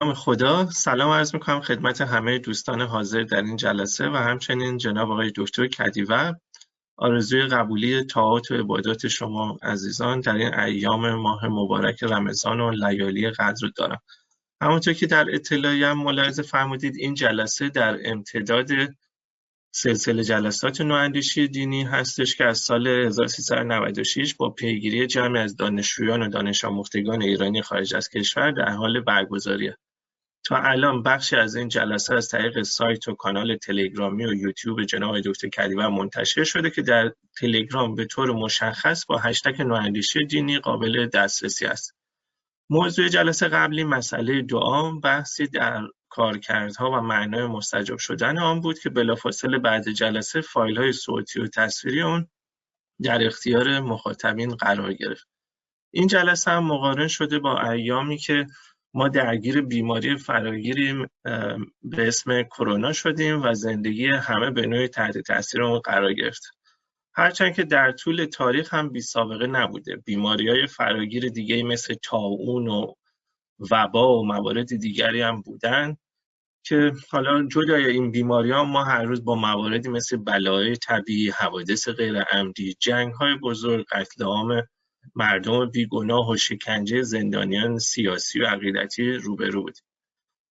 خدا. 0.00 0.70
سلام 0.70 1.10
عرض 1.10 1.34
می‌کنم 1.34 1.60
خدمت 1.60 2.00
همه 2.00 2.38
دوستان 2.38 2.80
حاضر 2.80 3.22
در 3.22 3.42
این 3.42 3.56
جلسه 3.56 4.08
و 4.08 4.16
همچنین 4.16 4.76
جناب 4.76 5.10
آقای 5.10 5.32
دکتر 5.36 5.66
کدیور 5.66 6.36
آرزوی 6.96 7.46
قبولی 7.46 8.04
طاعات 8.04 8.50
و 8.50 8.54
عبادات 8.54 9.08
شما 9.08 9.58
عزیزان 9.62 10.20
در 10.20 10.34
این 10.34 10.54
ایام 10.54 11.14
ماه 11.14 11.46
مبارک 11.46 12.02
رمضان 12.02 12.60
و 12.60 12.70
لیالی 12.70 13.30
قدر 13.30 13.68
دارم. 13.76 14.00
همونطور 14.62 14.94
که 14.94 15.06
در 15.06 15.34
اطلاعی 15.34 15.84
هم 15.84 15.98
ملاحظه 15.98 16.42
فرمودید 16.42 16.96
این 16.96 17.14
جلسه 17.14 17.68
در 17.68 17.98
امتداد 18.04 18.68
سلسله 19.74 20.24
جلسات 20.24 20.80
نواندیشی 20.80 21.48
دینی 21.48 21.82
هستش 21.82 22.36
که 22.36 22.44
از 22.44 22.58
سال 22.58 22.86
1396 22.86 24.34
با 24.34 24.50
پیگیری 24.50 25.06
جمعی 25.06 25.40
از 25.40 25.56
دانشجویان 25.56 26.22
و 26.22 26.28
دانش 26.28 26.64
آموختگان 26.64 27.22
ایرانی 27.22 27.62
خارج 27.62 27.94
از 27.94 28.08
کشور 28.08 28.50
در 28.50 28.68
حال 28.68 29.00
برگزاریه 29.00 29.76
تا 30.44 30.56
الان 30.56 31.02
بخشی 31.02 31.36
از 31.36 31.56
این 31.56 31.68
جلسه 31.68 32.14
از 32.14 32.28
طریق 32.28 32.62
سایت 32.62 33.08
و 33.08 33.14
کانال 33.14 33.56
تلگرامی 33.56 34.26
و 34.26 34.34
یوتیوب 34.34 34.82
جناب 34.82 35.20
دکتر 35.20 35.48
کریور 35.48 35.88
منتشر 35.88 36.44
شده 36.44 36.70
که 36.70 36.82
در 36.82 37.12
تلگرام 37.40 37.94
به 37.94 38.04
طور 38.04 38.32
مشخص 38.32 39.06
با 39.06 39.18
هشتگ 39.18 39.62
نواندیشی 39.62 40.26
دینی 40.26 40.58
قابل 40.58 41.06
دسترسی 41.06 41.66
است. 41.66 41.94
موضوع 42.70 43.08
جلسه 43.08 43.48
قبلی 43.48 43.84
مسئله 43.84 44.42
دعا 44.42 44.92
بحثی 44.92 45.46
در 45.46 45.82
کارکردها 46.08 46.90
و 46.90 47.00
معنای 47.00 47.46
مستجاب 47.46 47.98
شدن 47.98 48.38
آن 48.38 48.60
بود 48.60 48.78
که 48.78 48.90
بلافاصله 48.90 49.58
بعد 49.58 49.88
جلسه 49.88 50.40
فایل 50.40 50.78
های 50.78 50.92
صوتی 50.92 51.40
و 51.40 51.46
تصویری 51.46 52.02
آن 52.02 52.28
در 53.02 53.26
اختیار 53.26 53.80
مخاطبین 53.80 54.54
قرار 54.54 54.92
گرفت. 54.92 55.28
این 55.90 56.06
جلسه 56.06 56.50
هم 56.50 56.64
مقارن 56.64 57.08
شده 57.08 57.38
با 57.38 57.70
ایامی 57.70 58.18
که 58.18 58.46
ما 58.94 59.08
درگیر 59.08 59.60
بیماری 59.60 60.16
فراگیری 60.16 61.06
به 61.82 62.08
اسم 62.08 62.42
کرونا 62.42 62.92
شدیم 62.92 63.42
و 63.42 63.54
زندگی 63.54 64.06
همه 64.06 64.50
به 64.50 64.66
نوعی 64.66 64.88
تحت 64.88 65.18
تاثیر 65.18 65.62
اون 65.62 65.78
قرار 65.78 66.12
گرفت. 66.12 66.42
هرچند 67.14 67.54
که 67.54 67.64
در 67.64 67.92
طول 67.92 68.24
تاریخ 68.24 68.74
هم 68.74 68.88
بی 68.88 69.00
سابقه 69.00 69.46
نبوده 69.46 69.96
بیماری 69.96 70.48
های 70.48 70.66
فراگیر 70.66 71.28
دیگه 71.28 71.62
مثل 71.62 71.94
تاون 72.02 72.68
و 72.68 72.94
وبا 73.70 74.18
و 74.18 74.26
موارد 74.26 74.76
دیگری 74.76 75.20
هم 75.20 75.40
بودن 75.40 75.96
که 76.64 76.92
حالا 77.10 77.46
جلوی 77.46 77.84
این 77.86 78.10
بیماری 78.10 78.50
ها 78.50 78.64
ما 78.64 78.84
هر 78.84 79.02
روز 79.02 79.24
با 79.24 79.34
مواردی 79.34 79.88
مثل 79.88 80.16
بلای 80.16 80.76
طبیعی، 80.76 81.30
حوادث 81.30 81.88
غیر 81.88 82.22
عمدی، 82.22 82.74
جنگ 82.80 83.14
های 83.14 83.34
بزرگ، 83.34 83.86
قتل 83.92 84.24
عام 84.24 84.62
مردم 85.14 85.70
بیگناه 85.70 86.30
و 86.30 86.36
شکنجه 86.36 87.02
زندانیان 87.02 87.78
سیاسی 87.78 88.40
و 88.40 88.46
عقیدتی 88.46 89.12
روبرو 89.12 89.62
بودیم 89.62 89.84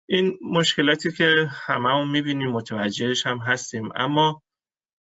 این 0.05 0.37
مشکلاتی 0.41 1.11
که 1.11 1.49
همه 1.51 1.89
هم 1.89 2.11
می‌بینیم 2.11 2.51
متوجهش 2.51 3.27
هم 3.27 3.37
هستیم. 3.37 3.89
اما 3.95 4.41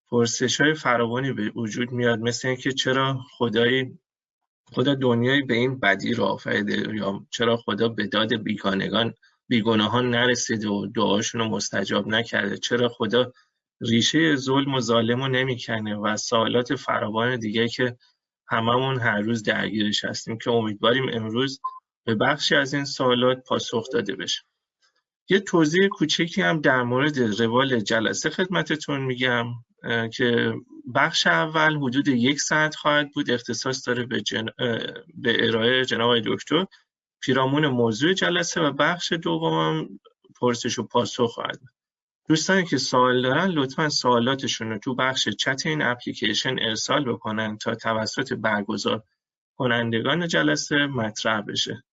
پرسش 0.08 0.60
های 0.60 0.74
فراوانی 0.74 1.32
به 1.32 1.50
وجود 1.50 1.92
میاد 1.92 2.18
مثل 2.18 2.48
اینکه 2.48 2.72
چرا 2.72 3.20
خدای 3.38 3.98
خدا 4.72 4.94
دنیایی 4.94 5.42
به 5.42 5.54
این 5.54 5.80
بدی 5.80 6.14
را 6.14 6.26
آفریده 6.26 6.94
یا 6.94 7.26
چرا 7.30 7.56
خدا 7.56 7.88
به 7.88 8.06
داد 8.06 8.34
بیگانگان 8.34 9.14
بیگناهان 9.48 10.10
نرسیده 10.10 10.68
و 10.68 10.86
دعاشون 10.86 11.40
رو 11.40 11.48
مستجاب 11.48 12.08
نکرده؟ 12.08 12.56
چرا 12.56 12.88
خدا 12.88 13.32
ریشه 13.80 14.36
ظلم 14.36 14.74
و 14.74 14.80
ظالم 14.80 15.22
رو 15.22 15.28
نمی‌کنه 15.28 15.96
و 15.96 16.16
سوالات 16.16 16.74
فراوان 16.74 17.38
دیگه 17.38 17.68
که 17.68 17.96
هممون 18.48 19.00
هر 19.00 19.20
روز 19.20 19.42
درگیرش 19.42 20.04
هستیم 20.04 20.38
که 20.38 20.50
امیدواریم 20.50 21.08
امروز 21.12 21.60
به 22.04 22.14
بخشی 22.14 22.54
از 22.54 22.74
این 22.74 22.84
سوالات 22.84 23.44
پاسخ 23.44 23.90
داده 23.92 24.16
بشه. 24.16 24.42
یه 25.28 25.40
توضیح 25.40 25.88
کوچکی 25.88 26.42
هم 26.42 26.60
در 26.60 26.82
مورد 26.82 27.18
روال 27.18 27.80
جلسه 27.80 28.30
خدمتتون 28.30 29.00
میگم 29.00 29.46
که 30.12 30.54
بخش 30.94 31.26
اول 31.26 31.76
حدود 31.76 32.08
یک 32.08 32.40
ساعت 32.40 32.74
خواهد 32.74 33.12
بود. 33.12 33.30
اختصاص 33.30 33.88
داره 33.88 34.06
به, 34.06 34.20
جن... 34.20 34.46
به 35.14 35.46
ارائه 35.46 35.84
جناب 35.84 36.20
دکتر. 36.20 36.66
پیرامون 37.20 37.66
موضوع 37.66 38.12
جلسه 38.12 38.60
و 38.60 38.72
بخش 38.72 39.12
دومم 39.12 39.88
پرسش 40.40 40.78
و 40.78 40.82
پاسخ 40.82 41.30
خواهد 41.30 41.60
بود. 41.60 41.75
دوستانی 42.28 42.64
که 42.64 42.78
سوال 42.78 43.22
دارن 43.22 43.46
لطفا 43.50 43.88
سوالاتشون 43.88 44.70
رو 44.70 44.78
تو 44.78 44.94
بخش 44.94 45.28
چت 45.28 45.66
این 45.66 45.82
اپلیکیشن 45.82 46.56
ارسال 46.58 47.04
بکنن 47.04 47.58
تا 47.58 47.74
توسط 47.74 48.32
برگزار 48.32 49.02
کنندگان 49.56 50.28
جلسه 50.28 50.86
مطرح 50.86 51.40
بشه. 51.40 51.84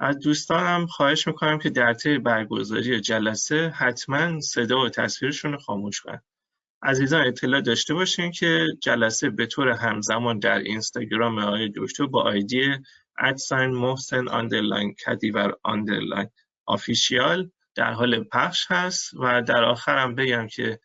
از 0.00 0.18
دوستانم 0.18 0.86
خواهش 0.86 1.26
می‌کنم 1.26 1.58
که 1.58 1.70
در 1.70 1.94
طی 1.94 2.18
برگزاری 2.18 3.00
جلسه 3.00 3.68
حتما 3.68 4.40
صدا 4.40 4.80
و 4.80 4.88
تصویرشون 4.88 5.52
رو 5.52 5.58
خاموش 5.58 6.00
کنن. 6.00 6.22
عزیزان 6.82 7.26
اطلاع 7.26 7.60
داشته 7.60 7.94
باشین 7.94 8.32
که 8.32 8.66
جلسه 8.82 9.30
به 9.30 9.46
طور 9.46 9.68
همزمان 9.68 10.38
در 10.38 10.58
اینستاگرام 10.58 11.38
آقای 11.38 11.72
دکتر 11.76 12.06
با 12.06 12.22
ID 12.22 12.70
at 13.18 13.35
sign 13.35 13.70
محسن 13.70 14.28
underline 14.28 14.94
کدیور 14.94 15.52
underline 15.62 16.28
official 16.66 17.50
در 17.76 17.92
حال 17.92 18.24
پخش 18.24 18.66
هست 18.70 19.14
و 19.14 19.42
در 19.42 19.64
آخرم 19.64 20.14
بگم 20.14 20.46
که 20.46 20.80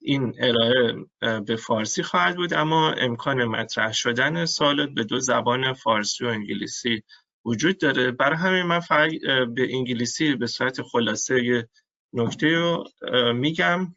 این 0.00 0.34
ارائه 0.38 0.94
به 1.40 1.56
فارسی 1.56 2.02
خواهد 2.02 2.36
بود 2.36 2.54
اما 2.54 2.92
امکان 2.92 3.44
مطرح 3.44 3.92
شدن 3.92 4.44
سوالات 4.44 4.88
به 4.88 5.04
دو 5.04 5.20
زبان 5.20 5.72
فارسی 5.72 6.24
و 6.24 6.28
انگلیسی 6.28 7.02
وجود 7.44 7.78
داره 7.78 8.10
برای 8.10 8.36
همین 8.36 8.62
من 8.62 8.80
فقط 8.80 9.10
به 9.54 9.74
انگلیسی 9.74 10.34
به 10.34 10.46
صورت 10.46 10.82
خلاصه 10.82 11.68
نکته 12.12 12.48
رو 12.48 12.84
میگم 13.32 13.94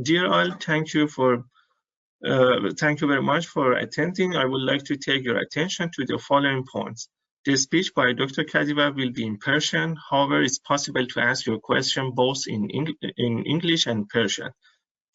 Dear 0.00 0.26
all, 0.32 0.50
thank 0.52 0.94
you 0.94 1.08
for 1.08 1.44
uh, 2.24 2.70
thank 2.78 3.00
you 3.00 3.08
very 3.08 3.22
much 3.22 3.46
for 3.48 3.72
attending. 3.72 4.36
I 4.36 4.44
would 4.44 4.62
like 4.62 4.84
to 4.84 4.96
take 4.96 5.24
your 5.24 5.38
attention 5.38 5.90
to 5.94 6.04
the 6.04 6.18
following 6.18 6.64
points. 6.72 7.08
The 7.45 7.55
speech 7.55 7.93
by 7.95 8.11
Dr. 8.11 8.43
Kadiva 8.43 8.93
will 8.93 9.11
be 9.11 9.25
in 9.25 9.37
Persian. 9.37 9.95
However, 10.09 10.41
it's 10.41 10.59
possible 10.59 11.05
to 11.07 11.19
ask 11.21 11.45
your 11.45 11.59
question 11.59 12.11
both 12.11 12.41
in, 12.45 12.69
Eng 12.71 12.93
in 13.17 13.43
English 13.45 13.87
and 13.87 14.09
Persian. 14.09 14.51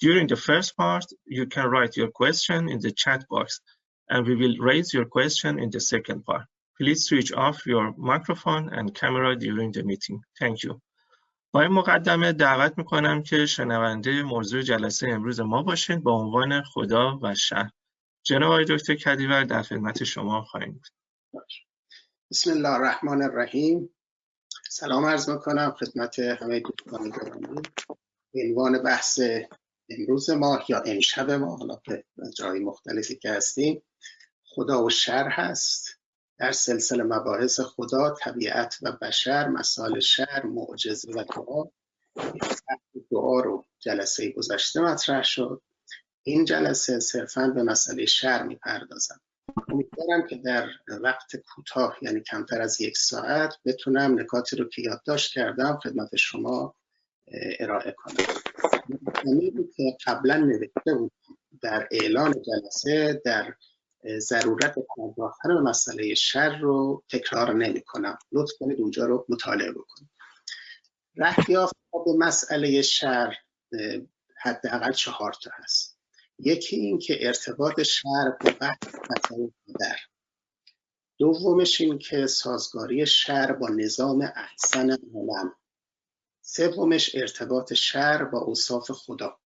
During 0.01 0.27
the 0.29 0.37
first 0.37 0.77
part, 0.77 1.05
you 1.27 1.47
can 1.47 1.67
write 1.67 1.97
your 1.97 2.11
question 2.11 2.69
in 2.69 2.81
the 2.81 2.91
chat 2.91 3.27
box, 3.29 3.61
and 4.09 4.27
we 4.27 4.35
will 4.35 4.57
raise 4.59 4.95
your 4.95 5.05
question 5.05 5.59
in 5.59 5.69
the 5.71 5.81
second 5.81 6.25
part. 6.25 6.47
Please 6.79 7.05
switch 7.05 7.33
off 7.33 7.67
your 7.67 7.95
microphone 7.99 8.73
and 8.73 8.95
camera 8.95 9.37
during 9.37 9.71
the 9.73 9.83
meeting. 9.83 10.23
Thank 10.41 10.65
you. 10.65 10.81
با 11.55 11.63
این 11.63 11.73
مقدمه 11.73 12.33
دعوت 12.33 12.79
میکنم 12.79 13.23
که 13.23 13.47
شنونده 13.47 14.23
موضوع 14.23 14.63
جلسه 14.63 15.09
امروز 15.09 15.41
ما 15.41 15.63
باشید 15.63 16.03
با 16.03 16.13
عنوان 16.13 16.63
خدا 16.63 17.19
و 17.23 17.35
شهر. 17.35 17.71
جناب 18.23 18.51
آقای 18.51 18.65
دکتر 18.65 18.95
کدیور 18.95 19.45
در 19.45 19.63
خدمت 19.63 20.05
شما 20.05 20.43
خواهیم 20.43 20.73
بود. 20.73 20.87
بسم 22.32 22.52
الله 22.52 22.70
الرحمن 22.70 23.22
الرحیم. 23.22 23.90
سلام 24.70 25.06
عرض 25.06 25.30
می‌کنم 25.30 25.72
خدمت 25.72 26.20
همه 26.20 26.60
دوستان 26.60 27.10
گرامی 27.10 27.62
عنوان 28.36 28.84
بحث 28.84 29.20
امروز 29.90 30.30
ما 30.30 30.64
یا 30.70 30.80
امشب 30.80 31.32
ما 31.32 31.56
حالا 31.56 31.76
که 31.86 32.04
جای 32.38 32.60
مختلفی 32.60 33.16
که 33.16 33.32
هستیم 33.32 33.84
خدا 34.44 34.84
و 34.84 34.90
شر 34.90 35.28
هست. 35.30 35.88
در 36.40 36.52
سلسله 36.52 37.04
مباحث 37.04 37.60
خدا 37.60 38.16
طبیعت 38.20 38.78
و 38.82 38.92
بشر 38.92 39.48
مسائل 39.48 40.00
شر 40.00 40.46
معجزه 40.46 41.12
و 41.12 41.24
دعا. 41.24 41.64
دعا 43.12 43.40
رو 43.40 43.66
جلسه 43.80 44.32
گذشته 44.32 44.82
مطرح 44.82 45.24
شد. 45.24 45.62
این 46.24 46.46
جلسه 46.46 47.00
صرفا 47.00 47.48
به 47.48 47.64
مسئله 47.64 48.06
شر 48.06 48.44
می‌پردازم. 48.44 49.22
امیدوارم 49.68 50.28
که 50.28 50.36
در 50.36 50.70
وقت 50.88 51.36
کوتاه 51.36 51.98
یعنی 52.02 52.20
کمتر 52.20 52.62
از 52.62 52.82
یک 52.82 52.98
ساعت 52.98 53.56
بتونم 53.66 54.20
نکاتی 54.20 54.56
رو 54.56 54.70
که 54.70 54.82
یادداشت 54.82 55.34
کردم 55.34 55.80
خدمت 55.84 56.16
شما 56.16 56.76
ارائه 57.60 57.92
کنم. 57.92 58.16
بود 59.56 59.74
که 59.76 59.98
قبلا 60.06 60.38
نوشته 60.38 60.94
بود 60.94 61.12
در 61.62 61.88
اعلان 61.92 62.32
جلسه 62.42 63.22
در 63.26 63.54
ضرورت 64.20 64.76
پرداختن 64.96 65.50
به 65.50 65.62
مسئله 65.62 66.14
شر 66.14 66.58
رو 66.58 67.04
تکرار 67.10 67.54
نمی 67.54 67.82
کنم. 67.82 68.18
لطف 68.32 68.52
کنید 68.60 68.82
اونجا 68.82 69.06
رو 69.06 69.26
مطالعه 69.30 69.72
بکنید 69.72 70.10
رهیافت 71.16 71.76
به 72.06 72.14
مسئله 72.18 72.82
شر 72.82 73.36
حداقل 74.42 74.92
چهار 74.92 75.34
تا 75.44 75.52
هست. 75.54 75.97
یکی 76.40 76.76
این 76.76 77.00
که 77.00 77.28
ارتباط 77.28 77.82
شهر 77.82 78.38
با 78.42 78.52
بحث 78.62 78.96
در 79.80 79.98
دومش 81.18 81.82
این 81.82 81.98
که 81.98 82.28
سازگاری 82.28 83.06
شهر 83.06 83.52
با 83.52 83.68
نظام 83.70 84.22
احسن 84.36 84.90
عالم. 84.92 85.56
سومش 86.42 87.16
ارتباط 87.16 87.74
شهر 87.74 88.24
با 88.24 88.40
اوصاف 88.40 88.92
خدا. 88.92 89.40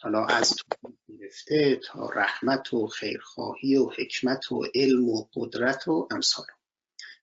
حالا 0.00 0.26
از 0.26 0.54
تو 0.56 0.92
گرفته 1.08 1.80
تا 1.84 2.08
رحمت 2.08 2.74
و 2.74 2.86
خیرخواهی 2.86 3.76
و 3.76 3.90
حکمت 3.90 4.52
و 4.52 4.64
علم 4.74 5.08
و 5.08 5.28
قدرت 5.34 5.88
و 5.88 6.08
امثال. 6.10 6.46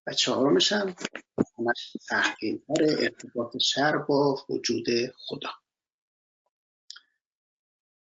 و 0.08 0.14
چهارمش 0.14 0.72
هم 0.72 0.96
ارتباط 2.80 3.58
شر 3.58 3.98
با 3.98 4.46
وجود 4.50 4.86
خدا. 5.18 5.50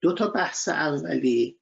دو 0.01 0.15
تا 0.15 0.29
بحث 0.29 0.69
اولی 0.69 1.61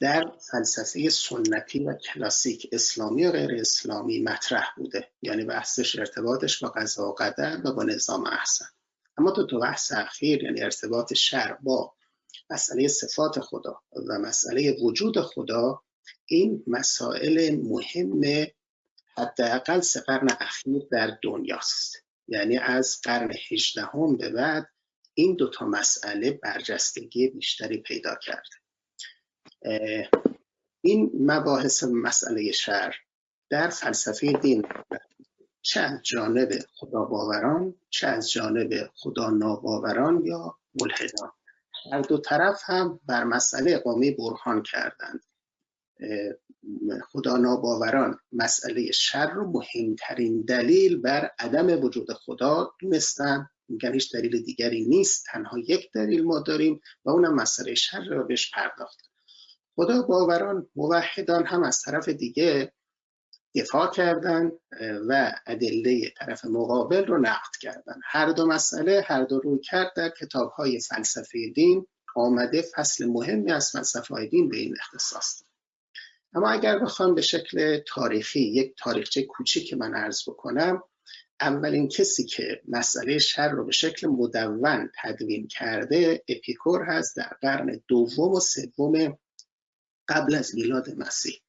در 0.00 0.32
فلسفه 0.50 1.08
سنتی 1.08 1.84
و 1.84 1.94
کلاسیک 1.94 2.68
اسلامی 2.72 3.24
و 3.24 3.32
غیر 3.32 3.60
اسلامی 3.60 4.22
مطرح 4.22 4.66
بوده 4.76 5.08
یعنی 5.22 5.44
بحثش 5.44 5.98
ارتباطش 5.98 6.62
با 6.62 6.68
قضا 6.68 7.08
و 7.08 7.14
قدر 7.14 7.60
و 7.64 7.72
با 7.72 7.82
نظام 7.82 8.26
احسن. 8.26 8.64
اما 9.18 9.30
دو 9.30 9.46
تا 9.46 9.58
بحث 9.58 9.92
اخیر 9.92 10.44
یعنی 10.44 10.62
ارتباط 10.62 11.14
شر 11.14 11.58
با 11.62 11.94
مسئله 12.50 12.88
صفات 12.88 13.40
خدا 13.40 13.82
و 14.08 14.18
مسئله 14.18 14.76
وجود 14.82 15.20
خدا 15.20 15.82
این 16.26 16.64
مسائل 16.66 17.56
مهم 17.62 18.46
حداقل 19.16 19.80
سه 19.80 20.00
قرن 20.00 20.28
اخیر 20.40 20.82
در 20.90 21.18
دنیاست. 21.22 21.96
یعنی 22.28 22.58
از 22.58 23.00
قرن 23.04 23.30
هجدهم 23.50 24.16
به 24.16 24.30
بعد 24.30 24.68
این 25.20 25.36
دوتا 25.36 25.66
مسئله 25.66 26.30
برجستگی 26.30 27.28
بیشتری 27.28 27.78
پیدا 27.78 28.14
کرده 28.14 28.56
این 30.84 31.10
مباحث 31.14 31.84
مسئله 31.84 32.52
شر 32.52 32.94
در 33.50 33.68
فلسفه 33.68 34.32
دین 34.32 34.64
چه 35.62 35.80
از 35.80 36.02
جانب 36.02 36.48
خدا 36.74 37.04
باوران 37.04 37.74
چه 37.90 38.06
از 38.06 38.30
جانب 38.30 38.90
خدا 38.94 39.30
ناباوران 39.30 40.24
یا 40.24 40.58
ملحدان. 40.80 41.32
هر 41.92 42.00
دو 42.00 42.18
طرف 42.18 42.62
هم 42.64 43.00
بر 43.06 43.24
مسئله 43.24 43.74
اقامه 43.74 44.16
برهان 44.16 44.62
کردند. 44.62 45.20
خدا 47.12 47.36
ناباوران 47.36 48.18
مسئله 48.32 48.90
شر 48.92 49.30
رو 49.30 49.50
مهمترین 49.50 50.42
دلیل 50.42 51.00
بر 51.00 51.30
عدم 51.38 51.84
وجود 51.84 52.12
خدا 52.12 52.74
دونستن. 52.80 53.50
میگن 53.70 53.92
هیچ 53.92 54.12
دلیل 54.12 54.42
دیگری 54.42 54.84
نیست 54.84 55.26
تنها 55.32 55.58
یک 55.58 55.92
دلیل 55.92 56.24
ما 56.24 56.40
داریم 56.40 56.80
و 57.04 57.10
اونم 57.10 57.34
مسئله 57.34 57.74
شر 57.74 58.04
رو 58.04 58.26
بهش 58.26 58.50
پرداختن 58.54 59.08
خدا 59.76 60.02
باوران 60.02 60.68
موحدان 60.76 61.46
هم 61.46 61.62
از 61.62 61.82
طرف 61.82 62.08
دیگه 62.08 62.72
دفاع 63.54 63.90
کردن 63.90 64.52
و 65.08 65.32
ادله 65.46 66.10
طرف 66.18 66.44
مقابل 66.44 67.06
رو 67.06 67.18
نقد 67.18 67.56
کردن. 67.60 68.00
هر 68.04 68.32
دو 68.32 68.46
مسئله 68.46 69.04
هر 69.06 69.24
دو 69.24 69.38
روی 69.38 69.58
کرد 69.58 69.92
در 69.96 70.08
کتاب 70.08 70.50
های 70.50 70.80
فلسفه 70.80 71.48
دین 71.54 71.86
آمده 72.16 72.62
فصل 72.62 73.06
مهمی 73.06 73.52
از 73.52 73.70
فلسفه 73.70 74.14
های 74.14 74.28
دین 74.28 74.48
به 74.48 74.56
این 74.56 74.74
اختصاص 74.80 75.42
اما 76.34 76.50
اگر 76.50 76.78
بخوام 76.78 77.14
به 77.14 77.22
شکل 77.22 77.80
تاریخی 77.88 78.40
یک 78.40 78.74
تاریخچه 78.78 79.22
کوچیک 79.22 79.74
من 79.74 79.94
عرض 79.94 80.28
بکنم 80.28 80.82
اولین 81.40 81.88
کسی 81.88 82.24
که 82.24 82.60
مسئله 82.68 83.18
شر 83.18 83.48
رو 83.48 83.64
به 83.64 83.72
شکل 83.72 84.06
مدون 84.06 84.90
تدوین 85.02 85.46
کرده 85.46 86.24
اپیکور 86.28 86.84
هست 86.84 87.16
در 87.16 87.36
قرن 87.40 87.82
دوم 87.88 88.32
و 88.32 88.40
سوم 88.40 89.18
قبل 90.08 90.34
از 90.34 90.54
میلاد 90.54 90.90
مسیح. 90.96 91.40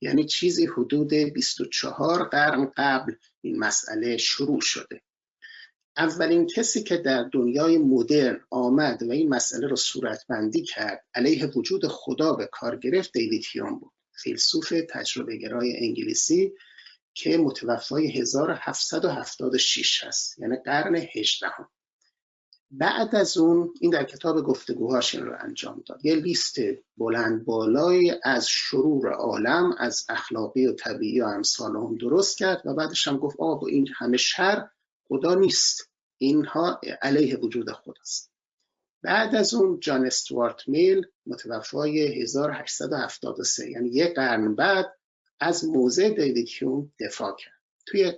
یعنی 0.00 0.24
چیزی 0.24 0.66
حدود 0.66 1.14
24 1.14 2.24
قرن 2.24 2.72
قبل 2.76 3.14
این 3.40 3.58
مسئله 3.58 4.16
شروع 4.16 4.60
شده. 4.60 5.02
اولین 5.96 6.46
کسی 6.46 6.82
که 6.82 6.96
در 6.96 7.22
دنیای 7.32 7.78
مدرن 7.78 8.40
آمد 8.50 9.02
و 9.02 9.10
این 9.10 9.28
مسئله 9.28 9.66
رو 9.66 9.76
صورتبندی 9.76 10.62
کرد 10.62 11.04
علیه 11.14 11.46
وجود 11.46 11.86
خدا 11.86 12.32
به 12.32 12.48
کار 12.52 12.76
گرفت 12.76 13.12
دیوید 13.12 13.44
هیوم 13.52 13.78
بود. 13.78 13.92
فیلسوف 14.22 14.72
تجربه 14.90 15.36
گرای 15.36 15.76
انگلیسی 15.76 16.52
که 17.16 17.38
متوفای 17.38 18.20
1776 18.20 20.04
هست 20.04 20.38
یعنی 20.38 20.56
قرن 20.56 20.96
18 20.96 21.46
هم. 21.46 21.68
بعد 22.70 23.14
از 23.14 23.36
اون 23.36 23.74
این 23.80 23.90
در 23.90 24.04
کتاب 24.04 24.42
گفتگوهاش 24.42 25.14
این 25.14 25.24
رو 25.24 25.36
انجام 25.40 25.82
داد. 25.86 26.04
یه 26.04 26.14
لیست 26.14 26.56
بلند 26.96 27.44
بالایی 27.44 28.12
از 28.24 28.48
شرور 28.48 29.12
عالم 29.12 29.74
از 29.78 30.06
اخلاقی 30.08 30.66
و 30.66 30.72
طبیعی 30.72 31.20
و 31.20 31.24
امثال 31.24 31.76
هم 31.76 31.96
درست 31.96 32.38
کرد 32.38 32.62
و 32.64 32.74
بعدش 32.74 33.08
هم 33.08 33.16
گفت 33.16 33.36
آب 33.40 33.64
این 33.64 33.88
همه 33.96 34.16
شر 34.16 34.68
خدا 35.08 35.34
نیست. 35.34 35.90
اینها 36.18 36.80
علیه 37.02 37.36
وجود 37.36 37.72
خداست 37.72 38.32
بعد 39.02 39.34
از 39.34 39.54
اون 39.54 39.80
جان 39.80 40.06
استوارت 40.06 40.68
میل 40.68 41.06
متوفای 41.26 42.22
1873 42.22 43.70
یعنی 43.70 43.88
یک 43.88 44.14
قرن 44.14 44.54
بعد 44.54 44.95
از 45.40 45.64
موضع 45.64 46.08
دیوید 46.08 46.48
هیوم 46.48 46.92
دفاع 47.00 47.36
کرد. 47.36 47.52
توی 47.86 48.12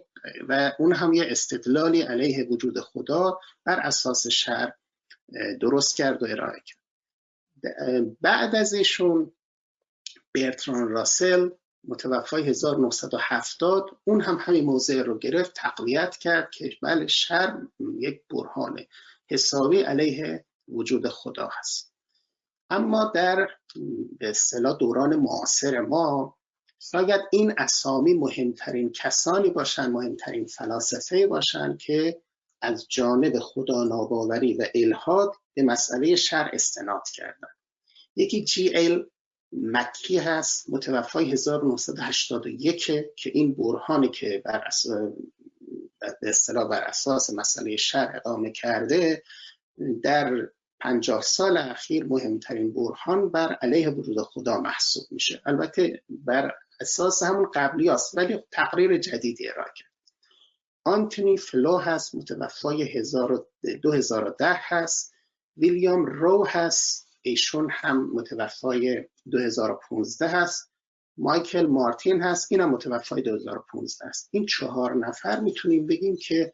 و 0.49 0.73
اون 0.79 0.93
هم 0.93 1.13
یه 1.13 1.25
استدلالی 1.31 2.03
علیه 2.03 2.49
وجود 2.49 2.81
خدا 2.81 3.41
بر 3.65 3.81
اساس 3.81 4.27
شر 4.27 4.73
درست 5.61 5.97
کرد 5.97 6.23
و 6.23 6.27
ارائه 6.27 6.63
کرد. 6.67 6.79
بعد 8.21 8.55
از 8.55 8.73
ایشون 8.73 9.33
برتران 10.35 10.89
راسل 10.89 11.51
متوفای 11.85 12.43
1970 12.49 14.01
اون 14.05 14.21
هم 14.21 14.39
همین 14.41 14.65
موضع 14.65 15.03
رو 15.03 15.19
گرفت 15.19 15.53
تقویت 15.57 16.17
کرد 16.17 16.51
که 16.51 16.71
بله 16.83 17.07
شر 17.07 17.59
یک 17.99 18.23
برهان 18.31 18.87
حسابی 19.31 19.81
علیه 19.81 20.45
وجود 20.69 21.09
خدا 21.09 21.51
هست. 21.59 21.95
اما 22.71 23.13
در 23.15 23.49
به 24.19 24.33
دوران 24.81 25.17
معاصر 25.17 25.81
ما 25.81 26.38
شاید 26.79 27.21
این 27.33 27.55
اسامی 27.59 28.15
مهمترین 28.15 28.93
کسانی 28.93 29.51
باشند 29.51 29.91
مهمترین 29.91 30.47
فلاسفه 30.47 31.27
باشند 31.27 31.79
که 31.79 32.21
از 32.61 32.87
جانب 32.89 33.39
خدا 33.39 33.85
ناباوری 33.85 34.55
و 34.55 34.67
الهاد 34.75 35.33
به 35.55 35.63
مسئله 35.63 36.17
شر 36.17 36.51
استناد 36.53 37.03
کردن. 37.15 37.49
یکی 38.17 38.45
جی 38.45 38.77
ال 38.77 39.07
مکی 39.53 40.19
هست 40.19 40.71
متوفای 40.71 41.33
1981 41.33 42.87
که 43.17 43.31
این 43.35 43.55
برهانی 43.55 44.09
که 44.09 44.43
بر 44.45 44.69
به 46.21 46.29
اصطلاح 46.29 46.69
بر 46.69 46.83
اساس 46.83 47.31
مسئله 47.31 47.77
شر 47.77 48.13
اقامه 48.15 48.53
کرده 48.53 49.23
در 50.03 50.49
پنجاه 50.81 51.23
سال 51.23 51.57
اخیر 51.57 52.05
مهمترین 52.05 52.73
برهان 52.73 53.31
بر 53.31 53.53
علیه 53.53 53.91
وجود 53.91 54.21
خدا 54.21 54.61
محسوب 54.61 55.05
میشه. 55.11 55.43
البته 55.47 56.03
بر 56.09 56.55
اساس 56.81 57.23
همون 57.23 57.51
قبلی 57.55 57.91
است 57.91 58.17
ولی 58.17 58.39
تقریر 58.51 58.99
جدیدی 58.99 59.49
ارائه 59.49 59.73
کرد. 59.77 59.89
آنتونی 60.85 61.37
فلو 61.37 61.77
هست 61.77 62.15
متوفای 62.15 63.03
2010 63.83 64.35
هست. 64.41 65.15
ویلیام 65.57 66.07
رو 66.07 66.47
هست 66.47 67.09
ایشون 67.23 67.69
هم 67.71 68.11
متوفای 68.15 69.05
2015 69.31 70.29
هست. 70.29 70.73
مایکل 71.17 71.67
مارتین 71.67 72.23
هست 72.23 72.53
اینم 72.53 72.71
متوفای 72.71 73.23
2015 73.23 74.07
است. 74.07 74.29
این 74.31 74.47
چهار 74.47 74.95
نفر 74.95 75.41
می‌تونیم 75.41 75.87
بگیم 75.87 76.17
که 76.17 76.53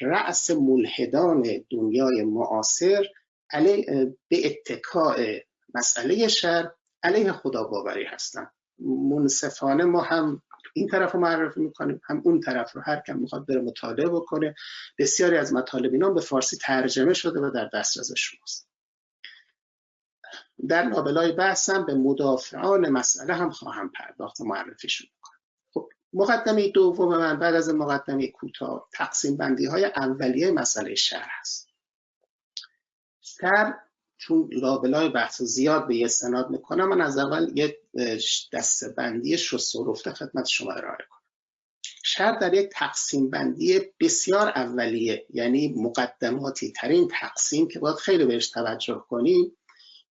رأس 0.00 0.50
ملحدان 0.50 1.64
دنیای 1.70 2.22
معاصر 2.22 3.06
علی 3.50 3.86
به 4.28 4.46
اتکاع 4.46 5.16
مسئله 5.74 6.28
شر 6.28 6.70
علیه 7.02 7.32
خدا 7.32 7.64
باوری 7.64 8.04
هستن. 8.04 8.50
منصفانه 8.78 9.84
ما 9.84 10.00
هم 10.00 10.42
این 10.74 10.88
طرف 10.88 11.12
رو 11.12 11.20
معرفی 11.20 11.60
می‌کنیم 11.60 12.00
هم 12.04 12.22
اون 12.24 12.40
طرف 12.40 12.72
رو. 12.72 12.82
هر 12.84 13.00
کم 13.06 13.18
می‌خواد 13.18 13.46
بره 13.46 13.60
مطالعه 13.60 14.08
بکنه. 14.08 14.54
بسیاری 14.98 15.36
از 15.36 15.52
مطالب 15.52 15.92
اینا 15.92 16.10
به 16.10 16.20
فارسی 16.20 16.56
ترجمه 16.56 17.14
شده 17.14 17.40
و 17.40 17.50
در 17.50 17.70
دسترس 17.74 18.12
شماست. 18.16 18.68
در 20.68 20.88
لابلای 20.88 21.32
بحثم 21.32 21.86
به 21.86 21.94
مدافعان 21.94 22.88
مسئله 22.88 23.34
هم 23.34 23.50
خواهم 23.50 23.88
پرداخت 23.88 24.40
و 24.40 24.44
معرفیشون 24.44 25.06
می‌کنم. 25.14 25.40
خب 25.74 25.88
مقدمه 26.12 26.68
دوم 26.68 27.18
من 27.18 27.38
بعد 27.38 27.54
از 27.54 27.74
مقدمه 27.74 28.28
کوتاه 28.28 28.88
تقسیم 28.92 29.36
بندی 29.36 29.66
های 29.66 29.84
اولیه 29.84 30.50
مسئله 30.50 30.94
شهر 30.94 31.28
هست 31.40 31.68
شهر 33.20 33.83
چون 34.16 34.48
لابلای 34.52 35.08
بحث 35.08 35.42
زیاد 35.42 35.86
به 35.86 35.96
یه 35.96 36.04
استناد 36.04 36.50
می‌کنم 36.50 36.88
من 36.88 37.00
از 37.00 37.18
اول 37.18 37.52
یه 37.54 37.78
دسته 38.52 38.88
بندی 38.88 39.38
و 39.74 39.84
رفته 39.84 40.12
خدمت 40.12 40.46
شما 40.46 40.72
ارائه 40.72 41.04
کنم. 41.10 41.20
شر 42.04 42.38
در 42.38 42.54
یک 42.54 42.70
تقسیم 42.72 43.30
بندی 43.30 43.80
بسیار 44.00 44.48
اولیه 44.48 45.26
یعنی 45.30 45.74
مقدماتی 45.76 46.72
ترین 46.72 47.08
تقسیم 47.08 47.68
که 47.68 47.78
باید 47.78 47.96
خیلی 47.96 48.24
بهش 48.24 48.48
توجه 48.50 49.04
کنیم 49.08 49.56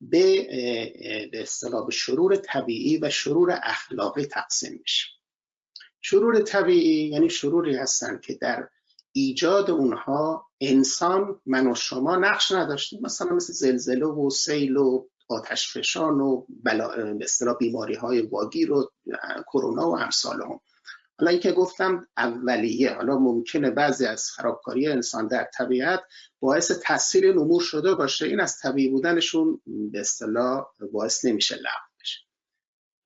به 0.01 0.47
اصطلاح 1.33 1.89
شرور 1.89 2.35
طبیعی 2.35 2.97
و 2.97 3.09
شرور 3.09 3.59
اخلاقی 3.63 4.25
تقسیم 4.25 4.79
میشه. 4.81 5.07
شرور 6.01 6.41
طبیعی 6.41 7.09
یعنی 7.09 7.29
شروری 7.29 7.75
هستن 7.75 8.19
که 8.23 8.33
در 8.33 8.69
ایجاد 9.11 9.71
اونها 9.71 10.51
انسان 10.69 11.41
من 11.45 11.71
و 11.71 11.75
شما 11.75 12.15
نقش 12.15 12.51
نداشتیم. 12.51 12.99
مثلا 13.01 13.35
مثل 13.35 13.53
زلزله 13.53 14.05
و 14.05 14.29
سیل 14.29 14.77
و 14.77 15.07
آتش 15.29 15.77
فشان 15.77 16.21
و 16.21 16.45
بلا... 16.49 17.17
بیماری 17.59 17.95
های 17.95 18.21
واگیر 18.21 18.71
و 18.71 18.91
کرونا 19.51 19.89
و 19.89 19.97
امثال 19.97 20.41
هم. 20.41 20.59
حالا 21.19 21.31
اینکه 21.31 21.51
گفتم 21.51 22.07
اولیه 22.17 22.93
حالا 22.93 23.19
ممکنه 23.19 23.69
بعضی 23.71 24.05
از 24.05 24.29
خرابکاری 24.29 24.87
انسان 24.87 25.27
در 25.27 25.49
طبیعت 25.53 26.03
باعث 26.39 26.71
تاثیر 26.71 27.39
امور 27.39 27.61
شده 27.61 27.95
باشه. 27.95 28.25
این 28.25 28.39
از 28.39 28.57
طبیعی 28.59 28.89
بودنشون 28.89 29.61
به 29.91 29.99
اصطلاح 29.99 30.65
باعث 30.91 31.25
نمیشه 31.25 31.55
لغو 31.55 31.93
بشه. 32.01 32.19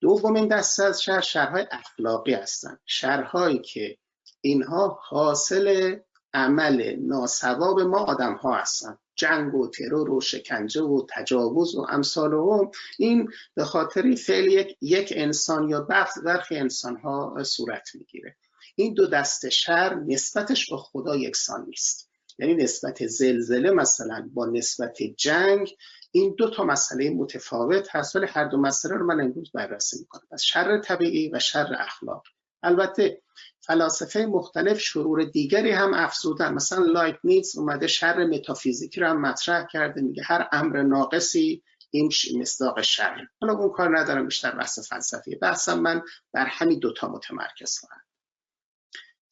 دومین 0.02 0.48
دسته 0.48 0.84
از 0.84 1.02
شهر 1.02 1.22
شهرهای 1.22 1.66
اخلاقی 1.72 2.34
هستن. 2.34 2.78
شهرهایی 2.86 3.60
که 3.60 3.98
اینها 4.42 5.00
حاصل 5.04 5.98
عمل 6.38 6.96
ناسواب 7.00 7.80
ما 7.80 7.98
آدم 7.98 8.34
ها 8.34 8.56
هستن. 8.56 8.98
جنگ 9.16 9.56
و 9.56 9.68
ترور 9.68 10.12
و 10.12 10.22
شکنجه 10.22 10.82
و 10.82 11.06
تجاوز 11.10 11.76
و 11.76 11.86
امثال 11.90 12.34
هم 12.34 12.72
این 13.00 13.30
به 13.56 13.64
خاطر 13.64 14.16
فعل 14.16 14.48
یک, 14.48 14.78
یک 14.82 15.14
انسان 15.16 15.70
یا 15.70 15.88
برخی 16.24 16.58
انسان 16.58 16.98
ها 16.98 17.44
صورت 17.44 17.90
می‌گیره. 17.96 18.36
این 18.76 18.94
دو 18.94 19.08
دست 19.08 19.50
شر 19.50 19.96
نسبتش 19.96 20.70
با 20.70 20.78
خدا 20.78 21.16
یکسان 21.16 21.66
نیست. 21.68 22.10
یعنی 22.40 22.56
نسبت 22.56 23.08
زلزله 23.08 23.72
مثلا 23.72 24.30
با 24.34 24.46
نسبت 24.46 24.98
جنگ 25.04 25.76
این 26.12 26.36
دو 26.38 26.50
تا 26.50 26.64
مسئله 26.64 27.10
متفاوت 27.10 27.96
هست 27.96 28.16
ولی 28.16 28.26
هر 28.30 28.46
دو 28.46 28.58
مسئله 28.58 28.96
رو 28.96 29.06
من 29.06 29.22
امروز 29.22 29.52
بررسی 29.54 30.00
می‌کنم. 30.00 30.28
از 30.32 30.46
شر 30.46 30.82
طبیعی 30.82 31.30
و 31.30 31.40
شر 31.40 31.76
اخلاق. 31.80 32.24
البته 32.64 33.22
فلاسفه 33.68 34.26
مختلف 34.26 34.80
شرور 34.80 35.24
دیگری 35.24 35.72
هم 35.72 35.94
افزودن. 35.94 36.54
مثلا 36.54 36.86
لایت 36.86 37.18
نیز 37.24 37.58
اومده 37.58 37.88
شر 37.88 38.26
متافیزیکی 38.26 39.00
رو 39.00 39.08
هم 39.08 39.22
مطرح 39.22 39.68
کرده 39.72 40.02
میگه 40.02 40.24
هر 40.24 40.48
امر 40.52 40.82
ناقصی 40.82 41.64
این 41.92 42.12
مصداق 42.40 42.82
شر. 42.82 43.28
حالا 43.42 43.54
اون 43.54 43.70
کار 43.70 44.00
ندارم 44.00 44.26
بیشتر 44.26 44.52
بحث 44.52 44.90
فلسفی 44.90 45.36
بحثم 45.36 45.80
من 45.80 46.02
بر 46.34 46.46
همین 46.46 46.80
دوتا 46.80 47.08
متمرکز 47.08 47.80
کنم 47.80 48.02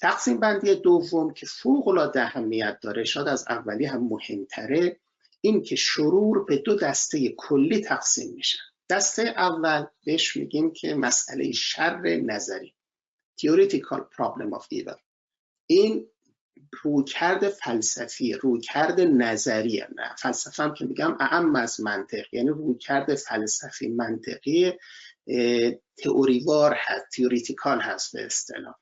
تقسیم 0.02 0.40
بندی 0.40 0.76
دوم 0.76 1.34
که 1.34 1.46
فوق 1.46 1.88
العاده 1.88 2.22
اهمیت 2.22 2.80
داره 2.82 3.04
شاید 3.04 3.28
از 3.28 3.46
اولی 3.50 3.86
هم 3.86 4.04
مهمتره 4.04 5.00
این 5.42 5.64
که 5.64 5.76
شرور 5.76 6.46
به 6.46 6.58
دو 6.58 6.76
دسته 6.76 7.34
کلی 7.38 7.82
تقسیم 7.82 8.34
میشن 8.36 8.60
دسته 8.90 9.22
اول 9.38 9.86
بهش 10.06 10.38
میگیم 10.38 10.74
که 10.74 10.96
مسئله 10.96 11.52
شر 11.52 12.02
نظری. 12.02 12.75
Theoretical 13.38 14.02
problem 14.18 14.54
of 14.54 14.66
evil 14.72 15.00
این 15.68 16.08
رویکرد 16.84 17.50
فلسفی 17.50 18.34
رویکرد 18.34 19.02
نظریه 19.02 19.88
نه 19.96 20.16
فلسفه 20.18 20.64
هم 20.64 20.74
که 20.74 20.86
میگم 20.86 21.18
اهم 21.20 21.56
از 21.56 21.82
منطق 21.82 22.34
یعنی 22.34 22.50
رویکرد 22.50 23.16
فلسفی 23.16 23.88
منطقی 23.88 24.74
تئوریوار 26.04 26.76
هست 26.80 27.06
theoretical 27.16 27.82
هست 27.82 28.14
به 28.14 28.26
اصطلاح. 28.26 28.76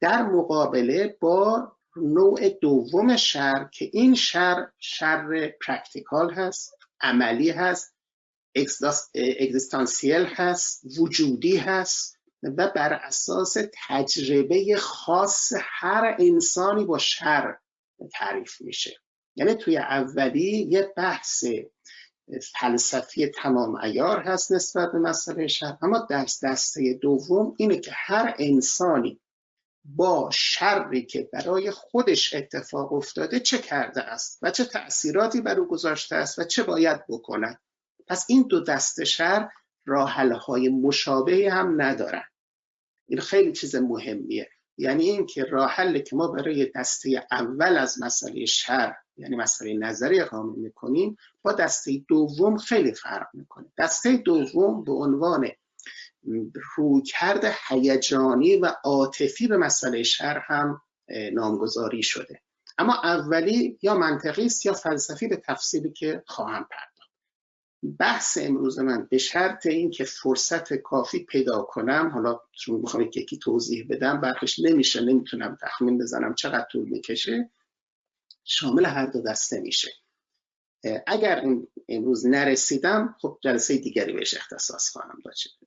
در 0.00 0.22
مقابله 0.22 1.16
با 1.20 1.72
نوع 1.96 2.48
دوم 2.48 3.16
شر 3.16 3.68
که 3.72 3.90
این 3.92 4.14
شر 4.14 4.66
شر 4.78 5.52
practical 5.66 6.34
هست 6.34 6.74
عملی 7.00 7.50
هست 7.50 7.94
اگزیستانسیل 9.40 10.24
هست 10.24 10.98
وجودی 10.98 11.56
هست. 11.56 12.19
و 12.42 12.72
بر 12.74 12.92
اساس 12.92 13.56
تجربه 13.88 14.76
خاص 14.76 15.52
هر 15.60 16.16
انسانی 16.18 16.84
با 16.84 16.98
شر 16.98 17.58
تعریف 18.12 18.60
میشه. 18.60 18.96
یعنی 19.36 19.54
توی 19.54 19.78
اولی 19.78 20.66
یه 20.70 20.92
بحث 20.96 21.44
فلسفی 22.60 23.26
تمام 23.26 23.74
ایار 23.74 24.20
هست 24.20 24.52
نسبت 24.52 24.92
به 24.92 24.98
مسئله 24.98 25.46
شر 25.46 25.76
اما 25.82 26.06
دست 26.10 26.44
دسته 26.44 26.98
دوم 27.02 27.54
اینه 27.58 27.78
که 27.78 27.90
هر 27.94 28.34
انسانی 28.38 29.20
با 29.84 30.30
شری 30.32 31.06
که 31.06 31.28
برای 31.32 31.70
خودش 31.70 32.34
اتفاق 32.34 32.92
افتاده 32.92 33.40
چه 33.40 33.58
کرده 33.58 34.02
است 34.02 34.38
و 34.42 34.50
چه 34.50 34.64
تأثیراتی 34.64 35.40
بر 35.40 35.60
او 35.60 35.66
گذاشته 35.66 36.16
است 36.16 36.38
و 36.38 36.44
چه 36.44 36.62
باید 36.62 37.06
بکند. 37.08 37.60
پس 38.06 38.26
این 38.28 38.42
دو 38.42 38.60
دست 38.60 39.04
شر 39.04 39.48
راحل 39.86 40.32
های 40.32 40.68
مشابه 40.68 41.50
هم 41.52 41.82
ندارن. 41.82 42.24
این 43.10 43.20
خیلی 43.20 43.52
چیز 43.52 43.76
مهمیه. 43.76 44.48
یعنی 44.78 45.10
اینکه 45.10 45.44
راه 45.44 45.70
حل 45.70 45.98
که 45.98 46.16
ما 46.16 46.28
برای 46.28 46.70
دسته 46.74 47.26
اول 47.30 47.76
از 47.76 48.02
مسئله 48.02 48.44
شر 48.46 48.94
یعنی 49.16 49.36
مسئله 49.36 49.78
نظری 49.78 50.20
اقامه 50.20 50.56
می‌کنیم 50.56 51.16
با 51.42 51.52
دسته 51.52 52.04
دوم 52.08 52.56
خیلی 52.56 52.94
فرق 52.94 53.26
می‌کنه. 53.34 53.72
دسته 53.78 54.16
دوم 54.16 54.84
به 54.84 54.92
عنوان 54.92 55.48
رویکرد 56.76 57.54
هیجانی 57.68 58.56
و 58.56 58.72
عاطفی 58.84 59.46
به 59.46 59.56
مسئله 59.56 60.02
شر 60.02 60.38
هم 60.46 60.80
نامگذاری 61.32 62.02
شده. 62.02 62.40
اما 62.78 62.94
اولی 62.94 63.78
یا 63.82 63.94
منطقی 63.94 64.46
است 64.46 64.66
یا 64.66 64.72
فلسفی 64.72 65.28
به 65.28 65.36
تفصیلی 65.36 65.92
که 65.92 66.22
خواهم 66.26 66.66
پرد 66.70 66.89
بحث 67.98 68.38
امروز 68.40 68.78
من 68.78 69.06
به 69.10 69.18
شرط 69.18 69.66
اینکه 69.66 70.04
فرصت 70.04 70.74
کافی 70.74 71.24
پیدا 71.24 71.62
کنم 71.62 72.10
حالا 72.14 72.40
چون 72.52 72.80
می‌خوام 72.80 73.02
یکی 73.02 73.38
توضیح 73.38 73.86
بدم 73.90 74.20
برخش 74.20 74.58
نمیشه 74.58 75.00
نمی‌تونم 75.00 75.58
تخمین 75.62 75.98
بزنم 75.98 76.34
چقدر 76.34 76.66
طول 76.72 76.88
می‌کشه 76.88 77.50
شامل 78.44 78.84
هر 78.86 79.06
دو 79.06 79.22
دسته 79.22 79.60
میشه. 79.60 79.90
اگر 81.06 81.44
امروز 81.88 82.26
نرسیدم 82.26 83.16
خب 83.20 83.38
جلسه 83.42 83.76
دیگری 83.76 84.12
بهش 84.12 84.34
اختصاص 84.34 84.90
خواهم 84.90 85.18
داشت 85.24 85.58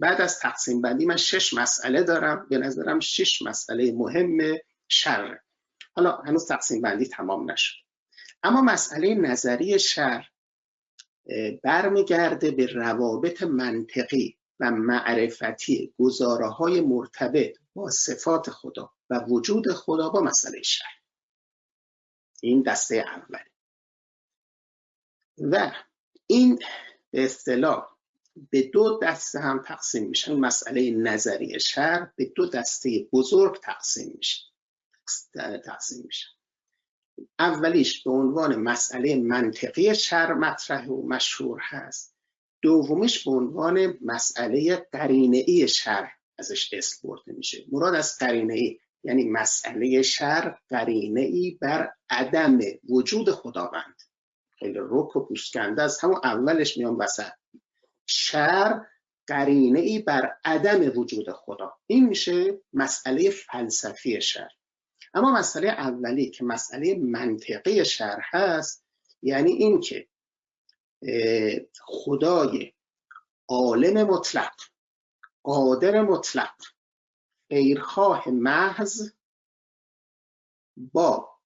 بعد 0.00 0.20
از 0.20 0.38
تقسیم 0.38 0.80
بندی 0.80 1.06
من 1.06 1.16
شش 1.16 1.54
مسئله 1.54 2.02
دارم. 2.02 2.46
به 2.50 2.58
نظرم 2.58 3.00
شش 3.00 3.42
مسئله 3.42 3.92
مهم 3.92 4.56
شر. 4.88 5.38
حالا 5.92 6.16
هنوز 6.16 6.46
تقسیم 6.46 6.82
بندی 6.82 7.06
تمام 7.06 7.50
نشد. 7.50 7.74
اما 8.42 8.62
مسئله 8.62 9.14
نظری 9.14 9.78
شر. 9.78 10.26
برمیگرده 11.62 12.50
به 12.50 12.66
روابط 12.66 13.42
منطقی 13.42 14.36
و 14.60 14.70
معرفتی 14.70 15.94
گزاره 15.98 16.48
های 16.48 16.80
مرتبط 16.80 17.56
با 17.74 17.90
صفات 17.90 18.50
خدا 18.50 18.92
و 19.10 19.24
وجود 19.28 19.72
خدا 19.72 20.08
با 20.08 20.20
مسئله 20.20 20.62
شر 20.62 20.84
این 22.42 22.62
دسته 22.62 22.96
اول 22.96 23.44
و 25.38 25.72
این 26.26 26.58
به 27.10 27.24
اصطلاح 27.24 27.96
به 28.50 28.62
دو 28.62 29.00
دسته 29.02 29.40
هم 29.40 29.62
تقسیم 29.62 30.08
میشن 30.08 30.36
مسئله 30.36 30.90
نظری 30.90 31.60
شر 31.60 32.10
به 32.16 32.32
دو 32.36 32.46
دسته 32.46 33.08
بزرگ 33.12 33.60
تقسیم 33.60 34.12
میشه. 34.16 34.42
تقسیم 35.64 36.02
میشن 36.06 36.35
اولیش 37.38 38.02
به 38.02 38.10
عنوان 38.10 38.56
مسئله 38.56 39.16
منطقی 39.16 39.94
شر 39.94 40.34
مطرح 40.34 40.86
و 40.86 41.08
مشهور 41.08 41.60
هست. 41.62 42.16
دومیش 42.62 43.24
به 43.24 43.30
عنوان 43.30 43.98
مسئله 44.00 44.86
قرینه 44.92 45.44
ای 45.46 45.68
شر 45.68 46.08
ازش 46.38 46.74
اسم 46.74 47.08
برده 47.08 47.32
میشه. 47.32 47.64
مراد 47.72 47.94
از 47.94 48.18
قرینه 48.18 48.54
ای 48.54 48.78
یعنی 49.04 49.28
مسئله 49.28 50.02
شر 50.02 50.58
قرینه 50.68 51.20
ای 51.20 51.58
بر 51.60 51.92
عدم 52.10 52.58
وجود 52.88 53.30
خداوند. 53.30 54.02
خیلی 54.58 54.78
رک 54.78 55.16
و 55.16 55.20
پوشکنده 55.20 55.82
از 55.82 56.00
همون 56.00 56.20
اولش 56.24 56.78
میان 56.78 56.94
وسط. 56.94 57.32
شر 58.06 58.80
قرینه 59.26 59.80
ای 59.80 59.98
بر 59.98 60.36
عدم 60.44 60.98
وجود 60.98 61.32
خدا. 61.32 61.72
این 61.86 62.06
میشه 62.06 62.60
مسئله 62.72 63.30
فلسفی 63.30 64.20
شر 64.20 64.48
اما 65.16 65.32
مسئله 65.32 65.68
اولی 65.68 66.30
که 66.30 66.44
مسئله 66.44 66.94
منطقی 66.94 67.84
شرح 67.84 68.30
هست 68.32 68.84
یعنی 69.22 69.52
اینکه 69.52 70.08
خدای 71.80 72.72
عالم 73.48 74.02
مطلق 74.10 74.52
قادر 75.42 76.02
مطلق 76.02 76.54
غیرخواه 77.50 78.28
محض 78.28 79.12
با 80.76 81.36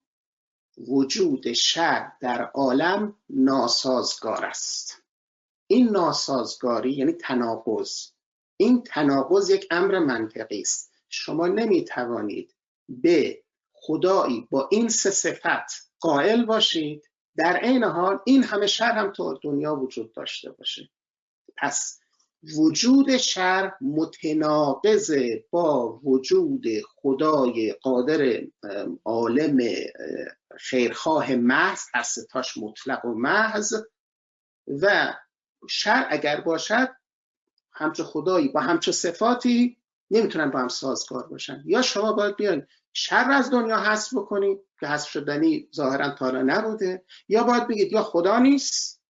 وجود 0.79 1.53
شر 1.53 2.13
در 2.21 2.43
عالم 2.43 3.17
ناسازگار 3.29 4.45
است. 4.45 5.03
این 5.67 5.89
ناسازگاری 5.89 6.93
یعنی 6.93 7.13
تناقض. 7.13 8.07
این 8.57 8.83
تناقض 8.83 9.51
یک 9.51 9.67
امر 9.71 9.99
منطقی 9.99 10.61
است. 10.61 10.93
شما 11.09 11.47
نمی 11.47 11.85
توانید 11.85 12.55
به 12.89 13.43
خدایی 13.81 14.49
با 14.51 14.69
این 14.73 14.89
سه 14.89 15.11
صفت 15.11 15.93
قائل 16.01 16.45
باشید. 16.45 17.11
در 17.37 17.57
عین 17.57 17.85
حال 17.85 18.19
این 18.27 18.45
همه 18.45 18.67
شر 18.67 18.93
هم 18.93 19.13
تو 19.13 19.39
دنیا 19.43 19.75
وجود 19.75 20.13
داشته 20.13 20.51
باشه. 20.51 20.91
پس 21.57 22.01
وجود 22.59 23.17
شر 23.17 23.73
متناقض 23.81 25.13
با 25.51 26.01
وجود 26.05 26.65
خدای 26.97 27.73
قادر 27.73 28.43
عالم 29.05 29.59
خیرخواه 30.59 31.35
محض 31.35 31.81
هر 31.95 32.03
ستاش 32.03 32.57
مطلق 32.59 33.05
و 33.05 33.15
محض. 33.15 33.75
و 34.83 35.15
شر 35.69 36.07
اگر 36.11 36.41
باشد 36.41 36.89
همچه 37.73 38.05
خدایی 38.05 38.49
با 38.49 38.61
همچه 38.61 38.93
صفاتی 38.93 39.77
نمی‌تونن 40.11 40.51
با 40.51 40.59
هم 40.59 40.69
سازگار 40.69 41.29
باشن. 41.29 41.63
یا 41.67 41.83
شما 41.83 42.13
باید 42.13 42.37
بیاین 42.37 42.67
شر 42.93 43.31
از 43.31 43.51
دنیا 43.51 43.77
حذف 43.77 44.15
بکنید 44.15 44.59
که 44.81 44.87
حذف 44.87 45.09
شدنی 45.09 45.69
ظاهرا 45.75 46.11
تا 46.11 46.31
نبوده. 46.31 47.05
یا 47.29 47.45
باید 47.45 47.69
بگید 47.69 47.93
یا 47.93 48.03
خدا 48.03 48.39
نیست 48.39 49.01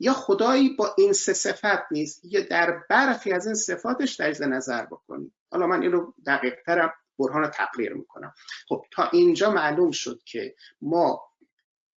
یا 0.00 0.12
خدایی 0.12 0.68
با 0.68 0.94
این 0.98 1.12
سه 1.12 1.32
صفت 1.32 1.92
نیست 1.92 2.24
یا 2.24 2.40
در 2.40 2.82
برخی 2.90 3.32
از 3.32 3.46
این 3.46 3.54
صفاتش 3.54 4.14
در 4.14 4.46
نظر 4.46 4.86
بکنید 4.86 5.32
حالا 5.50 5.66
من 5.66 5.82
این 5.82 5.92
رو 5.92 6.14
دقیق 6.26 6.54
ترم 6.66 6.92
برهان 7.18 7.42
رو 7.42 7.48
تقریر 7.48 7.92
می‌کنم. 7.92 8.34
خب 8.68 8.84
تا 8.90 9.08
اینجا 9.12 9.50
معلوم 9.50 9.90
شد 9.90 10.20
که 10.24 10.54
ما 10.80 11.22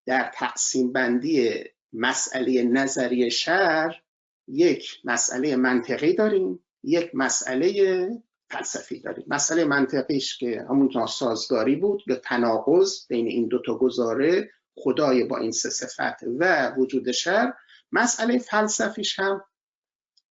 در 0.06 0.30
تقسیم 0.34 0.92
بندی 0.92 1.64
مسئله 1.92 2.62
نظری 2.62 3.30
شر 3.30 4.02
یک 4.48 5.00
مسئله 5.04 5.56
منطقی 5.56 6.12
داریم 6.12 6.64
یک 6.82 7.10
مسئله 7.14 8.08
فلسفی 8.52 9.00
داریم. 9.00 9.24
مسئله 9.28 9.64
منطقیش 9.64 10.38
که 10.38 10.66
همون 10.68 10.90
ناسازگاری 10.94 11.76
بود 11.76 12.02
یا 12.06 12.16
تناقض 12.16 13.06
بین 13.08 13.26
این 13.26 13.48
دو 13.48 13.62
تا 13.66 13.78
گزاره 13.78 14.50
خدای 14.74 15.24
با 15.24 15.38
این 15.38 15.50
سه 15.50 15.70
صفت 15.70 16.24
و 16.38 16.74
وجود 16.76 17.12
شر. 17.12 17.52
مسئله 17.92 18.38
فلسفیش 18.38 19.18
هم 19.18 19.44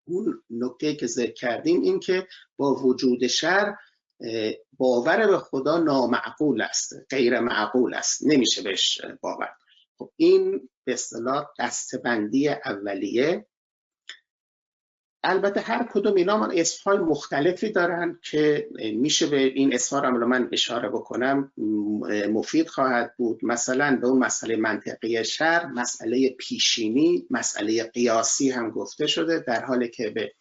اون 0.07 0.43
نکته 0.49 0.95
که 0.95 1.07
ذکر 1.07 1.33
کردیم 1.33 1.81
این 1.81 1.99
که 1.99 2.27
با 2.57 2.75
وجود 2.75 3.27
شر 3.27 3.75
باور 4.73 5.27
به 5.27 5.37
خدا 5.37 5.77
نامعقول 5.77 6.61
است 6.61 6.93
غیر 7.09 7.39
معقول 7.39 7.93
است 7.93 8.27
نمیشه 8.27 8.61
بهش 8.61 9.01
باور. 9.21 9.49
خب 9.97 10.11
این 10.15 10.69
به 10.85 10.93
اصطلاح 10.93 11.45
دستبندی 11.59 12.49
اولیه 12.49 13.45
البته 15.23 15.59
هر 15.59 15.87
کدوم 15.93 16.15
اینا 16.15 16.37
من 16.37 16.51
اسمهای 16.55 16.97
مختلفی 16.97 17.71
دارن 17.71 18.19
که 18.23 18.69
میشه 18.95 19.27
به 19.27 19.37
این 19.37 19.73
اسمها 19.73 20.01
رو 20.01 20.27
من 20.27 20.49
اشاره 20.51 20.89
بکنم. 20.89 21.51
مفید 22.29 22.67
خواهد 22.67 23.13
بود. 23.17 23.45
مثلا 23.45 23.97
به 24.01 24.07
اون 24.07 24.19
مسئله 24.19 24.55
منطقی 24.55 25.23
شر 25.23 25.65
مسئله 25.65 26.29
پیشینی 26.29 27.27
مسئله 27.29 27.83
قیاسی 27.83 28.49
هم 28.49 28.71
گفته 28.71 29.07
شده 29.07 29.43
در 29.47 29.65
حالی 29.65 29.89
که 29.89 30.09
به 30.09 30.31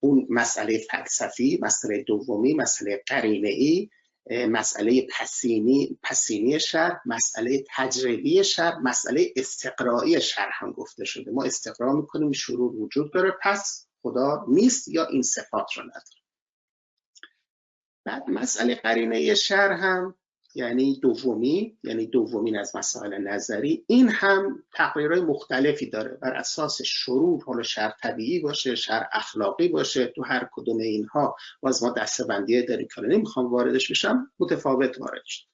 اون 0.00 0.26
مسئله 0.30 0.78
فلسفی 0.90 1.58
مسئله 1.62 2.02
دومی 2.02 2.54
مسئله 2.54 3.02
قرینه 3.06 3.48
ای 3.48 3.90
مسئله 4.48 5.06
پسینی 5.18 5.98
پسینی 6.02 6.60
شر 6.60 6.96
مسئله 7.06 7.64
تجربی 7.76 8.44
شر 8.44 8.78
مسئله 8.78 9.32
استقرایی 9.36 10.20
شر 10.20 10.48
هم 10.52 10.72
گفته 10.72 11.04
شده. 11.04 11.30
ما 11.30 11.44
استقرا 11.44 11.92
می‌کنیم 11.92 12.32
شروع 12.32 12.74
وجود 12.76 13.12
داره. 13.12 13.32
پس 13.42 13.86
خدا 14.02 14.44
نیست 14.48 14.88
یا 14.88 15.06
این 15.06 15.22
صفات 15.22 15.72
رو 15.72 15.82
نداره. 15.82 16.20
بعد 18.04 18.30
مسئله 18.30 18.74
قرینه 18.74 19.34
شر 19.34 19.72
هم 19.72 20.14
یعنی 20.54 21.00
دومی 21.00 21.78
یعنی 21.82 22.06
دومین 22.06 22.58
از 22.58 22.76
مسائل 22.76 23.18
نظری 23.18 23.84
این 23.86 24.08
هم 24.08 24.64
تقریرهای 24.74 25.20
مختلفی 25.20 25.90
داره. 25.90 26.10
بر 26.10 26.32
اساس 26.34 26.82
شروع 26.82 27.44
حالا 27.44 27.62
شر 27.62 27.94
طبیعی 28.02 28.40
باشه 28.40 28.74
شر 28.74 29.06
اخلاقی 29.12 29.68
باشه 29.68 30.06
تو 30.06 30.24
هر 30.24 30.48
کدوم 30.52 30.78
اینها. 30.78 31.36
باز 31.60 31.82
ما 31.82 31.90
دسته 31.90 32.24
بندیه 32.24 32.62
داریم. 32.62 32.88
که 32.94 33.00
نمی‌خوام 33.00 33.52
واردش 33.52 33.90
بشم 33.90 34.32
متفاوت 34.38 35.00
وارد 35.00 35.22
شد. 35.24 35.46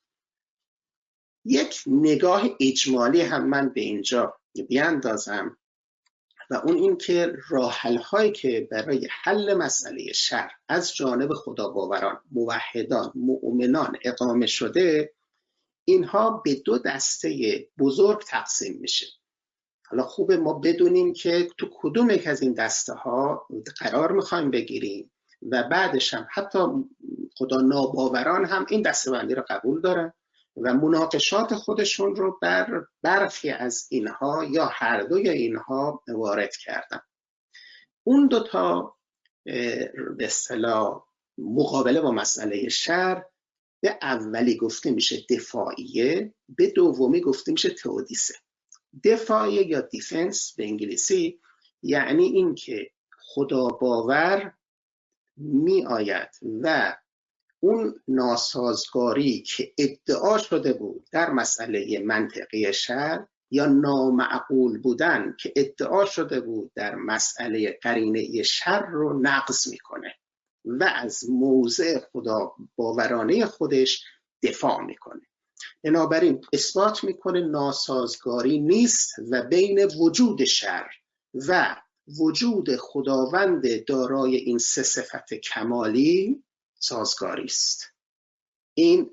یک 1.44 1.82
نگاه 1.86 2.42
اجمالی 2.60 3.20
هم 3.20 3.48
من 3.48 3.68
به 3.68 3.80
اینجا 3.80 4.34
بیاندازم. 4.68 5.56
و 6.50 6.54
اون 6.54 6.76
این 6.76 6.96
که 6.96 7.32
راحل 7.48 7.96
هایی 7.96 8.32
که 8.32 8.68
برای 8.70 9.08
حل 9.22 9.54
مسئله 9.54 10.12
شر 10.12 10.50
از 10.68 10.94
جانب 10.94 11.32
خدا 11.32 11.68
باوران 11.68 12.20
موحدان 12.32 13.12
مؤمنان 13.14 13.96
اقامه 14.04 14.46
شده 14.46 15.12
اینها 15.84 16.42
به 16.44 16.54
دو 16.54 16.78
دسته 16.78 17.68
بزرگ 17.78 18.22
تقسیم 18.22 18.78
میشه. 18.80 19.06
حالا 19.86 20.02
خوبه 20.02 20.36
ما 20.36 20.52
بدونیم 20.52 21.12
که 21.12 21.48
تو 21.58 21.70
کدوم 21.72 22.10
یک 22.10 22.26
از 22.26 22.42
این 22.42 22.52
دسته 22.52 22.92
ها 22.94 23.48
قرار 23.80 24.12
می‌خوایم 24.12 24.50
بگیریم 24.50 25.10
و 25.50 25.62
بعدش 25.70 26.14
هم 26.14 26.26
حتی 26.30 26.58
خدا 27.36 27.60
ناباوران 27.60 28.44
هم 28.44 28.66
این 28.68 28.82
دسته 28.82 29.10
بندی 29.10 29.34
رو 29.34 29.44
قبول 29.48 29.80
دارن. 29.80 30.12
و 30.56 30.74
مناقشات 30.74 31.54
خودشون 31.54 32.16
رو 32.16 32.38
بر 32.42 32.84
برخی 33.02 33.50
از 33.50 33.86
اینها 33.90 34.44
یا 34.44 34.66
هر 34.72 35.02
دوی 35.02 35.28
اینها 35.28 36.02
وارد 36.08 36.56
کردن 36.56 37.00
اون 38.04 38.26
دوتا 38.26 38.96
به 39.44 40.24
اصطلاح 40.24 41.06
مقابله 41.38 42.00
با 42.00 42.10
مسئله 42.10 42.68
شر 42.68 43.24
به 43.80 43.98
اولی 44.02 44.56
گفته 44.56 44.90
میشه 44.90 45.16
دفاعیه 45.30 46.34
به 46.48 46.70
دومی 46.70 47.20
گفته 47.20 47.52
میشه 47.52 47.70
تئودیسه. 47.70 48.34
دفاعیه 49.04 49.66
یا 49.66 49.80
دیفنس 49.80 50.54
به 50.56 50.64
انگلیسی 50.64 51.40
یعنی 51.82 52.24
اینکه 52.24 52.90
خدا 53.18 53.66
باور 53.66 54.52
می 55.36 55.86
آید 55.86 56.28
و 56.62 56.96
اون 57.60 58.00
ناسازگاری 58.08 59.42
که 59.42 59.72
ادعا 59.78 60.38
شده 60.38 60.72
بود 60.72 61.08
در 61.12 61.30
مسئله 61.30 61.98
منطقی 61.98 62.72
شر 62.72 63.26
یا 63.50 63.66
نامعقول 63.66 64.78
بودن 64.78 65.36
که 65.40 65.52
ادعا 65.56 66.04
شده 66.04 66.40
بود 66.40 66.72
در 66.74 66.94
مسئله 66.94 67.78
قرینه 67.82 68.42
شر 68.42 68.86
رو 68.86 69.20
نقض 69.20 69.68
می‌کنه 69.68 70.14
و 70.64 70.92
از 70.96 71.30
موضع 71.30 71.98
خدا 72.12 72.52
باورانه 72.76 73.46
خودش 73.46 74.04
دفاع 74.42 74.84
می‌کنه. 74.84 75.22
بنابراین 75.84 76.40
اثبات 76.52 77.04
می‌کنه 77.04 77.40
ناسازگاری 77.40 78.58
نیست 78.58 79.14
و 79.30 79.42
بین 79.42 79.84
وجود 79.84 80.44
شر 80.44 80.86
و 81.34 81.76
وجود 82.20 82.76
خداوند 82.76 83.84
دارای 83.84 84.36
این 84.36 84.58
سه 84.58 84.82
صفت 84.82 85.34
کمالی 85.34 86.44
سازگاری 86.78 87.44
است. 87.44 87.92
این 88.74 89.10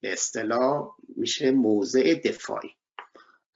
به 0.00 0.12
اصطلاح 0.12 0.96
میشه 1.16 1.50
موضع 1.50 2.14
دفاعی. 2.14 2.70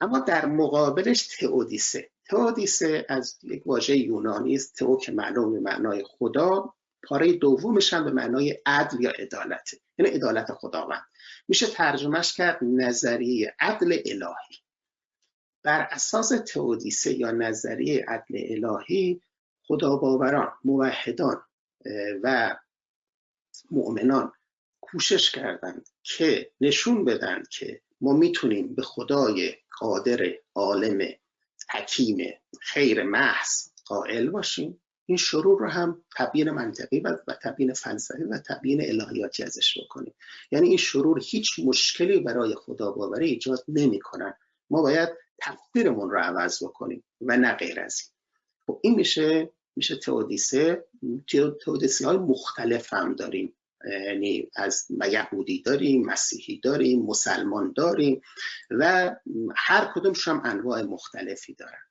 اما 0.01 0.19
در 0.19 0.45
مقابلش 0.45 1.27
تئودیسه. 1.27 2.09
تئودیسه 2.25 3.05
از 3.09 3.37
یک 3.43 3.67
واژه 3.67 3.97
یونانی 3.97 4.55
است. 4.55 4.75
تئو 4.75 4.97
که 4.97 5.11
معلوم 5.11 5.53
به 5.53 5.59
معنای 5.59 6.03
خدا 6.07 6.73
پاره 7.03 7.33
دومش 7.33 7.93
هم 7.93 8.05
به 8.05 8.11
معنای 8.11 8.57
عدل 8.65 9.01
یا 9.01 9.11
عدالت. 9.11 9.69
یعنی 9.97 10.11
عدالت 10.11 10.53
خداوند. 10.53 11.05
میشه 11.47 11.67
ترجمهش 11.67 12.33
کرد 12.33 12.59
نظریه 12.61 13.55
عدل 13.59 13.97
الهی. 14.05 14.57
بر 15.63 15.87
اساس 15.91 16.29
تئودیسه 16.29 17.13
یا 17.13 17.31
نظریه 17.31 18.05
عدل 18.07 18.65
الهی 18.65 19.21
خدا 19.63 19.95
باوران 19.95 20.53
موحدان 20.63 21.43
و 22.23 22.55
مؤمنان 23.71 24.31
کوشش 24.81 25.31
کردند 25.31 25.89
که 26.03 26.51
نشون 26.61 27.05
بدن 27.05 27.43
که 27.51 27.81
ما 28.01 28.13
می‌تونیم 28.13 28.75
به 28.75 28.81
خدای 28.81 29.55
قادر 29.79 30.33
عالم 30.55 31.07
حکیم 31.71 32.17
خیر 32.61 33.03
محض 33.03 33.69
قائل 33.85 34.29
باشیم. 34.29 34.81
این 35.05 35.17
شروع 35.17 35.59
رو 35.59 35.69
هم 35.69 36.03
تبیین 36.17 36.49
منطقی 36.49 36.99
و 36.99 37.17
تبیین 37.43 37.73
فلسفی 37.73 38.23
و 38.23 38.39
تبیین 38.47 38.81
الهیاتی 38.81 39.43
ازش 39.43 39.77
بکنیم. 39.77 40.13
یعنی 40.51 40.67
این 40.67 40.77
شرور 40.77 41.21
هیچ 41.23 41.59
مشکلی 41.65 42.19
برای 42.19 42.55
خدا 42.55 42.91
باوری 42.91 43.29
ایجاد 43.29 43.63
نمی‌کنن. 43.67 44.33
ما 44.69 44.81
باید 44.81 45.09
تفسیرمون 45.39 46.09
رو 46.09 46.19
عوض 46.19 46.63
بکنیم 46.63 47.03
و 47.21 47.37
نه 47.37 47.53
غیر 47.53 47.79
از 47.79 48.01
این. 48.01 48.11
خب 48.65 48.79
این 48.83 48.95
میشه 48.95 49.49
میشه 49.77 49.95
تئودیسه 49.95 50.85
تئودیسی 51.65 52.03
های 52.03 52.17
مختلف 52.17 52.93
هم 52.93 53.15
داریم. 53.15 53.53
یعنی 54.05 54.49
از 54.55 54.87
یهودی 55.11 55.61
داریم 55.61 56.05
مسیحی 56.05 56.59
داریم 56.59 57.01
مسلمان 57.01 57.73
داریم 57.75 58.21
و 58.69 59.15
هر 59.55 59.91
کدومش 59.95 60.27
هم 60.27 60.41
انواع 60.45 60.81
مختلفی 60.81 61.53
دارن. 61.53 61.81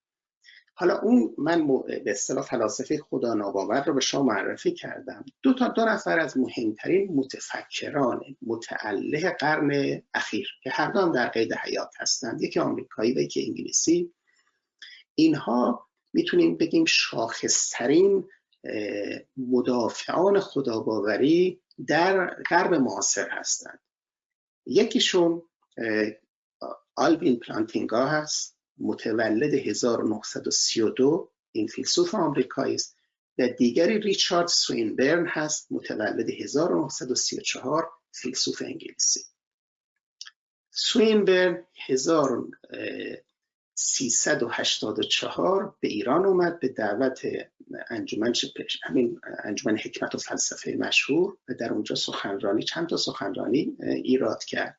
حالا 0.74 0.98
اون 0.98 1.34
من 1.38 1.66
به 1.86 2.10
اصطلاح 2.10 2.44
فلاسفه 2.44 2.98
خدا 2.98 3.34
ناباور 3.34 3.84
رو 3.84 3.94
به 3.94 4.00
شما 4.00 4.22
معرفی 4.22 4.72
کردم. 4.72 5.24
دو 5.42 5.54
تا 5.54 5.68
دو 5.68 5.84
نفر 5.84 6.18
از 6.18 6.38
مهمترین 6.38 7.14
متفکران 7.14 8.20
متعله 8.42 9.30
قرن 9.30 10.02
اخیر 10.14 10.48
که 10.62 10.70
هر 10.70 10.90
دو 10.90 11.00
هم 11.00 11.12
در 11.12 11.28
قید 11.28 11.54
حیات 11.54 11.90
هستند. 11.98 12.42
یکی 12.42 12.60
آمریکایی 12.60 13.14
و 13.14 13.18
یکی 13.18 13.46
انگلیسی. 13.46 14.12
اینها 15.14 15.88
می‌تونیم 16.16 16.56
بگیم 16.56 16.84
شاخصترین 16.84 18.28
مدافعان 19.36 20.40
خداباوری 20.40 21.62
در 21.86 22.42
غرب 22.50 22.74
معاصر 22.74 23.28
هستند. 23.30 23.80
یکیشون 24.66 25.42
آلوین 26.94 27.38
پلانتینگا 27.38 28.06
هست 28.06 28.56
متولد 28.78 29.54
1932 29.54 31.32
این 31.52 31.66
فیلسوف 31.66 32.14
آمریکایی 32.14 32.74
است. 32.74 32.96
و 33.38 33.48
دیگری 33.48 33.98
ریچارد 33.98 34.48
سوینبرن 34.48 35.26
هست 35.26 35.72
متولد 35.72 36.30
1934 36.30 37.90
فیلسوف 38.12 38.62
انگلیسی. 38.62 39.20
سوینبرن 40.70 41.66
1384 43.78 45.76
به 45.80 45.88
ایران 45.88 46.26
اومد 46.26 46.60
به 46.60 46.68
دعوت 46.68 47.22
انجمن 47.90 48.32
همین 48.82 49.20
انجمن 49.44 49.78
حکمت 49.78 50.14
و 50.14 50.18
فلسفه 50.18 50.76
مشهور 50.78 51.36
و 51.48 51.54
در 51.54 51.72
اونجا 51.72 51.94
سخنرانی 51.94 52.62
چند 52.62 52.88
تا 52.88 52.96
سخنرانی 52.96 53.76
ایراد 53.80 54.44
کرد. 54.44 54.78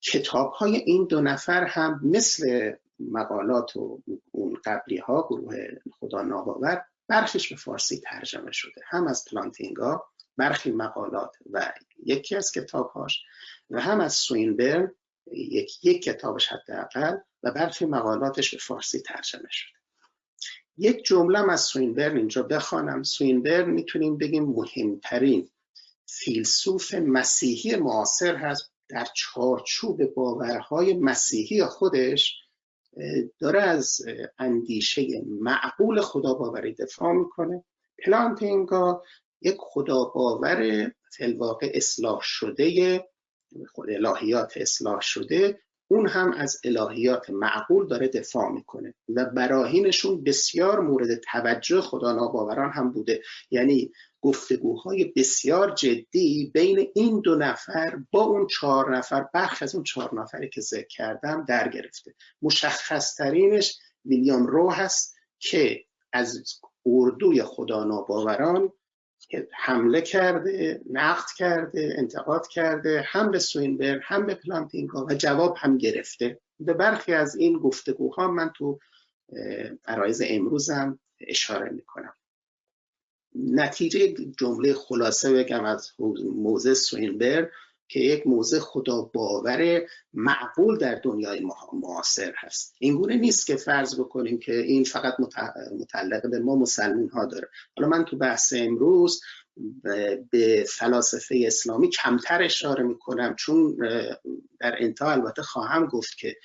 کتاب 0.00 0.52
های 0.52 0.76
این 0.76 1.06
دو 1.06 1.20
نفر 1.20 1.64
هم 1.64 2.00
مثل 2.02 2.72
مقالات 2.98 3.76
و 3.76 4.02
اون 4.30 4.58
قبلی 4.64 4.96
ها 4.96 5.26
گروه 5.30 5.56
خدا 6.00 6.22
ناباور 6.22 6.84
برخیش 7.08 7.48
به 7.48 7.56
فارسی 7.56 8.00
ترجمه 8.00 8.52
شده. 8.52 8.80
هم 8.86 9.06
از 9.06 9.24
پلانتینگا 9.24 10.04
برخی 10.36 10.70
مقالات 10.70 11.36
و 11.50 11.72
یکی 12.04 12.36
از 12.36 12.52
کتابهاش 12.52 13.22
و 13.70 13.80
هم 13.80 14.00
از 14.00 14.14
سوینبرن 14.14 14.94
یک, 15.32 15.84
یک 15.84 16.02
کتابش 16.02 16.48
حداقل 16.48 17.16
و 17.42 17.50
برخی 17.50 17.84
مقالاتش 17.84 18.50
به 18.50 18.60
فارسی 18.60 19.00
ترجمه 19.00 19.48
شده. 19.50 19.78
یک 20.78 21.04
جمله 21.04 21.52
از 21.52 21.60
سوینبرن 21.60 22.16
اینجا 22.16 22.42
بخوانم. 22.42 23.02
سوینبرن 23.02 23.70
می‌تونیم 23.70 24.18
بگیم 24.18 24.44
مهمترین 24.44 25.50
فیلسوف 26.06 26.94
مسیحی 26.94 27.76
معاصر 27.76 28.36
هست. 28.36 28.72
در 28.88 29.06
چارچوب 29.14 30.04
باورهای 30.04 30.94
مسیحی 30.94 31.64
خودش 31.64 32.34
داره 33.38 33.62
از 33.62 34.00
اندیشه 34.38 35.06
معقول 35.26 36.00
خدا 36.00 36.34
باوری 36.34 36.74
دفاع 36.74 37.12
می‌کنه. 37.12 37.64
پلانتینگا 38.04 39.02
یک 39.40 39.56
خدا 39.58 40.04
باور 40.04 40.90
فلواقع 41.16 41.70
اصلاح 41.74 42.20
شده 42.22 43.04
خود 43.74 43.90
الهیات 43.90 44.52
اصلاح 44.56 45.00
شده 45.00 45.58
اون 45.92 46.08
هم 46.08 46.32
از 46.32 46.60
الهیات 46.64 47.30
معقول 47.30 47.86
داره 47.86 48.08
دفاع 48.08 48.52
می‌کنه 48.52 48.94
و 49.08 49.24
براهینشون 49.24 50.24
بسیار 50.24 50.80
مورد 50.80 51.20
توجه 51.32 51.80
خدا 51.80 52.12
ناباوران 52.12 52.70
هم 52.70 52.92
بوده. 52.92 53.22
یعنی 53.50 53.92
گفتگوهای 54.20 55.12
بسیار 55.16 55.74
جدی 55.74 56.50
بین 56.54 56.88
این 56.94 57.20
دو 57.20 57.36
نفر 57.36 57.98
با 58.10 58.22
اون 58.22 58.46
چهار 58.46 58.96
نفر 58.96 59.26
برخ 59.34 59.58
از 59.62 59.74
اون 59.74 59.84
چهار 59.84 60.20
نفری 60.20 60.48
که 60.48 60.60
ذکر 60.60 60.86
کردم 60.86 61.44
در 61.48 61.68
گرفته. 61.68 62.14
مشخص 62.42 63.14
ترینش 63.16 63.78
ویلیام 64.04 64.46
رو 64.46 64.70
هست 64.70 65.16
که 65.38 65.84
از 66.12 66.60
اردوی 66.86 67.42
خدا 67.42 67.84
ناباوران 67.84 68.72
حمله 69.52 70.00
کرده 70.00 70.80
نقد 70.90 71.26
کرده 71.36 71.94
انتقاد 71.98 72.46
کرده 72.46 73.04
هم 73.06 73.30
به 73.30 73.38
سوینبر 73.38 74.00
هم 74.02 74.26
به 74.26 74.34
پلانتینگا 74.34 75.06
و 75.06 75.14
جواب 75.14 75.56
هم 75.58 75.78
گرفته. 75.78 76.38
به 76.60 76.72
برخی 76.72 77.12
از 77.12 77.36
این 77.36 77.58
گفتگوها 77.58 78.28
من 78.28 78.50
تو 78.56 78.78
عرایز 79.84 80.22
امروزم 80.24 80.98
اشاره 81.20 81.70
می‌کنم. 81.70 82.14
نتیجه 83.34 84.14
جمله 84.38 84.74
خلاصه 84.74 85.32
بگم 85.32 85.64
از 85.64 85.92
موزه 86.34 86.74
سوینبر 86.74 87.50
که 87.92 88.00
یک 88.00 88.26
موزه 88.26 88.60
خدا 88.60 89.02
باور 89.02 89.82
معقول 90.14 90.78
در 90.78 90.94
دنیای 90.94 91.46
معاصر 91.72 92.32
هست. 92.36 92.74
این 92.78 92.96
گونه 92.96 93.16
نیست 93.16 93.46
که 93.46 93.56
فرض 93.56 94.00
بکنیم 94.00 94.38
که 94.38 94.56
این 94.56 94.84
فقط 94.84 95.14
متعلق 95.78 96.30
به 96.30 96.38
ما 96.38 96.56
مسلمین 96.56 97.08
ها 97.08 97.24
داره. 97.24 97.48
حالا 97.76 97.88
من 97.88 98.04
تو 98.04 98.16
بحث 98.16 98.52
امروز 98.56 99.20
به 100.30 100.64
فلاسفه 100.68 101.44
اسلامی 101.46 101.90
کمتر 101.90 102.42
اشاره 102.42 102.82
می‌کنم 102.82 103.34
چون 103.38 103.76
در 104.60 104.76
انتها 104.78 105.12
البته 105.12 105.42
خواهم 105.42 105.86
گفت 105.86 106.16
که 106.18 106.36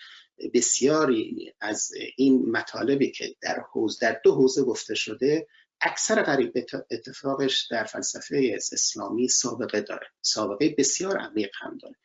بسیاری 0.54 1.54
از 1.62 1.92
این 2.18 2.52
مطالبی 2.52 3.12
که 3.12 3.36
در 3.42 3.64
حوز 3.74 4.00
در 4.00 4.22
دو 4.24 4.36
حوزه 4.36 4.64
گفته 4.64 4.96
شده 4.96 5.48
اکثر 5.82 6.24
قریب 6.24 6.54
اتفاقش 6.92 7.68
در 7.72 7.84
فلسفه 7.84 8.52
اسلامی 8.56 9.28
سابقه 9.28 9.82
داره. 9.82 10.08
سابقه 10.22 10.76
بسیار 10.78 11.18
عمیق 11.18 11.50
هم 11.62 11.78
داره. 11.78 11.96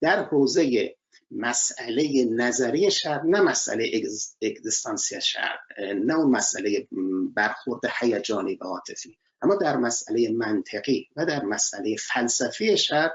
در 0.00 0.24
حوزه 0.24 0.94
مسئله 1.30 2.24
نظری 2.24 2.90
شر 2.90 3.22
نه 3.22 3.40
مسئله 3.40 4.02
اگزیستانسی 4.42 5.20
شر 5.20 5.58
نه 6.04 6.14
اون 6.14 6.30
مسئله 6.30 6.88
برخورد 7.34 7.80
هیجانی 8.00 8.54
و 8.54 8.64
عاطفی 8.64 9.18
اما 9.42 9.54
در 9.54 9.76
مسئله 9.76 10.30
منطقی 10.30 11.08
و 11.16 11.26
در 11.26 11.44
مسئله 11.44 11.96
فلسفی 11.96 12.76
شر 12.76 13.10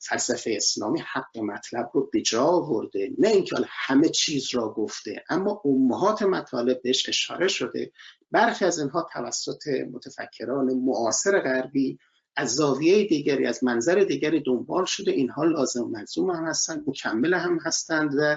فلسفه 0.00 0.50
اسلامی 0.56 1.00
حق 1.00 1.38
مطلب 1.38 1.90
رو 1.94 2.10
به 2.12 2.22
جا 2.22 2.44
آورده. 2.44 3.10
نه 3.18 3.28
اینکه 3.28 3.56
همه 3.68 4.08
چیز 4.08 4.54
را 4.54 4.68
گفته 4.68 5.24
اما 5.28 5.62
امهات 5.64 6.22
مطالب 6.22 6.82
بهش 6.82 7.08
اشاره 7.08 7.48
شده. 7.48 7.92
برخی 8.30 8.64
از 8.64 8.78
اینها 8.78 9.08
توسط 9.12 9.68
متفکران 9.92 10.74
معاصر 10.74 11.40
غربی 11.40 11.98
از 12.36 12.54
زاویه 12.54 13.06
دیگری 13.06 13.46
از 13.46 13.64
منظر 13.64 13.94
دیگری 13.94 14.40
دنبال 14.40 14.84
شده. 14.84 15.10
اینها 15.10 15.44
لازم 15.44 15.84
ملزوم 15.84 16.30
هم 16.30 16.44
هستند 16.44 16.84
مکمل 16.86 17.34
هم 17.34 17.58
هستند 17.64 18.10
و 18.18 18.36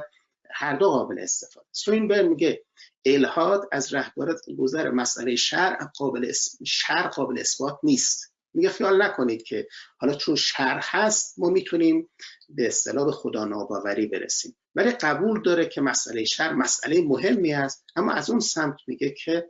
هر 0.51 0.75
دو 0.75 0.89
قابل 0.89 1.19
استفاده 1.19 1.67
سوینبر 1.71 2.21
میگه 2.21 2.63
الهاد 3.05 3.69
از 3.71 3.93
رهبر 3.93 4.35
گذر 4.57 4.89
مسئله 4.91 5.35
شرع 5.35 5.77
قابل 5.97 6.31
شرع 6.65 7.07
قابل 7.07 7.39
اثبات 7.39 7.79
نیست. 7.83 8.36
میگه 8.57 8.69
خیال 8.69 9.03
نکنید 9.03 9.43
که 9.43 9.67
حالا 9.97 10.13
چون 10.13 10.35
شرع 10.35 10.81
هست 10.83 11.39
ما 11.39 11.49
می‌تونیم 11.49 12.09
به 12.49 12.67
اصطلاح 12.67 13.05
به 13.05 13.11
خدا 13.11 13.45
ناباوری 13.45 14.07
برسیم. 14.07 14.57
ولی 14.75 14.91
قبول 14.91 15.41
داره 15.41 15.65
که 15.65 15.81
مسئله 15.81 16.23
شر 16.23 16.53
مسئله 16.53 17.01
مهمی 17.01 17.53
است 17.53 17.85
اما 17.95 18.13
از 18.13 18.29
اون 18.29 18.39
سمت 18.39 18.77
میگه 18.87 19.09
که 19.09 19.49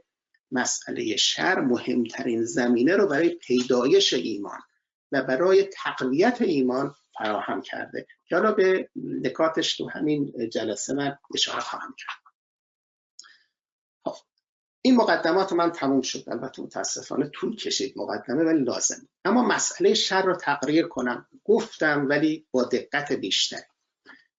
مسئله 0.52 1.16
شر 1.16 1.60
مهمترین 1.60 2.44
زمینه 2.44 2.96
رو 2.96 3.08
برای 3.08 3.30
پیدایش 3.30 4.14
ایمان 4.14 4.60
و 5.12 5.24
برای 5.24 5.64
تقویت 5.64 6.42
ایمان 6.42 6.96
فراهم 7.18 7.62
کرده. 7.62 8.08
که 8.26 8.36
حالا 8.36 8.52
به 8.52 8.90
نکاتش 8.96 9.78
تو 9.78 9.90
همین 9.90 10.50
جلسه 10.54 10.94
من 10.94 11.18
اشاره 11.34 11.60
خواهم 11.60 11.96
کرد. 11.98 12.27
این 14.88 14.96
مقدمات 14.96 15.54
من 15.54 15.72
تموم 15.72 16.02
شد 16.02 16.24
البته 16.28 16.62
متاسفانه 16.62 17.30
طول 17.30 17.56
کشید 17.56 17.94
مقدمه 17.98 18.44
ولی 18.44 18.64
لازم 18.64 19.08
اما 19.26 19.44
مسئله 19.44 19.94
شر 19.94 20.22
رو 20.22 20.36
تقریر 20.36 20.88
کنم. 20.88 21.28
گفتم 21.44 22.06
ولی 22.10 22.48
با 22.52 22.64
دقت 22.64 23.14
بیشتر. 23.14 23.62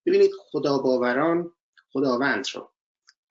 ببینید 0.07 0.31
خدا 0.39 0.79
باوران 0.79 1.53
خداوند 1.93 2.47
رو 2.55 2.73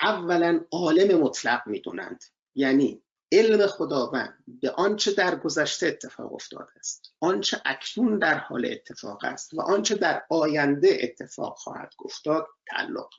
اولا 0.01 0.65
عالم 0.71 1.21
مطلق 1.21 1.67
می‌دونند. 1.67 2.23
یعنی 2.55 3.03
علم 3.31 3.67
خداوند 3.67 4.43
به 4.47 4.71
آنچه 4.71 5.11
در 5.11 5.35
گذشته 5.35 5.87
اتفاق 5.87 6.33
افتاده 6.33 6.71
است 6.79 7.13
آنچه 7.19 7.61
اکنون 7.65 8.19
در 8.19 8.37
حال 8.37 8.65
اتفاق 8.65 9.23
است 9.23 9.53
و 9.53 9.61
آنچه 9.61 9.95
در 9.95 10.23
آینده 10.29 10.97
اتفاق 11.01 11.57
خواهد 11.57 11.93
افتاد 12.05 12.47
تعلق 12.67 13.09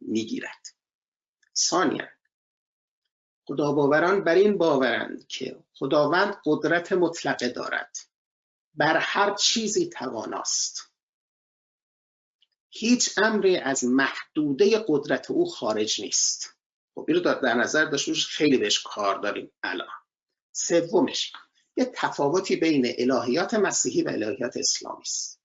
می‌گیرد. 0.00 0.66
ثانیا 1.56 2.04
خدا 3.46 3.72
باوران 3.72 4.24
بر 4.24 4.34
این 4.34 4.58
باورند 4.58 5.26
که 5.26 5.64
خداوند 5.74 6.36
قدرت 6.44 6.92
مطلقه 6.92 7.48
دارد. 7.48 7.96
بر 8.74 8.96
هر 8.96 9.34
چیزی 9.34 9.88
تواناست. 9.88 10.90
هیچ 12.70 13.18
امری 13.18 13.56
از 13.56 13.84
محدوده 13.84 14.84
قدرت 14.88 15.30
او 15.30 15.46
خارج 15.46 16.00
نیست. 16.00 16.56
خب 16.94 17.04
این 17.08 17.16
رو 17.16 17.34
در 17.42 17.54
نظر 17.54 17.84
داشته 17.84 18.14
خیلی 18.14 18.58
بهش 18.58 18.82
کار 18.82 19.20
داریم 19.20 19.52
الان. 19.62 19.88
سومش 20.52 21.32
یه 21.76 21.92
تفاوتی 21.94 22.56
بین 22.56 22.94
الهیات 22.98 23.54
مسیحی 23.54 24.02
و 24.02 24.08
الهیات 24.08 24.56
اسلامی 24.56 25.02
است. 25.02 25.40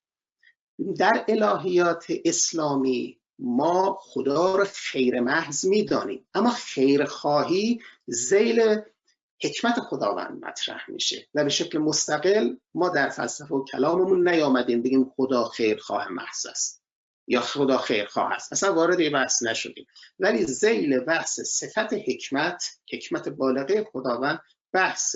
در 0.97 1.25
الهیات 1.27 2.05
اسلامی 2.25 3.18
ما 3.39 3.99
خدا 4.01 4.55
رو 4.55 4.65
خیر 4.73 5.19
محض 5.19 5.65
می‌دانیم. 5.65 6.25
اما 6.33 6.49
خیرخواهی 6.49 7.79
زیل 8.05 8.81
حکمت 9.43 9.79
خداوند 9.79 10.45
مطرح 10.45 10.89
میشه. 10.89 11.27
و 11.33 11.43
به 11.43 11.49
شکل 11.49 11.77
مستقل 11.77 12.55
ما 12.73 12.89
در 12.89 13.09
فلسفه 13.09 13.55
و 13.55 13.65
کلاممون 13.65 14.29
نیامدیم 14.29 14.81
بگیم 14.81 15.11
خدا 15.15 15.43
خیرخواه 15.43 16.07
محض 16.09 16.45
است. 16.45 16.83
یا 17.27 17.41
خدا 17.41 17.77
خیرخواه 17.77 18.31
است. 18.31 18.53
اصلا 18.53 18.73
وارد 18.73 18.99
این 18.99 19.13
بحث 19.13 19.43
نشدیم. 19.43 19.85
ولی 20.19 20.45
زیل 20.45 20.99
بحث 20.99 21.39
صفت 21.39 21.93
حکمت 21.93 22.63
حکمت 22.93 23.29
بالغه 23.29 23.83
خداوند 23.83 24.41
بحث 24.73 25.15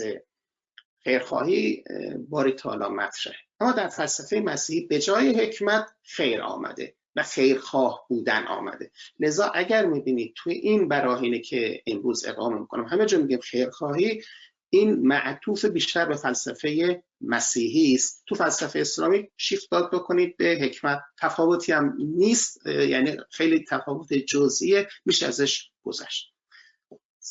خیرخواهی 1.04 1.84
باری 2.30 2.52
تالا 2.52 2.90
مطرح 2.90 3.36
اما 3.60 3.72
در 3.72 3.88
فلسفه 3.88 4.40
مسیحی 4.40 4.88
به 4.88 5.00
جای 5.00 5.42
حکمت 5.42 5.86
خیر 6.04 6.42
آمده. 6.42 6.96
و 7.16 7.24
خیرخواه 7.24 8.06
بودن 8.10 8.48
آمده. 8.48 8.92
لذا 9.20 9.46
اگر 9.46 9.86
می‌بینید 9.86 10.34
توی 10.36 10.54
این 10.54 10.88
براهینه 10.88 11.40
که 11.40 11.82
امروز 11.88 12.26
اقامه 12.26 12.60
می‌کنم 12.60 12.86
همه 12.86 13.06
جا 13.06 13.18
میگیم 13.18 13.40
خیرخواهی 13.40 14.22
این 14.70 15.08
معطوف 15.08 15.66
بیشتر 15.66 16.06
به 16.06 16.16
فلسفه 16.16 17.04
مسیحی 17.22 17.96
است. 17.96 18.24
تو 18.28 18.36
فلسفه 18.36 18.80
اسلامی 18.80 19.30
شیفت 19.38 19.72
داد 19.72 19.92
بکنید 19.92 20.38
به 20.38 20.60
حکمت. 20.62 21.02
تفاوتی 21.20 21.72
هم 21.72 21.98
نیست 22.00 22.68
یعنی 22.68 23.18
خیلی 23.30 23.66
تفاوت 23.70 24.14
جزئیه 24.14 24.88
میشه 25.06 25.28
ازش 25.28 25.70
گذشت. 25.84 26.34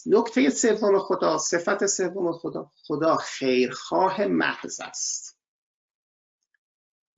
نکته 0.07 0.51
سوم 0.51 0.99
خدا 0.99 1.38
صفت 1.38 1.87
سوم 1.87 2.33
خدا 2.33 2.71
خدا 2.75 3.16
خیرخواه 3.16 4.27
محض 4.27 4.81
است. 4.81 5.32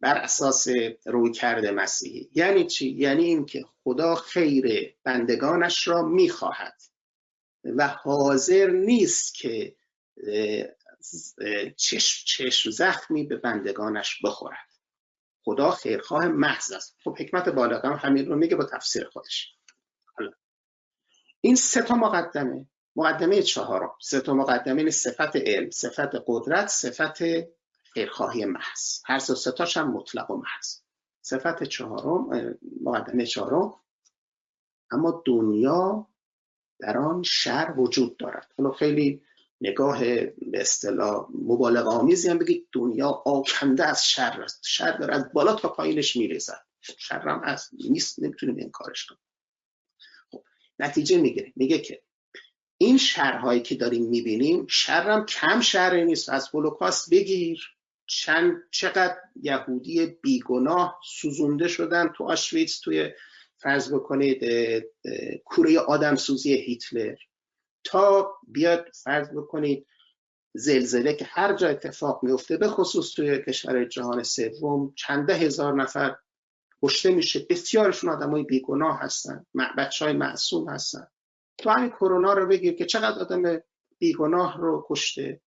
بر 0.05 0.19
اساس 0.19 0.67
رویکرد 1.05 1.67
مسیحی. 1.67 2.31
یعنی 2.35 2.67
چی؟ 2.67 2.91
یعنی 2.91 3.25
اینکه 3.25 3.65
خدا 3.85 4.15
خیر 4.15 4.95
بندگانش 5.05 5.89
را 5.89 6.03
می‌خواهد. 6.03 6.83
و 7.65 7.89
حاضر 7.89 8.71
نیست 8.71 9.35
که 9.35 9.77
چشم, 11.77 12.25
چشم 12.27 12.71
زخمی 12.71 13.25
به 13.25 13.37
بندگانش 13.37 14.21
بخورد. 14.25 14.69
خدا 15.45 15.71
خیرخواه 15.71 16.29
محض 16.29 16.73
است. 16.73 16.97
خب 17.05 17.17
حکمت 17.19 17.49
بالغ 17.49 17.85
همین 17.85 18.27
رو 18.27 18.37
میگه 18.37 18.57
با 18.57 18.65
تفسیر 18.65 19.05
خودش. 19.05 19.55
حالا 20.19 20.31
این 21.41 21.55
سه 21.55 21.83
تا 21.83 21.95
مقدمه. 21.95 22.67
مقدمه 22.97 23.43
چهارم. 23.43 23.95
سه 24.01 24.21
تا 24.21 24.35
مقدمه 24.35 24.81
این 24.81 24.91
صفت 24.91 25.37
علم 25.37 25.71
صفت 25.71 26.11
قدرت 26.27 26.69
صفت 26.69 27.19
خیرخواهی 27.95 28.45
محض. 28.45 29.01
هر 29.05 29.19
سه 29.19 29.53
تاش 29.53 29.77
هم 29.77 29.93
مطلق 29.93 30.31
و 30.31 30.37
محض. 30.37 30.79
صفت 31.23 31.63
چهارم 31.65 32.55
مقدمه 32.83 33.27
چهارم. 33.27 33.75
اما 34.91 35.23
دنیا 35.27 36.09
در 36.81 36.99
آن 36.99 37.23
شر 37.23 37.75
وجود 37.77 38.17
دارد. 38.17 38.53
حالا 38.59 38.71
خیلی 38.71 39.23
نگاه 39.61 39.99
به 39.99 40.61
اصطلاح 40.61 41.29
مبالغه 41.35 41.89
آمیزی 41.89 42.29
هم 42.29 42.39
بگید 42.39 42.69
دنیا 42.73 43.09
آکنده 43.09 43.85
از 43.85 44.09
شر 44.09 44.43
است. 44.43 44.61
شر 44.65 44.93
داره 44.93 45.15
از 45.15 45.33
بالا 45.33 45.55
تا 45.55 45.69
پایینش 45.69 46.17
میریزد. 46.17 46.67
شرم 46.81 47.43
از 47.45 47.71
نیست 47.91 48.23
نمی‌تونیم 48.23 48.57
انکارش 48.61 49.07
کنیم. 49.07 49.21
خب 50.31 50.45
نتیجه 50.79 51.19
می‌گیره. 51.19 51.53
میگه 51.57 51.79
که 51.79 52.03
این 52.79 52.99
شرهایی 52.99 53.63
که 53.63 53.75
داریم 53.75 54.09
می‌بینیم 54.09 54.67
شرم 54.67 55.27
کم 55.27 55.61
شر 55.61 56.05
نیست. 56.05 56.29
از 56.29 56.49
هولوکاست 56.49 57.11
بگیر. 57.11 57.74
چند 58.07 58.63
چقدر 58.71 59.17
یهودی 59.43 60.07
بیگناه 60.07 61.01
سوزونده 61.05 61.69
شدن 61.69 62.09
تو 62.17 62.25
آشویتس 62.25 62.81
توی 62.81 63.11
فرض 63.57 63.93
بکنید 63.93 64.45
کوره 65.45 65.79
آدم 65.79 66.15
سوزی 66.15 66.55
هیتلر. 66.55 67.15
تا 67.85 68.35
بیاد 68.49 68.87
فرض 69.05 69.31
بکنید 69.31 69.87
زلزله 70.55 71.15
که 71.15 71.25
هر 71.25 71.57
جا 71.57 71.69
اتفاق 71.69 72.25
میفته 72.25 72.57
به 72.57 72.69
خصوص 72.69 73.15
توی 73.15 73.43
کشور 73.43 73.85
جهان 73.85 74.23
سوم 74.23 74.93
چنده 74.97 75.35
هزار 75.35 75.75
نفر 75.75 76.17
کشته 76.83 77.11
میشه. 77.11 77.47
بسیارشون 77.51 78.11
آدمای 78.11 78.43
بیگناه 78.43 79.01
هستن 79.01 79.47
بچه 79.79 80.05
های 80.05 80.15
معصوم 80.15 80.69
هستن. 80.69 81.07
تو 81.59 81.71
همین 81.71 81.91
کرونا 81.91 82.33
رو 82.33 82.47
بگیر 82.47 82.75
که 82.75 82.85
چقدر 82.85 83.19
آدم 83.19 83.63
بیگناه 83.99 84.59
رو 84.59 84.87
کشته. 84.89 85.41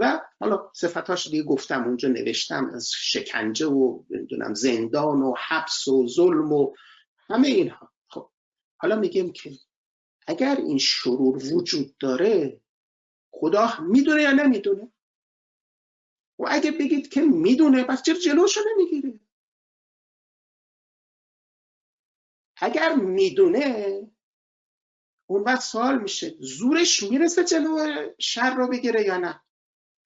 و 0.00 0.20
حالا 0.40 0.70
صفتاش 0.74 1.26
دیگه 1.26 1.42
گفتم 1.42 1.84
اونجا 1.84 2.08
نوشتم 2.08 2.70
از 2.74 2.90
شکنجه 2.94 3.66
و 3.66 4.02
نمی‌دونم 4.10 4.54
زندان 4.54 5.22
و 5.22 5.34
حبس 5.48 5.88
و 5.88 6.08
ظلم 6.08 6.52
و 6.52 6.74
همه 7.28 7.48
اینها. 7.48 7.92
خب 8.08 8.30
حالا 8.76 8.96
میگیم 8.96 9.32
که 9.32 9.50
اگر 10.26 10.56
این 10.56 10.78
شرور 10.78 11.54
وجود 11.54 11.96
داره 11.98 12.60
خدا 13.30 13.68
می‌دونه 13.80 14.22
یا 14.22 14.32
نمی‌دونه؟ 14.32 14.92
و 16.38 16.46
اگه 16.48 16.70
بگید 16.70 17.08
که 17.08 17.20
می‌دونه 17.20 17.84
پس 17.84 18.02
چرا 18.02 18.18
جلوشو 18.18 18.60
نمی‌گیره؟ 18.72 19.20
اگر 22.56 22.94
می‌دونه 22.94 24.00
اون 25.26 25.42
وقت 25.42 25.60
سوال 25.60 26.02
میشه 26.02 26.34
زورش 26.40 27.02
می‌رسه 27.02 27.44
جلو 27.44 27.78
شر 28.18 28.54
رو 28.54 28.68
بگیره 28.68 29.02
یا 29.02 29.16
نه؟ 29.16 29.43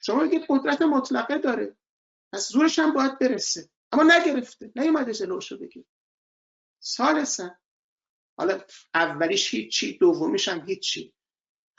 شما 0.00 0.24
بگید 0.24 0.46
قدرت 0.48 0.82
مطلقه 0.82 1.38
داره. 1.38 1.76
پس 2.32 2.48
زورش 2.48 2.78
هم 2.78 2.92
باید 2.92 3.18
برسه. 3.18 3.70
اما 3.92 4.02
نگرفته. 4.02 4.72
نیومده 4.76 5.12
جلوش 5.12 5.52
رو 5.52 5.58
بگیره 5.58 5.86
سالسن 6.80 7.58
حالا 8.38 8.60
اولیش 8.94 9.54
هیچی 9.54 9.98
دومیش 9.98 10.48
هم 10.48 10.66
هیچی. 10.66 11.14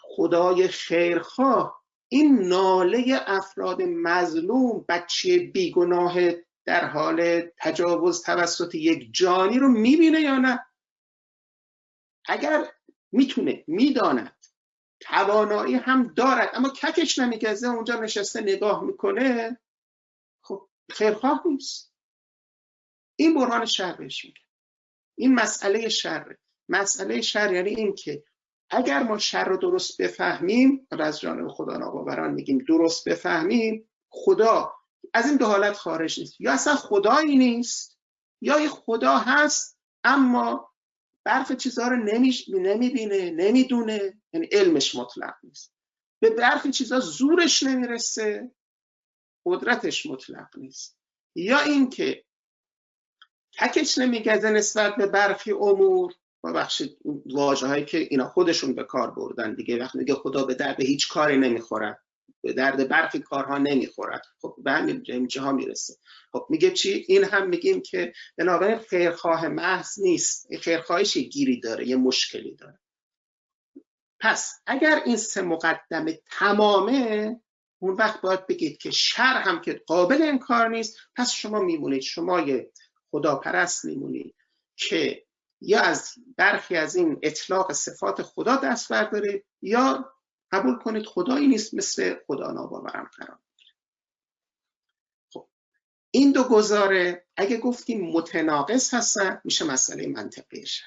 خدای 0.01 0.67
خیرخواه 0.67 1.83
این 2.11 2.47
ناله 2.47 3.19
افراد 3.27 3.81
مظلوم 3.81 4.85
بچه 4.89 5.39
بیگناه 5.39 6.15
در 6.65 6.85
حال 6.85 7.41
تجاوز 7.57 8.23
توسط 8.23 8.75
یک 8.75 9.09
جانی 9.13 9.59
رو 9.59 9.67
می‌بینه 9.67 10.21
یا 10.21 10.37
نه؟ 10.37 10.65
اگر 12.25 12.71
می‌تونه 13.11 13.63
می‌داند 13.67 14.38
توانایی 14.99 15.75
هم 15.75 16.13
دارد. 16.13 16.49
اما 16.53 16.69
ککش 16.69 17.19
نمیگزه 17.19 17.67
اونجا 17.67 17.99
نشسته 17.99 18.41
نگاه 18.41 18.83
می‌کنه. 18.83 19.59
خب 20.43 20.69
خیرخواه 20.91 21.43
نیست. 21.45 21.93
این 23.15 23.35
برهان 23.35 23.65
شر 23.65 23.93
بهش 23.93 24.25
میگه. 24.25 24.41
این 25.17 25.35
مسئله 25.35 25.89
شره 25.89 26.37
مسئله 26.69 27.21
شر 27.21 27.53
یعنی 27.53 27.69
این 27.69 27.95
که 27.95 28.23
اگر 28.69 29.03
ما 29.03 29.17
شر 29.17 29.45
رو 29.45 29.57
درست 29.57 30.01
بفهمیم 30.01 30.87
از 30.99 31.19
جانب 31.19 31.47
خدا 31.47 31.77
ناباوران 31.77 32.33
میگیم 32.33 32.57
درست 32.67 33.09
بفهمیم 33.09 33.89
خدا 34.09 34.73
از 35.13 35.25
این 35.25 35.37
دو 35.37 35.45
حالت 35.45 35.73
خارج 35.73 36.19
نیست. 36.19 36.41
یا 36.41 36.53
اصلا 36.53 36.75
خدایی 36.75 37.37
نیست 37.37 37.99
یا 38.41 38.69
خدا 38.69 39.17
هست 39.17 39.79
اما 40.03 40.73
برخی 41.25 41.55
چیزها 41.55 41.87
رو 41.87 41.95
نمی‌بینه 42.49 43.31
نمی‌دونه. 43.31 44.18
یعنی 44.33 44.47
علمش 44.51 44.95
مطلق 44.95 45.33
نیست. 45.43 45.73
به 46.19 46.29
برخی 46.29 46.71
چیزها 46.71 46.99
زورش 46.99 47.63
نمی‌رسه 47.63 48.51
قدرتش 49.45 50.05
مطلق 50.05 50.47
نیست. 50.57 50.97
یا 51.35 51.59
اینکه 51.59 52.23
تکش 53.57 53.97
نمیگزه 53.97 54.49
نسبت 54.49 54.95
به 54.95 55.07
برخی 55.07 55.51
امور 55.51 56.13
ببخشید 56.43 56.97
واجه 57.25 57.67
هایی 57.67 57.85
که 57.85 57.97
اینا 57.97 58.27
خودشون 58.29 58.75
به 58.75 58.83
کار 58.83 59.11
بردن 59.11 59.55
دیگه. 59.55 59.77
وقتی 59.77 59.97
میگه 59.97 60.13
خدا 60.13 60.43
به 60.43 60.53
درد 60.53 60.81
هیچ 60.81 61.07
کاری 61.07 61.37
نمی‌خورد 61.37 62.03
به 62.41 62.53
درد 62.53 62.87
برخی 62.87 63.19
کارها 63.19 63.57
نمی‌خورد. 63.57 64.21
خب 64.41 64.55
به 64.57 64.71
همین 64.71 65.27
جاها 65.27 65.51
می‌رسه. 65.51 65.95
خب 66.31 66.47
میگه 66.49 66.71
چی؟ 66.71 67.05
این 67.07 67.23
هم 67.23 67.49
میگیم 67.49 67.81
که 67.81 68.13
بنابراین 68.37 68.77
خیرخواه 68.77 69.47
محض 69.47 69.99
نیست. 69.99 70.55
خیرخواهش 70.55 71.17
گیری 71.17 71.59
داره 71.59 71.87
یه 71.87 71.95
مشکلی 71.95 72.55
داره. 72.55 72.79
پس 74.19 74.61
اگر 74.67 75.01
این 75.05 75.17
سه 75.17 75.41
مقدمه 75.41 76.21
تمامه 76.31 77.39
اون 77.79 77.95
وقت 77.95 78.21
باید 78.21 78.47
بگید 78.47 78.77
که 78.77 78.91
شر 78.91 79.41
هم 79.45 79.61
که 79.61 79.73
قابل 79.87 80.21
انکار 80.21 80.67
نیست. 80.69 80.97
پس 81.15 81.31
شما 81.31 81.59
میمونید 81.59 82.01
شما 82.01 82.39
یه 82.39 82.71
خداپرست 83.11 83.85
میمونید 83.85 84.35
که 84.75 85.25
یا 85.61 85.81
از 85.81 86.13
برخی 86.37 86.75
از 86.75 86.95
این 86.95 87.19
اطلاق 87.23 87.73
صفات 87.73 88.21
خدا 88.21 88.55
دست 88.55 88.91
بردارید 88.91 89.45
یا 89.61 90.13
قبول 90.51 90.75
کنید 90.75 91.05
خدایی 91.05 91.47
نیست 91.47 91.73
مثل 91.73 92.15
خدا 92.27 92.51
ناباورم 92.51 93.09
قرار 93.17 93.39
خب 95.33 95.49
این 96.11 96.31
دو 96.31 96.43
گزاره 96.43 97.27
اگه 97.37 97.57
گفتیم 97.57 98.11
متناقض 98.11 98.93
هستن 98.93 99.41
میشه 99.43 99.65
مسئله 99.65 100.07
منطقی 100.07 100.65
شر 100.65 100.85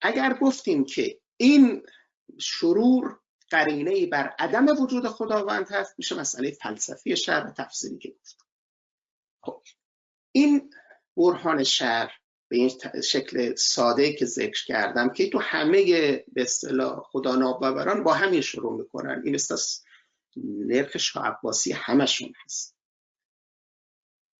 اگر 0.00 0.38
گفتیم 0.40 0.84
که 0.84 1.20
این 1.36 1.82
شرور 2.38 3.20
قرینه 3.50 3.90
ای 3.90 4.06
بر 4.06 4.34
عدم 4.38 4.66
وجود 4.82 5.08
خداوند 5.08 5.68
هست. 5.70 5.94
میشه 5.98 6.14
مسئله 6.14 6.50
فلسفی 6.50 7.16
شر 7.16 7.46
و 7.46 7.50
تفسیری 7.50 7.98
که 7.98 8.08
گفت. 8.08 8.38
خب 9.42 9.62
این 10.32 10.70
برهان 11.16 11.64
شر 11.64 12.10
به 12.48 12.56
این 12.56 12.70
شکل 13.02 13.54
ساده 13.54 14.12
که 14.12 14.24
ذکر 14.24 14.64
کردم 14.66 15.08
که 15.08 15.30
تو 15.30 15.38
همه 15.38 15.84
به 16.32 16.42
اصطلاح 16.42 17.00
خدا 17.00 17.36
ناباوران 17.36 18.04
با 18.04 18.14
همین 18.14 18.40
شروع 18.40 18.78
می‌کنن. 18.78 19.22
این 19.24 19.34
استاس 19.34 19.84
نرخ 20.36 20.96
شاه 20.96 21.26
عباسی 21.26 21.72
همشون 21.72 22.32
هست. 22.44 22.76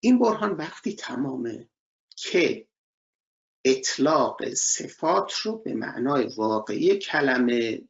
این 0.01 0.19
برهان 0.19 0.53
وقتی 0.53 0.95
تمامه 0.95 1.69
که 2.17 2.66
اطلاق 3.67 4.55
صفات 4.55 5.33
رو 5.33 5.59
به 5.59 5.75
معنای 5.75 6.35
واقعی 6.37 6.99
کلمه 6.99 7.89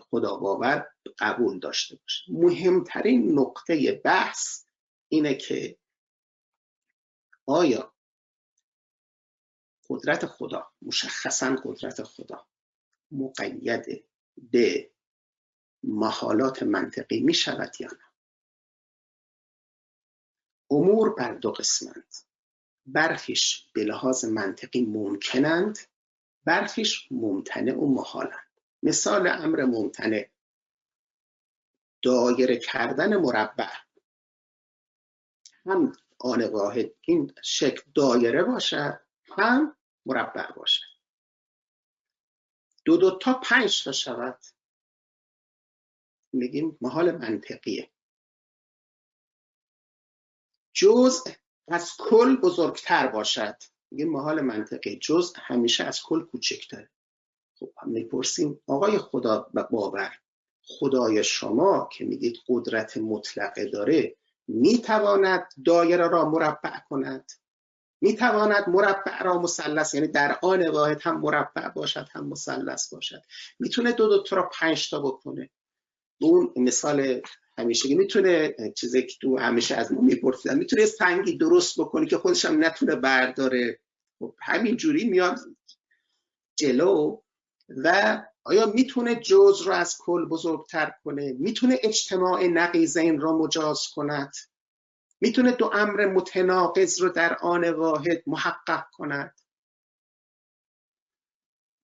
خدا 0.00 0.36
باور 0.36 0.86
قبول 1.18 1.58
داشته 1.58 1.96
باشه. 1.96 2.32
مهمترین 2.32 3.38
نقطه 3.38 3.92
بحث 4.04 4.64
اینه 5.08 5.34
که 5.34 5.78
آیا 7.46 7.94
قدرت 9.90 10.26
خدا 10.26 10.72
مشخصا 10.82 11.56
قدرت 11.64 12.02
خدا 12.02 12.46
مقید 13.10 14.04
به 14.36 14.90
محالات 15.82 16.62
منطقی 16.62 17.20
می 17.20 17.34
شود 17.34 17.80
یا 17.80 17.88
نه؟ 17.88 18.06
امور 20.70 21.14
بر 21.14 21.34
دو 21.34 21.52
قسمند 21.52 22.14
برخیش 22.86 23.68
به 23.72 23.84
لحاظ 23.84 24.24
منطقی 24.24 24.82
ممکنند 24.82 25.78
برخیش 26.44 27.08
ممتنع 27.10 27.74
و 27.74 27.86
محالند. 27.86 28.60
مثال 28.82 29.26
امر 29.26 29.64
ممتنع. 29.64 30.28
دایره 32.02 32.56
کردن 32.56 33.16
مربع. 33.16 33.72
هم 35.66 35.92
آن 36.18 36.44
واحد 36.44 36.90
این 37.00 37.34
شکل 37.42 37.82
دایره 37.94 38.42
باشد 38.42 39.00
هم 39.38 39.76
مربع 40.06 40.52
باشد. 40.52 40.86
دو 42.84 42.96
دو 42.96 43.18
تا 43.18 43.40
پنج 43.44 43.84
تا 43.84 43.92
شود. 43.92 44.38
میگیم 46.32 46.78
محال 46.80 47.10
منطقیه. 47.10 47.90
جزء 50.72 51.30
از 51.68 51.92
کل 51.98 52.36
بزرگتر 52.36 53.06
باشد. 53.06 53.56
میگیم 53.90 54.12
محال 54.12 54.40
منطقی 54.40 54.96
جزء 54.96 55.32
همیشه 55.36 55.84
از 55.84 56.00
کل 56.02 56.24
کوچکتره. 56.24 56.90
خب 57.58 57.70
می‌پرسیم 57.86 58.60
آقای 58.66 58.98
خدا 58.98 59.50
باور 59.70 60.12
خدای 60.62 61.24
شما 61.24 61.88
که 61.92 62.04
میگید 62.04 62.36
قدرت 62.48 62.96
مطلقه 62.96 63.64
داره 63.64 64.16
می‌تواند 64.48 65.48
دایره 65.64 66.08
را 66.08 66.30
مربع 66.30 66.78
کند؟ 66.88 67.32
می‌تواند 68.00 68.68
مربع 68.68 69.22
را 69.22 69.38
مثلث 69.38 69.94
یعنی 69.94 70.08
در 70.08 70.38
آن 70.42 70.68
واحد 70.68 71.00
هم 71.02 71.20
مربع 71.20 71.68
باشد 71.68 72.08
هم 72.12 72.28
مثلث 72.28 72.94
باشد. 72.94 73.22
می‌تونه 73.58 73.92
دو 73.92 74.08
دو 74.08 74.22
تا 74.22 74.36
را 74.36 74.50
پنج 74.52 74.90
تا 74.90 75.00
بکنه. 75.00 75.50
اون 76.20 76.52
مثال 76.56 77.20
همیشه 77.58 77.94
می‌تونه 77.94 78.56
چیزی 78.76 79.02
که 79.02 79.14
تو 79.20 79.38
همیشه 79.38 79.74
از 79.74 79.92
ما 79.92 80.00
میپرسیدن 80.00 80.58
می‌تونه 80.58 80.86
سنگی 80.86 81.36
درست 81.36 81.80
بکنه 81.80 82.06
که 82.06 82.18
خودش 82.18 82.44
هم 82.44 82.64
نتونه 82.64 82.96
برداره. 82.96 83.80
خب 84.18 84.34
همین 84.42 84.76
جوری 84.76 85.04
میاد 85.04 85.38
جلو 86.58 87.20
و 87.68 88.22
آیا 88.44 88.66
می‌تونه 88.66 89.14
جز 89.14 89.62
رو 89.62 89.72
از 89.72 89.96
کل 89.98 90.28
بزرگتر 90.28 90.92
کنه؟ 91.04 91.32
می‌تونه 91.32 91.78
اجتماع 91.82 92.46
نقیزین 92.46 93.20
را 93.20 93.38
مجاز 93.38 93.88
کند؟ 93.94 94.32
می‌تونه 95.20 95.52
دو 95.52 95.70
امر 95.74 96.06
متناقض 96.06 97.00
رو 97.00 97.08
در 97.08 97.36
آن 97.42 97.70
واحد 97.70 98.22
محقق 98.26 98.84
کند؟ 98.92 99.34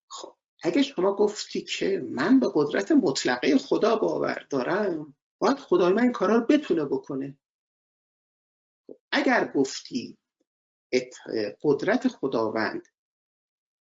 خب 0.09 0.35
اگه 0.63 0.83
شما 0.83 1.17
گفتی 1.17 1.61
که 1.63 2.07
من 2.11 2.41
به 2.41 2.51
قدرت 2.55 2.93
مطلقه 2.93 3.59
خدا 3.59 3.97
باور 3.97 4.47
دارم 4.51 5.15
باید 5.43 5.59
خدای 5.59 5.93
من 5.93 6.03
این 6.03 6.13
کارا 6.13 6.37
رو 6.37 6.47
بتونه 6.47 6.85
بکنه. 6.85 7.39
اگر 9.13 9.53
گفتی 9.55 10.19
قدرت 11.63 12.09
خداوند 12.09 12.89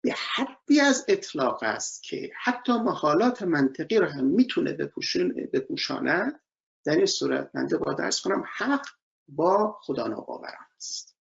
به 0.03 0.13
حدی 0.13 0.81
از 0.81 1.05
اطلاق 1.09 1.63
است 1.63 2.03
که 2.03 2.33
حتی 2.43 2.73
محالات 2.73 3.43
منطقی 3.43 3.97
رو 3.97 4.07
هم 4.07 4.25
می‌تونه 4.25 4.73
بپوشاند 5.53 6.41
در 6.85 6.97
این 6.97 7.07
صورت 7.07 7.51
من 7.55 7.67
با 7.67 7.93
درس 7.93 8.21
کنم 8.21 8.45
حق 8.57 8.87
با 9.29 9.79
خدا 9.83 10.07
ناباوران 10.07 10.67
است. 10.77 11.17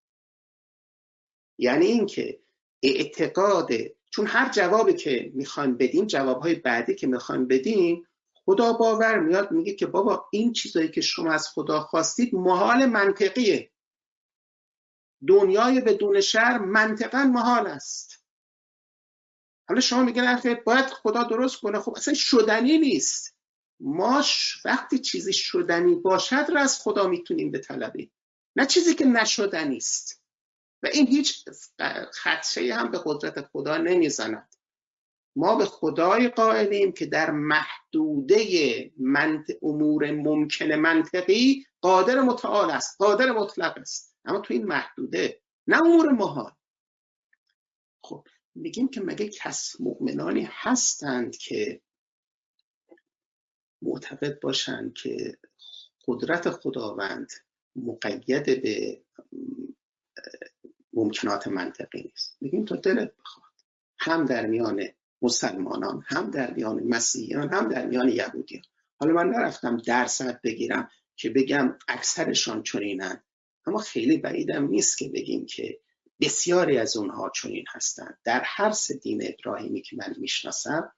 یعنی 1.58 1.86
اینکه 1.86 2.40
اعتقاد 2.84 3.70
چون 4.10 4.28
هر 4.28 4.52
جوابی 4.52 4.94
که 4.94 5.32
می‌خوایم 5.34 5.78
بدیم 5.78 6.06
جوابهای 6.06 6.56
بعدی 6.56 6.96
که 6.96 7.08
می‌خوایم 7.08 7.48
بدیم 7.48 8.07
خدا 8.50 8.74
باور 8.74 9.20
میاد 9.20 9.52
میگه 9.52 9.74
که 9.74 9.86
بابا 9.86 10.30
این 10.32 10.54
چیزایی 10.54 10.92
که 10.92 11.02
شما 11.02 11.32
از 11.32 11.48
خدا 11.48 11.80
خواستید 11.80 12.36
محال 12.36 12.86
منطقیه. 12.86 13.72
دنیای 15.28 15.82
بدون 15.82 16.22
شر 16.22 16.58
منطقا 16.58 17.24
محال 17.24 17.68
است. 17.68 18.24
حالا 19.70 19.82
شما 19.82 20.04
میگن 20.04 20.42
باید 20.66 20.86
خدا 20.86 21.24
درست 21.24 21.62
کنه. 21.62 21.80
خب 21.80 21.94
اصلا 21.98 22.14
شدنی 22.14 22.78
نیست. 22.78 23.38
ما 23.80 24.24
وقتی 24.66 25.00
چیزی 25.00 25.34
شدنی 25.34 25.96
باشد 25.96 26.46
را 26.54 26.62
از 26.62 26.80
خدا 26.80 27.08
می‌تونیم 27.08 27.52
بطلبیم. 27.52 28.12
نه 28.56 28.66
چیزی 28.66 28.96
که 28.96 29.06
نشدنی 29.06 29.78
است. 29.78 30.24
و 30.84 30.88
این 30.94 31.08
هیچ 31.08 31.46
خدشه 32.24 32.76
هم 32.76 32.92
به 32.92 33.02
قدرت 33.06 33.42
خدا 33.42 33.78
نمی‌زند. 33.78 34.56
ما 35.38 35.56
به 35.56 35.66
خدای 35.66 36.28
قائلیم 36.28 36.92
که 36.92 37.06
در 37.06 37.32
محدوده 37.32 38.42
امور 39.62 40.12
ممکن 40.12 40.72
منطقی 40.74 41.66
قادر 41.82 42.22
متعال 42.22 42.72
است 42.72 42.96
قادر 43.00 43.32
مطلق 43.32 43.78
است. 43.78 44.16
اما 44.26 44.40
تو 44.40 44.54
این 44.54 44.66
محدوده 44.66 45.42
نه 45.68 45.78
امور 45.78 46.12
محال. 46.12 46.52
خب 48.04 48.28
میگیم 48.56 48.88
که 48.88 49.02
مگه 49.02 49.30
کس 49.30 49.82
مؤمنانی 49.82 50.48
هستند 50.52 51.38
که 51.38 51.82
معتقد 53.82 54.40
باشند 54.40 54.94
که 54.94 55.38
قدرت 56.08 56.50
خداوند 56.50 57.32
مقید 57.76 58.62
به 58.62 59.02
ممکنات 60.94 61.48
منطقی 61.48 62.02
نیست؟ 62.02 62.38
میگیم 62.42 62.66
تو 62.66 62.78
دلت 62.78 63.14
بخواد. 63.18 63.48
هم 64.00 64.26
در 64.26 64.46
میان 64.46 64.88
مسلمانان 65.22 66.04
هم 66.08 66.32
در 66.32 66.54
میان 66.54 66.84
مسیحیان 66.84 67.54
هم 67.54 67.70
در 67.70 67.86
میان 67.86 68.10
یهودیان. 68.10 68.64
حالا 68.96 69.14
من 69.14 69.30
نرفتم 69.30 69.78
درصد 69.78 70.42
بگیرم 70.42 70.90
که 71.16 71.30
بگم 71.30 71.78
اکثرشان 71.88 72.64
چنینند 72.64 73.24
اما 73.66 73.78
خیلی 73.78 74.18
بعیدم 74.18 74.68
نیست 74.68 74.98
که 74.98 75.10
بگیم 75.10 75.46
که 75.46 75.80
بسیاری 76.22 76.78
از 76.78 76.98
اونها 76.98 77.32
چنین 77.36 77.66
هستند. 77.70 78.18
در 78.24 78.42
هر 78.46 78.72
سه 78.72 78.94
دین 78.94 79.22
ابراهیمی 79.26 79.82
که 79.82 79.96
من 79.96 80.16
می‌شناسم 80.18 80.94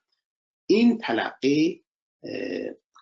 این 0.66 0.98
تلقی 0.98 1.84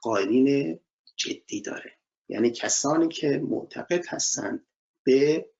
قائلین 0.03 0.81
جدی 1.17 1.63
داره. 1.63 1.99
یعنی 2.29 2.51
کسانی 2.51 3.09
که 3.09 3.29
معتقد 3.29 4.07
هستند 4.09 4.67
به 5.05 5.51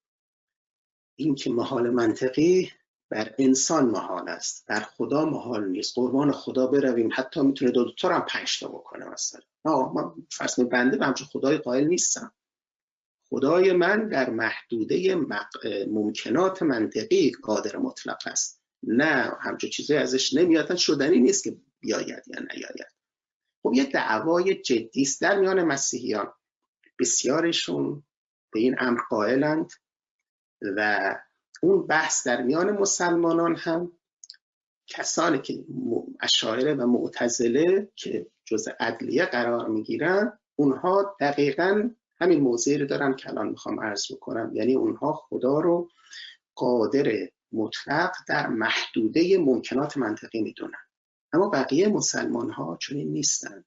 اینکه 1.17 1.51
محال 1.51 1.91
منطقی 1.91 2.73
بر 3.11 3.35
انسان 3.39 3.87
محال 3.87 4.29
است 4.29 4.67
بر 4.67 4.81
خدا 4.81 5.25
محال 5.25 5.69
نیست. 5.69 5.95
قربان 5.95 6.33
خدا 6.33 6.67
برویم 6.67 7.11
حتی 7.15 7.41
می‌تونه 7.41 7.71
دو 7.71 7.93
تا 7.99 8.09
هم 8.09 8.27
پنج 8.29 8.61
تا 8.61 8.69
بکنه 8.69 9.09
مثلا. 9.09 9.41
من 9.65 10.13
فرض 10.31 10.61
بنده 10.61 10.97
به 10.97 11.07
همچون 11.07 11.27
خدای 11.27 11.59
قائل 11.59 11.85
نیستم. 11.87 12.33
خدای 13.31 13.73
من 13.73 14.09
در 14.09 14.31
محدوده 14.31 15.17
ممکنات 15.87 16.63
منطقی 16.63 17.33
قادر 17.43 17.77
مطلق 17.77 18.19
است. 18.27 18.63
نه 18.83 19.33
همچون 19.41 19.71
چیزی 19.71 19.97
ازش 19.97 20.35
نمیاد 20.35 20.77
شدنی 20.77 21.21
نیست 21.21 21.45
که 21.45 21.57
بیاید 21.81 22.23
یا 22.27 22.41
نیاید. 22.41 22.93
خب 23.63 23.73
یه 23.75 23.85
دعوای 23.85 24.55
جدی 24.55 25.03
است 25.03 25.21
در 25.21 25.39
میان 25.39 25.63
مسیحیان. 25.63 26.33
بسیارشون 26.99 28.03
به 28.53 28.61
این 28.61 28.77
امر 28.79 29.01
قائلند 29.11 29.71
و 30.77 31.15
اون 31.63 31.87
بحث 31.87 32.27
در 32.27 32.43
میان 32.43 32.71
مسلمانان 32.71 33.57
هم 33.57 33.93
کسانی 34.87 35.39
که 35.39 35.65
اشاعره 36.21 36.75
و 36.75 36.87
معتزله 36.87 37.89
که 37.97 38.27
جز 38.45 38.69
عدلیه 38.81 39.25
قرار 39.25 39.69
می‌گیرن 39.69 40.39
اونها 40.57 41.17
دقیقا 41.21 41.91
همین 42.21 42.41
موضعی 42.41 42.79
رو 42.79 42.87
دارن 42.87 43.17
که 43.17 43.29
الان 43.29 43.49
می‌خوام 43.49 43.81
عرض 43.81 44.13
بکنم. 44.13 44.51
یعنی 44.55 44.75
اونها 44.75 45.13
خدا 45.13 45.61
رو 45.61 45.89
قادر 46.55 47.29
مطلق 47.53 48.13
در 48.29 48.47
محدوده 48.47 49.39
ممکنات 49.39 49.97
منطقی 49.97 50.43
می‌دونن. 50.43 50.79
اما 51.33 51.49
بقیه 51.49 51.89
مسلمان 51.89 52.51
ها 52.51 52.79
چنین 52.81 53.13
نیستند. 53.13 53.65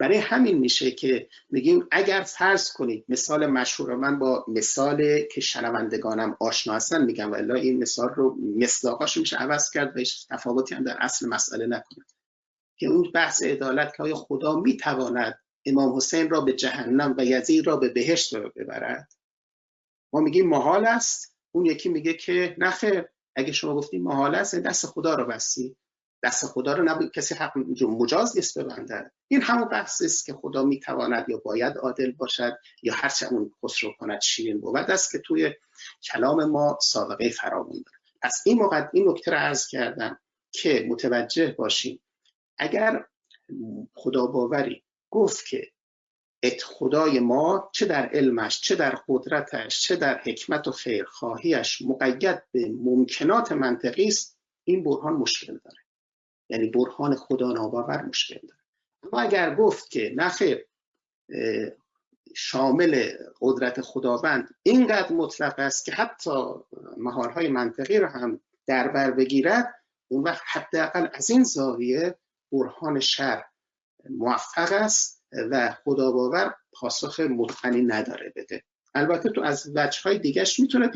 برای 0.00 0.18
همین 0.18 0.58
میشه 0.58 0.90
که 0.90 1.28
میگیم 1.50 1.86
اگر 1.90 2.22
فرض 2.22 2.72
کنید 2.72 3.04
مثال 3.08 3.46
مشهور 3.46 3.96
من 3.96 4.18
با 4.18 4.44
مثال 4.48 5.22
که 5.32 5.40
شنوندگانم 5.40 6.36
آشنا 6.40 6.74
هستن 6.74 7.04
میگم 7.04 7.30
والا 7.30 7.54
این 7.54 7.78
مثال 7.82 8.08
رو 8.08 8.36
مصداقاش 8.56 9.16
میشه 9.16 9.36
عوض 9.36 9.70
کرد 9.70 9.96
و 9.96 10.02
تفاوتی 10.30 10.74
هم 10.74 10.84
در 10.84 10.96
اصل 11.00 11.28
مسئله 11.28 11.66
نکنه. 11.66 12.04
که 12.76 12.86
اون 12.86 13.10
بحث 13.14 13.42
عدالت 13.42 13.96
که 13.96 14.14
خدا 14.14 14.56
می‌تواند 14.56 15.38
امام 15.66 15.96
حسین 15.96 16.30
را 16.30 16.40
به 16.40 16.52
جهنم 16.52 17.14
و 17.18 17.24
یزید 17.24 17.66
را 17.66 17.76
به 17.76 17.88
بهشت 17.88 18.36
ببرد؟ 18.36 19.12
ما 20.12 20.20
میگیم 20.20 20.48
محال 20.48 20.86
است. 20.86 21.36
اون 21.52 21.66
یکی 21.66 21.88
میگه 21.88 22.14
که 22.14 22.56
نخیر 22.58 23.04
اگه 23.36 23.52
شما 23.52 23.74
گفتیم 23.74 24.02
محال 24.02 24.34
است 24.34 24.54
دست 24.54 24.86
خدا 24.86 25.14
رو 25.14 25.26
بستی 25.26 25.76
دست 26.22 26.46
خدا 26.46 26.72
رو 26.72 26.84
نبود. 26.84 27.12
کسی 27.12 27.34
حق 27.34 27.58
مجاز 27.82 28.36
نیست 28.36 28.58
ببنده 28.58 29.10
این 29.28 29.42
همون 29.42 29.68
بحث 29.68 30.02
است 30.02 30.26
که 30.26 30.32
خدا 30.32 30.64
می‌تواند 30.64 31.28
یا 31.28 31.36
باید 31.44 31.76
عادل 31.76 32.10
باشد 32.10 32.58
یا 32.82 32.94
هرچه 32.94 33.26
اون 33.26 33.52
خسرو 33.64 33.92
کند 33.98 34.20
شیرین 34.20 34.60
بود. 34.60 34.76
است 34.76 35.12
که 35.12 35.18
توی 35.18 35.54
کلام 36.02 36.44
ما 36.44 36.78
سابقه 36.82 37.30
فراوان 37.30 37.84
داره. 37.86 37.98
پس 38.22 38.42
این 38.46 38.58
موقع 38.58 38.88
این 38.92 39.08
نکته 39.08 39.30
رو 39.30 39.36
عرض 39.36 39.68
کردم 39.68 40.18
که 40.52 40.86
متوجه 40.88 41.54
باشیم. 41.58 42.00
اگر 42.58 43.06
خدا 43.94 44.26
باوری 44.26 44.84
گفت 45.10 45.46
که 45.46 45.70
ات 46.42 46.62
خدای 46.62 47.20
ما 47.20 47.70
چه 47.72 47.86
در 47.86 48.06
علمش 48.06 48.60
چه 48.60 48.74
در 48.74 48.98
قدرتش 49.08 49.80
چه 49.80 49.96
در 49.96 50.20
حکمت 50.24 50.68
و 50.68 50.72
خیرخواهیش 50.72 51.82
مقید 51.82 52.42
به 52.52 52.68
ممکنات 52.68 53.52
منطقی 53.52 54.06
است 54.06 54.38
این 54.64 54.84
برهان 54.84 55.12
مشکل 55.12 55.58
داره. 55.64 55.78
یعنی 56.50 56.70
برهان 56.70 57.14
خدا 57.14 57.52
ناباور 57.52 58.02
مشکل 58.02 58.38
داره. 58.48 58.60
اما 59.02 59.22
اگر 59.22 59.54
گفت 59.54 59.90
که 59.90 60.12
نخیر 60.16 60.66
شامل 62.34 63.12
قدرت 63.40 63.80
خداوند 63.80 64.54
اینقدر 64.62 65.12
مطلق 65.12 65.54
است 65.58 65.84
که 65.84 65.92
حتی 65.92 66.30
مهارهای 66.96 67.48
منطقی 67.48 67.98
رو 67.98 68.08
هم 68.08 68.40
در 68.66 68.88
بر 68.88 69.10
بگیرد 69.10 69.74
اون 70.08 70.22
وقت 70.22 70.42
حداقل 70.46 71.08
از 71.14 71.30
این 71.30 71.44
زاویه 71.44 72.18
برهان 72.52 73.00
شر 73.00 73.44
موفق 74.10 74.72
است 74.72 75.24
و 75.50 75.76
خدا 75.84 76.12
باور 76.12 76.54
پاسخ 76.72 77.20
متقنی 77.20 77.82
نداره 77.82 78.32
بده. 78.36 78.62
البته 78.94 79.30
تو 79.30 79.40
از 79.40 79.72
وجه 79.74 80.02
های 80.04 80.18
دیگهش 80.18 80.60
می‌تونه 80.60 80.90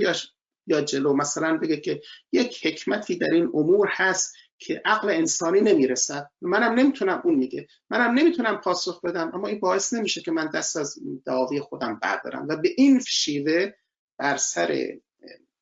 یا 0.67 0.81
جلو 0.81 1.15
مثلا 1.17 1.57
بگه 1.59 1.77
که 1.77 2.03
یک 2.33 2.67
حکمتی 2.67 3.19
در 3.19 3.31
این 3.31 3.51
امور 3.55 3.89
هست 3.91 4.35
که 4.65 4.83
عقل 4.85 5.11
انسانی 5.11 5.61
نمی‌رسد. 5.61 6.31
منم 6.41 6.73
نمی‌تونم 6.73 7.23
اون 7.25 7.35
میگه. 7.35 7.67
منم 7.91 8.19
نمی‌تونم 8.19 8.57
پاسخ 8.57 9.01
بدم 9.05 9.31
اما 9.35 9.49
این 9.49 9.61
باعث 9.61 9.93
نمیشه 9.93 10.21
که 10.21 10.31
من 10.31 10.51
دست 10.55 10.77
از 10.77 10.99
دعاوی 11.27 11.61
خودم 11.61 11.99
بردارم. 12.03 12.49
و 12.49 12.57
به 12.57 12.69
این 12.77 13.01
شیوه 13.01 13.73
بر 14.19 14.37
سر 14.37 14.69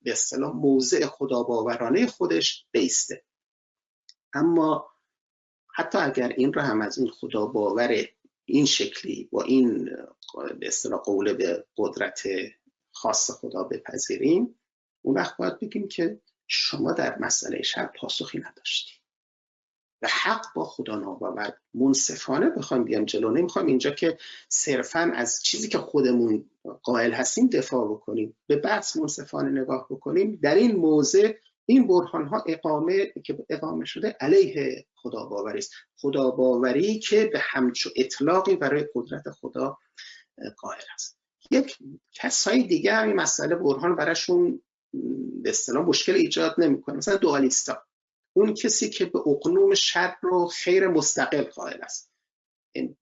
به 0.02 0.12
اصطلاح 0.12 0.56
موضع 0.56 1.06
خداباورانه 1.06 2.06
خودش 2.06 2.66
بیسته. 2.70 3.24
اما 4.34 4.92
حتی 5.74 5.98
اگر 5.98 6.28
این 6.28 6.52
را 6.52 6.62
هم 6.62 6.80
از 6.80 6.98
این 6.98 7.10
خدا 7.10 7.46
باور 7.46 8.06
این 8.44 8.66
شکلی 8.66 9.28
با 9.32 9.42
این 9.42 9.84
به 10.60 10.66
اصطلاح 10.66 11.00
قوله 11.00 11.32
به 11.32 11.66
قدرت 11.76 12.22
خاص 12.90 13.30
خدا 13.30 13.62
بپذیریم 13.62 14.58
اون 15.02 15.16
وقت 15.16 15.36
باید 15.36 15.58
بگیم 15.58 15.88
که 15.88 16.20
شما 16.46 16.92
در 16.92 17.18
مسئله 17.18 17.62
شر 17.62 17.86
پاسخی 17.86 18.38
نداشتی. 18.38 18.92
و 20.02 20.08
حق 20.22 20.46
با 20.54 20.64
خدا 20.64 20.96
ناباور 20.96 21.52
منصفانه 21.74 22.50
بخوایم 22.50 22.84
بیام 22.84 23.04
جلو. 23.04 23.30
نمی‌خوایم 23.30 23.68
اینجا 23.68 23.90
که 23.90 24.18
صرفا 24.48 25.12
از 25.14 25.42
چیزی 25.42 25.68
که 25.68 25.78
خودمون 25.78 26.50
قائل 26.82 27.12
هستیم 27.12 27.46
دفاع 27.46 27.88
بکنیم. 27.90 28.36
به 28.46 28.56
بحث 28.56 28.96
منصفانه 28.96 29.60
نگاه 29.60 29.86
بکنیم. 29.90 30.38
در 30.42 30.54
این 30.54 30.76
موضع 30.76 31.32
این 31.66 31.86
برهان 31.86 32.26
ها 32.26 32.44
اقامه 32.46 33.12
که 33.24 33.38
اقامه 33.50 33.84
شده 33.84 34.16
علیه 34.20 34.86
خدا 34.94 35.24
باوری 35.24 35.58
است. 35.58 35.72
خدا 35.96 36.30
باوری 36.30 36.98
که 36.98 37.30
به 37.32 37.38
همچو 37.42 37.90
اطلاقی 37.96 38.56
برای 38.56 38.88
قدرت 38.94 39.30
خدا 39.30 39.78
قائل 40.58 40.82
است. 40.94 41.18
یک 41.50 41.78
کسای 42.12 42.62
دیگه 42.62 42.94
همین 42.94 43.16
مسئله 43.16 43.54
برهان 43.54 43.96
براشون 43.96 44.62
به 45.42 45.50
اصطلاح 45.50 45.86
مشکل 45.86 46.14
ایجاد 46.14 46.54
نمی‌کنه. 46.58 46.96
مثلا 46.96 47.16
دوالیستا. 47.16 47.82
اون 48.32 48.54
کسی 48.54 48.90
که 48.90 49.04
به 49.04 49.18
اقنوم 49.18 49.74
شر 49.74 50.16
رو 50.22 50.46
خیر 50.46 50.88
مستقل 50.88 51.42
قائل 51.42 51.82
است. 51.82 52.12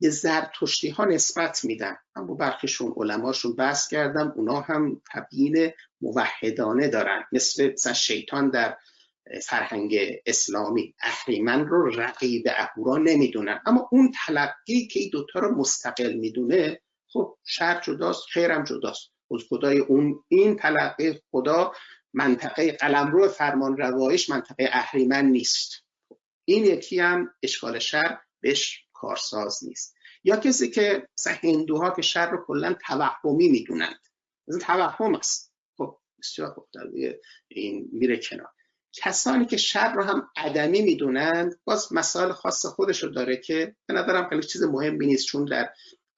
به 0.01 0.11
زرتشتی 0.11 0.89
ها 0.89 1.05
نسبت 1.05 1.65
میدن. 1.65 1.97
اما 2.15 2.35
برخیشون 2.35 2.95
علماشون 2.97 3.57
بحث 3.57 3.89
کردم. 3.89 4.33
اونا 4.37 4.61
هم 4.61 5.03
تبیین 5.13 5.71
موحدانه 6.01 6.89
دارن. 6.89 7.25
مثل 7.33 7.73
مثلا 7.73 7.93
شیطان 7.93 8.51
در 8.51 8.77
فرهنگ 9.43 9.99
اسلامی. 10.27 10.95
اهریمن 11.01 11.67
رو 11.67 11.91
رقیب 11.91 12.45
اهورا 12.57 12.97
نمی‌دونن. 12.97 13.61
اما 13.67 13.89
اون 13.93 14.13
تلقی 14.27 14.87
که 14.87 15.01
این 15.01 15.11
دوتا 15.13 15.41
رو 15.41 15.55
مستقل 15.55 16.13
می‌دونه 16.13 16.81
خب 17.13 17.39
شر 17.45 17.81
جداست 17.85 18.23
خیرم 18.33 18.65
جداست. 18.65 19.11
از 19.35 19.41
خدای 19.49 19.79
اون 19.79 20.25
این 20.29 20.57
تلقی 20.57 21.21
خدا 21.31 21.73
منطقه 22.13 22.73
قلمرو 22.73 23.29
فرمان 23.29 23.77
روایش 23.77 24.31
منطقه 24.31 24.69
اهریمن 24.73 25.25
نیست. 25.25 25.85
این 26.45 26.65
یکی 26.65 27.01
هم 27.01 27.35
اشکال 27.43 27.79
شر 27.79 28.19
بهش 28.41 28.85
کارساز 28.93 29.65
نیست. 29.65 29.95
یا 30.25 30.37
کسی 30.37 30.71
که 30.71 31.09
مثلا 31.19 31.35
هندوها 31.43 31.91
که 31.91 32.03
شر 32.03 32.31
رو 32.31 32.45
کلا 32.47 32.77
توهمی 32.87 33.49
می‌دونند. 33.49 34.01
مثلا 34.49 34.61
توهم 34.61 35.15
است. 35.15 35.53
خب 35.77 35.99
بسیار 36.19 36.51
خوب 36.51 36.67
این 37.49 37.89
میره 37.93 38.17
کنار. 38.17 38.49
کسانی 38.93 39.47
که 39.47 39.57
شر 39.57 39.93
رو 39.93 40.03
هم 40.03 40.31
عدمی 40.37 40.83
می‌دونند 40.83 41.61
باز 41.65 41.93
مسائل 41.93 42.33
خاص 42.33 42.67
خودش 42.67 43.03
رو 43.03 43.09
داره 43.11 43.37
که 43.37 43.77
به 43.87 43.95
نظرم 43.95 44.29
خیلی 44.29 44.43
چیز 44.43 44.63
مهمی 44.63 45.07
نیست 45.07 45.27
چون 45.27 45.45
در 45.45 45.71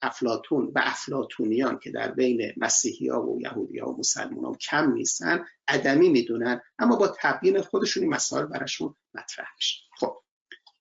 افلاتون 0.03 0.71
و 0.75 0.81
افلاتونیان 0.83 1.79
که 1.79 1.91
در 1.91 2.11
بین 2.11 2.53
مسیحی 2.57 3.07
ها 3.07 3.25
و 3.25 3.41
یهودی 3.41 3.79
ها 3.79 3.91
و 3.91 3.99
مسلمان 3.99 4.45
ها 4.45 4.55
کم 4.55 4.93
نیستن 4.93 5.45
عدمی 5.67 6.09
می‌دونن 6.09 6.61
اما 6.79 6.95
با 6.95 7.15
تبیین 7.19 7.61
خودشون 7.61 8.03
این 8.03 8.13
مسائل 8.13 8.45
براشون 8.45 8.95
مطرح 9.13 9.47
میشه. 9.55 9.79
خب 9.99 10.21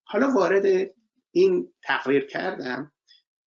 حالا 0.05 0.31
وارد 0.31 0.91
این 1.31 1.73
تقریر 1.83 2.27
کردم 2.27 2.93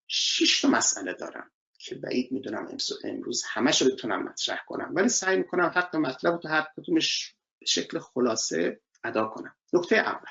شش 0.07 0.61
تا 0.61 0.67
مسئله 0.67 1.13
دارم 1.13 1.51
که 1.79 1.95
بعید 1.95 2.31
می‌دونم 2.31 2.77
امروز 3.03 3.43
همش 3.47 3.81
رو 3.81 3.91
بتونم 3.91 4.23
مطرح 4.23 4.59
کنم 4.67 4.91
ولی 4.95 5.09
سعی 5.09 5.37
می‌کنم 5.37 5.71
حق 5.75 5.95
مطلب 5.95 6.39
تو 6.39 6.47
هر 6.47 6.67
کدومش 6.77 7.35
به 7.59 7.65
شکل 7.65 7.99
خلاصه 7.99 8.81
ادا 9.03 9.27
کنم. 9.27 9.55
نکته 9.73 9.95
اول. 9.95 10.29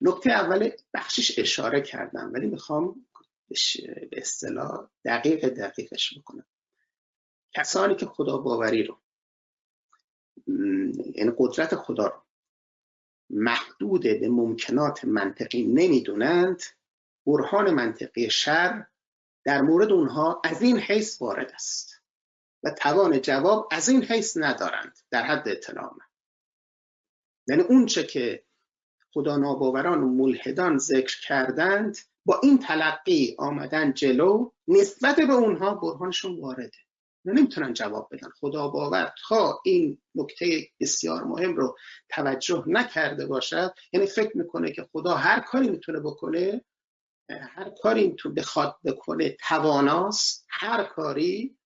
نکته 0.00 0.30
اول 0.30 0.70
بخشش 0.94 1.38
اشاره 1.38 1.80
کردم 1.80 2.30
ولی 2.32 2.46
می‌خوام 2.46 3.06
به 4.10 4.18
اصطلاح 4.20 4.90
دقیق 5.04 5.48
دقیقش 5.48 6.18
بکنم. 6.18 6.46
کسانی 7.54 7.94
که 7.94 8.06
خدا 8.06 8.38
باوری 8.38 8.82
رو 8.82 9.00
یعنی 11.14 11.32
قدرت 11.38 11.74
خدا 11.74 12.06
رو 12.06 12.22
محدود 13.30 14.02
به 14.02 14.28
ممکنات 14.28 15.04
منطقی 15.04 15.62
نمی‌دونند 15.62 16.62
برهان 17.26 17.70
منطقی 17.70 18.30
شر 18.30 18.86
در 19.44 19.62
مورد 19.62 19.92
اونها 19.92 20.40
از 20.44 20.62
این 20.62 20.78
حیث 20.78 21.22
وارد 21.22 21.52
است 21.54 22.02
و 22.62 22.70
توان 22.70 23.20
جواب 23.20 23.68
از 23.72 23.88
این 23.88 24.04
حیث 24.04 24.36
ندارند 24.36 24.98
در 25.10 25.22
حد 25.22 25.48
اطلاع 25.48 25.84
من. 25.84 26.06
یعنی 27.48 27.62
اونچه 27.62 28.02
که 28.06 28.44
خدا 29.12 29.36
ناباوران 29.36 30.02
و 30.02 30.08
ملحدان 30.08 30.78
ذکر 30.78 31.20
کردند 31.20 31.96
با 32.30 32.40
این 32.42 32.58
تلقی 32.58 33.36
آمدن 33.38 33.92
جلو 33.92 34.50
نسبت 34.68 35.16
به 35.16 35.32
اونها 35.32 35.74
برهانشون 35.74 36.40
وارده. 36.40 36.70
نمی‌تونن 37.24 37.72
جواب 37.72 38.08
بدن. 38.12 38.28
خدا 38.40 38.68
باور 38.68 39.12
تا 39.28 39.60
این 39.64 39.98
نکته 40.14 40.68
بسیار 40.80 41.24
مهم 41.24 41.56
رو 41.56 41.76
توجه 42.08 42.64
نکرده 42.66 43.26
باشد 43.26 43.74
یعنی 43.92 44.06
فکر 44.06 44.38
می‌کنه 44.38 44.72
که 44.72 44.88
خدا 44.92 45.14
هر 45.14 45.40
کاری 45.40 45.68
می‌تونه 45.68 46.00
بکنه 46.00 46.64
هر 47.30 47.70
کاری 47.82 48.14
تو 48.18 48.32
بخواد 48.32 48.76
بکنه 48.84 49.36
تواناست 49.48 50.46
هر 50.48 50.84
کاری. 50.84 51.56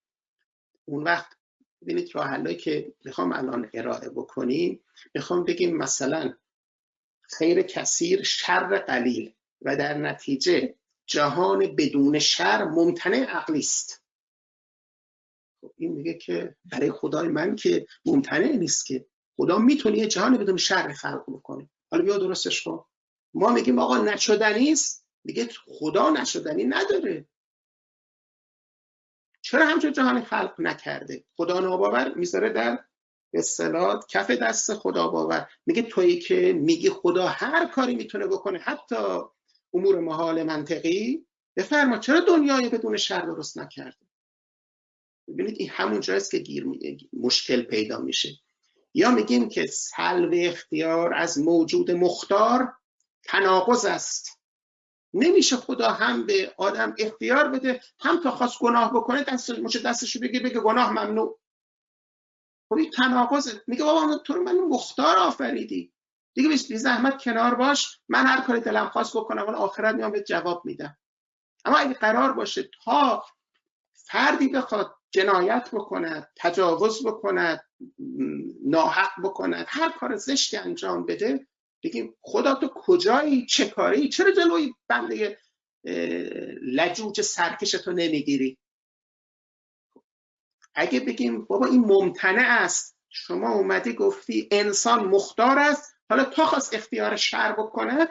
اون 0.85 1.03
وقت 1.03 1.27
ببینید 1.81 2.15
راه 2.15 2.53
که 2.53 2.93
می‌خوام 3.05 3.33
الان 3.33 3.69
ارائه 3.73 4.09
بکنیم. 4.09 4.83
می‌خوام 5.15 5.43
بگیم 5.43 5.77
مثلا 5.77 6.33
خیر 7.21 7.61
کثیر 7.61 8.23
شر 8.23 8.77
قلیل. 8.77 9.33
و 9.61 9.75
در 9.75 9.97
نتیجه 9.97 10.75
جهان 11.07 11.75
بدون 11.75 12.19
شر 12.19 12.63
ممتنع 12.63 13.17
عقلی 13.17 13.59
است. 13.59 14.03
خب 15.61 15.73
این 15.77 15.91
میگه 15.91 16.13
که 16.13 16.55
برای 16.65 16.91
خدای 16.91 17.27
من 17.27 17.55
که 17.55 17.87
ممتنع 18.05 18.51
نیست 18.51 18.85
که 18.85 19.05
خدا 19.37 19.57
می‌تونه 19.57 19.97
یه 19.97 20.07
جهان 20.07 20.37
بدون 20.37 20.57
شر 20.57 20.93
خلق 20.93 21.23
بکنه. 21.27 21.69
حالا 21.91 22.03
بیا 22.03 22.17
درستش 22.17 22.63
کن. 22.63 22.85
ما 23.33 23.53
میگیم 23.53 23.79
آقا 23.79 23.97
نشدنی 23.97 24.71
است. 24.71 25.05
میگه 25.23 25.49
خدا 25.67 26.09
نشدنی 26.09 26.63
نداره. 26.63 27.27
چرا 29.41 29.65
همچون 29.65 29.93
جهان 29.93 30.23
خلق 30.23 30.55
نکرده؟ 30.59 31.23
خدا 31.37 31.59
ناباور 31.59 32.13
می‌ذاره 32.13 32.49
در 32.49 32.85
اصطلاح 33.33 34.05
کف 34.09 34.31
دست 34.31 34.73
خدا 34.73 35.07
باور. 35.07 35.49
میگه 35.65 35.81
تویی 35.81 36.19
که 36.19 36.53
میگی 36.53 36.89
خدا 36.89 37.27
هر 37.27 37.65
کاری 37.65 37.95
می‌تونه 37.95 38.27
بکنه 38.27 38.59
حتی 38.59 39.19
امور 39.75 39.99
محال 39.99 40.43
منطقی 40.43 41.25
بفرما 41.55 41.97
چرا 41.97 42.19
دنیای 42.19 42.69
بدون 42.69 42.97
شر 42.97 43.21
درست 43.21 43.57
نکرده؟ 43.57 44.05
ببینید 45.27 45.55
این 45.59 45.69
همون 45.69 45.99
جایست 45.99 46.31
که 46.31 46.37
گیر 46.37 46.65
مشکل 47.13 47.61
پیدا 47.61 47.99
میشه. 47.99 48.29
یا 48.93 49.11
میگیم 49.11 49.49
که 49.49 49.65
سلب 49.65 50.31
اختیار 50.33 51.13
از 51.13 51.39
موجود 51.39 51.91
مختار 51.91 52.73
تناقض 53.23 53.85
است. 53.85 54.41
نمیشه 55.13 55.57
خدا 55.57 55.91
هم 55.91 56.25
به 56.25 56.53
آدم 56.57 56.95
اختیار 56.99 57.47
بده 57.47 57.81
هم 57.99 58.23
تا 58.23 58.31
خواست 58.31 58.59
گناه 58.59 58.93
بکنه 58.93 59.23
دست 59.23 59.49
مچه 59.49 59.79
دستشو 59.79 60.19
بگیر 60.19 60.43
بگه 60.43 60.59
گناه 60.59 60.91
ممنوع. 60.91 61.39
خب 62.69 62.75
این 62.75 62.91
تناقض 62.91 63.59
میگه 63.67 63.83
بابا 63.83 64.17
تو 64.17 64.33
رو 64.33 64.43
من 64.43 64.59
مختار 64.59 65.17
آفریدی. 65.17 65.94
دیگه 66.35 66.49
بی 66.49 66.77
زحمت 66.77 67.23
کنار 67.23 67.55
باش 67.55 67.99
من 68.09 68.25
هر 68.25 68.41
کاری 68.41 68.59
دلم 68.59 68.89
خواست 68.89 69.17
بکنم 69.17 69.43
اون 69.43 69.55
آخرت 69.55 69.95
میام 69.95 70.11
به 70.11 70.23
جواب 70.23 70.61
میدم. 70.65 70.97
اما 71.65 71.77
اگه 71.77 71.93
قرار 71.93 72.33
باشه 72.33 72.69
تا 72.83 73.23
فردی 73.93 74.47
بخواد 74.47 74.95
جنایت 75.11 75.69
بکند 75.73 76.31
تجاوز 76.35 77.07
بکند 77.07 77.65
ناحق 78.65 79.11
بکند 79.23 79.65
هر 79.69 79.89
کار 79.89 80.15
زشتی 80.15 80.57
انجام 80.57 81.05
بده 81.05 81.47
بگیم 81.83 82.15
خدا 82.21 82.55
تو 82.55 82.67
کجایی؟ 82.75 83.45
چه 83.45 83.69
کاری؟ 83.69 84.09
چرا 84.09 84.31
جلوی 84.31 84.73
بنده 84.87 85.39
لجوج 86.61 87.21
سرکشتو 87.21 87.91
نمی‌گیری؟ 87.91 88.57
اگه 90.75 90.99
بگیم 90.99 91.45
بابا 91.45 91.65
این 91.65 91.85
ممتنع 91.85 92.47
است. 92.59 92.97
شما 93.09 93.51
اومدی 93.51 93.93
گفتی 93.93 94.49
انسان 94.51 95.05
مختار 95.05 95.59
است. 95.59 95.94
حالا 96.09 96.23
تا 96.23 96.45
خواست 96.45 96.73
اختیار 96.73 97.15
شر 97.15 97.51
بکند 97.51 98.09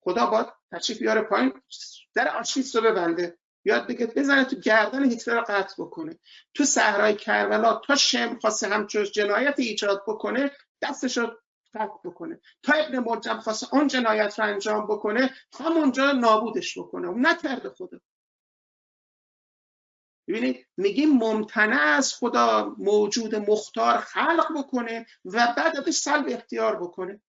خدا 0.00 0.26
باید 0.26 0.46
تشریف 0.72 0.98
بیاره 0.98 1.22
پایین 1.22 1.52
در 2.14 2.36
آشیست 2.36 2.76
رو 2.76 2.82
ببنده. 2.82 3.38
یاد 3.64 3.86
بگه 3.86 4.06
بزنه 4.06 4.44
تو 4.44 4.56
گردن 4.56 5.10
هیتلر 5.10 5.34
رو 5.34 5.44
قطع 5.48 5.74
بکنه. 5.78 6.18
تو 6.54 6.64
صحرای 6.64 7.14
کربلا 7.14 7.80
تا 7.86 7.96
شم 7.96 8.38
خواسته 8.38 8.68
همچون 8.68 9.04
جنایت 9.04 9.54
ایجاد 9.58 10.02
بکنه 10.06 10.50
دستش 10.82 11.18
رو 11.18 11.26
قطع 11.74 11.98
بکنه. 12.04 12.40
تا 12.62 12.72
ابن 12.72 12.98
مرجم 12.98 13.40
خواسته 13.40 13.74
اون 13.74 13.86
جنایت 13.86 14.38
رو 14.38 14.46
انجام 14.46 14.86
بکنه 14.86 15.34
همونجا 15.60 16.12
نابودش 16.12 16.78
بکنه. 16.78 17.08
و 17.08 17.18
نکرده 17.18 17.70
خدا. 17.70 18.00
ببینید 20.28 20.66
میگیم 20.76 21.10
ممتنع 21.10 21.80
از 21.80 22.14
خدا 22.14 22.74
موجود 22.78 23.34
مختار 23.34 23.98
خلق 23.98 24.58
بکنه 24.58 25.06
و 25.24 25.54
بعد 25.56 25.76
ازش 25.76 25.96
سلب 25.96 26.26
اختیار 26.28 26.76
بکنه. 26.76 27.20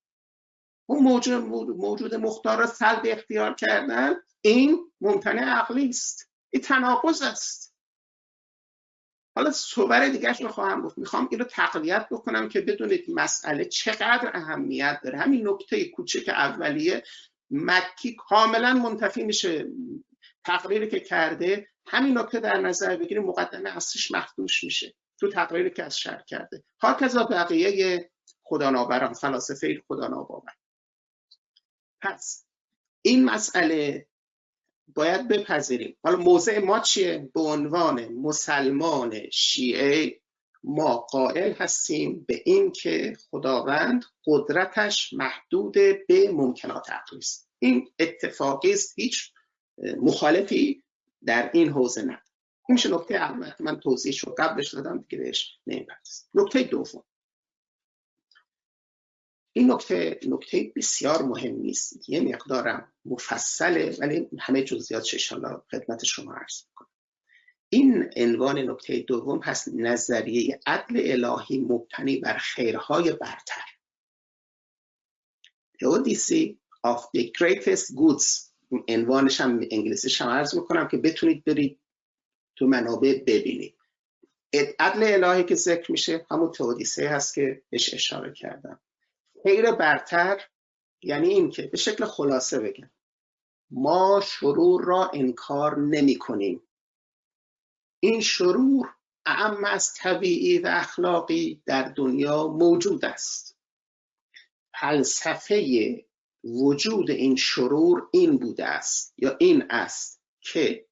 اون 0.92 1.04
موجود, 1.04 1.44
موجود 1.78 2.16
مختار 2.16 2.58
رو 2.58 2.68
سلب 2.68 3.02
اختیار 3.06 3.56
کردن 3.56 4.16
این 4.42 4.92
ممتنع 5.02 5.44
عقلی 5.44 5.90
است 5.90 6.32
این 6.50 6.62
تناقض 6.62 7.22
است. 7.22 7.76
حالا 9.36 9.52
صور 9.52 10.10
دیگرش 10.10 10.42
رو 10.42 10.48
خواهم 10.48 10.82
گفت. 10.82 10.98
می‌خوام 10.98 11.28
این 11.32 11.40
رو 11.40 11.46
تقویت 11.46 12.08
بکنم 12.12 12.50
که 12.50 12.62
بدونید 12.62 13.06
مسئله 13.10 13.66
چقدر 13.66 14.32
اهمیت 14.34 15.00
داره. 15.04 15.20
همین 15.20 15.48
نکته 15.48 15.86
کوچک 15.86 16.30
اولیه 16.30 17.04
مکی 17.52 18.16
کاملا 18.16 18.74
منتفی 18.74 19.24
میشه 19.24 19.66
تقریری 20.46 20.90
که 20.90 21.00
کرده. 21.00 21.68
همین 21.88 22.18
نکته 22.18 22.40
در 22.40 22.58
نظر 22.58 22.96
بگیریم 22.96 23.24
مقدمه 23.24 23.76
اصلیش 23.76 24.12
مخدوش 24.12 24.64
میشه. 24.64 24.94
تو 25.20 25.30
تقریری 25.30 25.70
که 25.70 25.84
از 25.84 25.98
شر 25.98 26.24
کرده. 26.28 26.64
هاکذا 26.82 27.24
بقیه 27.24 28.10
خدا 28.44 28.70
نابران 28.70 29.14
فلاسفه 29.14 29.82
خدا 29.88 30.08
ناباور 30.08 30.61
پس 32.02 32.46
این 33.02 33.26
مسئله 33.26 34.08
باید 34.96 35.28
بپذیریم. 35.28 35.98
حالا 36.04 36.18
موضع 36.18 36.60
ما 36.60 36.80
چیه؟ 36.80 37.30
به 37.34 37.42
عنوان 37.42 38.08
مسلمان 38.14 39.30
شیعه 39.32 40.22
ما 40.64 40.98
قائل 40.98 41.54
هستیم 41.54 42.26
به 42.28 42.42
این 42.46 42.72
که 42.72 43.18
خداوند 43.32 44.06
قدرتش 44.26 45.14
محدود 45.14 45.74
به 46.08 46.32
ممکنات 46.32 46.90
عقلی 46.90 47.20
است. 47.20 47.50
این 47.60 47.92
اتفاقی 48.00 48.74
است 48.74 49.00
هیچ 49.00 49.32
مخالفی 50.02 50.84
در 51.26 51.52
این 51.54 51.70
حوزه 51.70 52.02
نداره 52.02 52.22
این 52.70 52.74
میشه 52.74 52.90
نکته 52.90 53.16
اول 53.16 53.52
من 53.60 53.80
توضیح 53.80 54.14
رو 54.26 54.36
قبلش 54.38 54.74
دادم 54.74 54.98
دیگه 54.98 55.24
بهش 55.24 55.60
نکته 56.34 56.64
دوم 56.64 57.04
این 59.54 59.72
نکته 59.72 60.20
نکته 60.28 60.72
بسیار 60.76 61.22
مهم 61.22 61.56
نیست. 61.56 62.10
یه 62.10 62.22
مقدارم 62.22 62.94
مفصله 63.06 63.98
ولی 64.00 64.30
همه 64.40 64.64
جزئیاتش 64.64 65.32
ان 65.32 65.62
خدمت 65.72 66.04
شما 66.04 66.34
عرض 66.34 66.64
می‌کنم. 66.70 66.88
این 67.70 68.10
عنوان 68.16 68.60
نکته 68.60 69.00
دوم 69.00 69.40
هست 69.40 69.70
نظریه 69.74 70.60
عدل 70.66 71.26
الهی 71.26 71.58
مبتنی 71.58 72.18
بر 72.18 72.38
خیرهای 72.38 73.12
برتر. 73.12 73.66
Theodicy 75.78 76.56
of 76.88 77.00
the 77.18 77.32
greatest 77.40 77.96
goods. 77.96 78.52
عنوانش 78.88 79.42
هم 79.42 79.60
انگلیسیش 79.72 80.22
هم 80.22 80.30
عرض 80.30 80.56
می‌کنم 80.56 80.88
که 80.88 80.98
بتونید 80.98 81.44
برید 81.44 81.82
تو 82.56 82.68
منابع 82.68 83.24
ببینید. 83.28 83.78
عدل 84.80 85.24
الهی 85.24 85.44
که 85.44 85.56
ذکر 85.56 85.92
میشه 85.92 86.26
همون 86.32 86.52
تئودیسه 86.52 87.10
هست 87.10 87.34
که 87.34 87.62
بهش 87.70 87.94
اشاره 87.94 88.34
کردم. 88.34 88.80
خیر 89.44 89.72
برتر 89.72 90.42
یعنی 91.04 91.28
این 91.28 91.50
که 91.50 91.62
به 91.62 91.78
شکل 91.78 92.06
خلاصه 92.06 92.60
بگم. 92.60 92.92
ما 93.72 94.22
شرور 94.26 94.84
را 94.86 95.12
انکار 95.14 95.80
نمی 95.80 96.16
کنیم. 96.16 96.64
این 98.00 98.22
شرور 98.22 98.96
اعم 99.26 99.66
از 99.66 99.94
طبیعی 99.94 100.60
و 100.60 100.68
اخلاقی 100.68 101.64
در 101.66 101.84
دنیا 101.84 102.48
موجود 102.48 103.06
است. 103.06 103.58
فلسفه 104.80 106.06
وجود 106.44 107.12
این 107.12 107.36
شرور 107.36 108.10
این 108.12 108.38
بوده 108.38 108.66
است 108.66 109.14
یا 109.18 109.38
این 109.40 109.64
است 109.70 110.22
که 110.42 110.88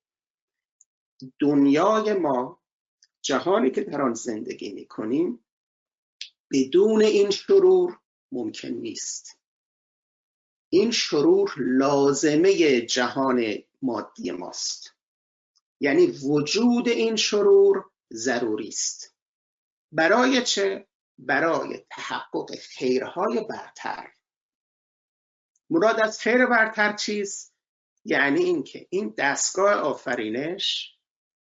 دنیای 1.40 2.14
ما 2.14 2.62
جهانی 3.22 3.72
که 3.72 3.82
در 3.82 4.02
آن 4.02 4.14
زندگی 4.14 4.74
می 4.74 4.86
کنیم 4.86 5.46
بدون 6.52 7.02
این 7.02 7.30
شرور 7.30 8.00
ممکن 8.32 8.68
نیست. 8.68 9.40
این 10.70 10.92
شرور 10.92 11.54
لازمه 11.58 12.82
جهان 12.82 13.56
مادی 13.82 14.32
ماست. 14.32 14.96
یعنی 15.80 16.08
وجود 16.08 16.90
این 16.90 17.16
شرور 17.16 17.92
ضروری 18.14 18.68
است. 18.68 19.16
برای 19.92 20.44
چه؟ 20.44 20.88
برای 21.18 21.86
تحقق 21.90 22.56
خیرهای 22.56 23.46
برتر. 23.50 24.14
مراد 25.70 26.00
از 26.00 26.20
خیر 26.20 26.46
برتر 26.46 26.94
چیست؟ 26.94 27.56
یعنی 28.06 28.44
اینکه 28.44 28.88
این 28.90 29.14
دستگاه 29.18 29.74
آفرینش 29.74 30.99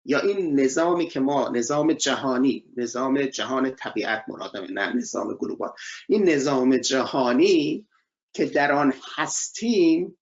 یا 0.09 0.19
این 0.19 0.59
نظامی 0.59 1.07
که 1.07 1.19
ما 1.19 1.49
نظام 1.49 1.93
جهانی 1.93 2.65
نظام 2.77 3.21
جهان 3.21 3.75
طبیعت 3.75 4.25
مرادمه 4.27 4.71
نه 4.71 4.93
نظام 4.95 5.33
گلوبال. 5.33 5.69
این 6.07 6.29
نظام 6.29 6.77
جهانی 6.77 7.87
که 8.33 8.45
در 8.45 8.71
آن 8.71 8.93
هستیم 9.15 10.17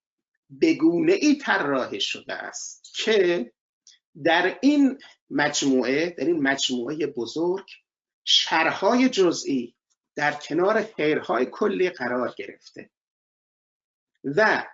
بگونه 0.62 1.14
ای 1.14 1.36
طراحی 1.36 2.02
شده 2.02 2.34
است 2.34 2.92
که 2.96 3.52
در 4.24 4.60
این 4.62 4.98
مجموعه 5.30 6.10
در 6.10 6.26
این 6.26 6.42
مجموعه 6.42 7.08
بزرگ 7.08 7.66
شرهای 8.24 9.10
جزئی 9.10 9.76
در 10.16 10.32
کنار 10.32 10.84
خیرهای 10.84 11.46
کلی 11.46 11.90
قرار 11.90 12.34
گرفته. 12.38 12.90
و 14.24 14.66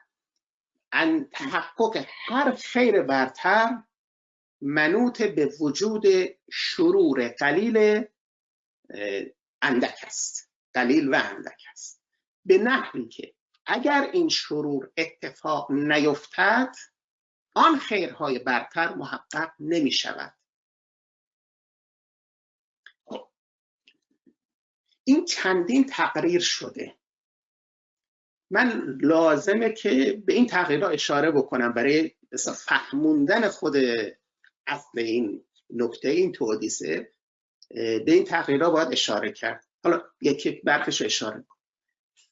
ان 0.91 1.29
تحقق 1.31 2.05
هر 2.27 2.55
خیر 2.55 3.01
برتر 3.01 3.83
منوط 4.65 5.21
به 5.21 5.45
وجود 5.59 6.05
شرور 6.51 7.27
قلیل 7.27 8.05
اندک 9.61 9.97
است. 10.03 10.51
قلیل 10.73 11.13
و 11.13 11.21
اندک 11.23 11.61
است. 11.71 12.01
به 12.45 12.57
نحوی 12.57 13.07
که 13.07 13.33
اگر 13.65 14.09
این 14.13 14.29
شرور 14.29 14.91
اتفاق 14.97 15.71
نیفتد 15.71 16.75
آن 17.55 17.79
خیرهای 17.79 18.39
برتر 18.39 18.95
محقق 18.95 19.51
نمی 19.59 19.91
شود 19.91 20.33
خب، 23.05 23.29
این 25.03 25.25
چندین 25.25 25.85
تقریر 25.85 26.41
شده. 26.41 26.97
من 28.51 28.97
لازمه 29.01 29.73
که 29.73 30.23
به 30.25 30.33
این 30.33 30.47
تغییرها 30.47 30.89
اشاره 30.89 31.31
بکنم 31.31 31.73
برای 31.73 32.11
فهموندن 32.65 33.49
خود 33.49 33.75
اصل 34.67 34.99
این 34.99 35.43
نکته 35.69 36.09
این 36.09 36.31
تودیسه 36.31 37.11
به 37.69 38.03
این 38.07 38.23
تغییرها 38.23 38.69
باید 38.69 38.91
اشاره 38.91 39.31
کرد. 39.31 39.65
حالا 39.83 40.01
یکی 40.21 40.51
برخش 40.51 41.01
اشاره 41.01 41.45
کن. 41.49 41.57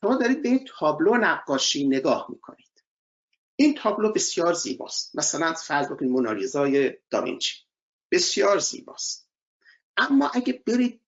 شما 0.01 0.15
دارید 0.15 0.43
به 0.43 0.49
این 0.49 0.65
تابلو 0.67 1.17
نقاشی 1.17 1.88
نگاه 1.88 2.27
می‌کنید. 2.29 2.84
این 3.55 3.75
تابلو 3.75 4.13
بسیار 4.13 4.53
زیباست. 4.53 5.15
مثلا 5.15 5.53
فرض 5.53 5.91
بکنید 5.91 6.11
مونالیزای 6.11 6.97
داوینچی. 7.09 7.55
بسیار 8.11 8.59
زیباست. 8.59 9.29
اما 9.97 10.32
اگه 10.34 10.63
برید 10.67 11.01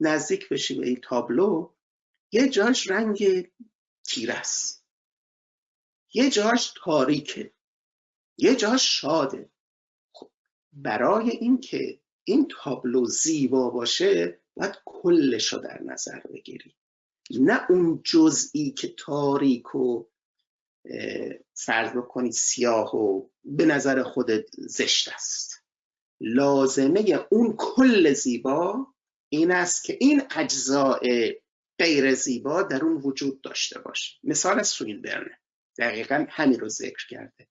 نزدیک 0.00 0.48
بشید 0.48 0.80
به 0.80 0.86
این 0.86 1.00
تابلو 1.00 1.72
یه 2.32 2.48
جاش 2.48 2.90
رنگ 2.90 3.48
تیره 4.04 4.34
است. 4.34 4.84
یه 6.14 6.30
جاش 6.30 6.72
تاریکه. 6.84 7.52
یه 8.38 8.56
جاش 8.56 9.00
شاده. 9.00 9.50
برای 10.76 11.30
اینکه 11.30 12.00
این 12.24 12.48
تابلو 12.50 13.06
زیبا 13.06 13.70
باشه 13.70 14.40
باید 14.56 14.74
کلش 14.84 15.52
رو 15.52 15.58
در 15.58 15.82
نظر 15.82 16.20
بگیری 16.20 16.74
نه 17.30 17.70
اون 17.70 18.00
جزئی 18.04 18.70
که 18.70 18.94
تاریک 18.98 19.74
و 19.74 20.04
فرض 21.54 21.90
بکنید 21.90 22.32
سیاه 22.32 22.96
و 22.96 23.28
به 23.44 23.66
نظر 23.66 24.02
خودت 24.02 24.46
زشت 24.58 25.08
است. 25.08 25.62
لازمه 26.20 27.26
اون 27.30 27.54
کل 27.58 28.12
زیبا 28.12 28.86
این 29.28 29.50
است 29.50 29.84
که 29.84 29.98
این 30.00 30.22
اجزاء 30.36 31.00
غیر 31.78 32.14
زیبا 32.14 32.62
در 32.62 32.84
اون 32.84 32.96
وجود 32.96 33.40
داشته 33.40 33.80
باشه. 33.80 34.18
مثال 34.24 34.60
از 34.60 34.78
برنه 35.04 35.38
دقیقا 35.78 36.26
همین 36.28 36.60
رو 36.60 36.68
ذکر 36.68 37.06
کرده. 37.10 37.48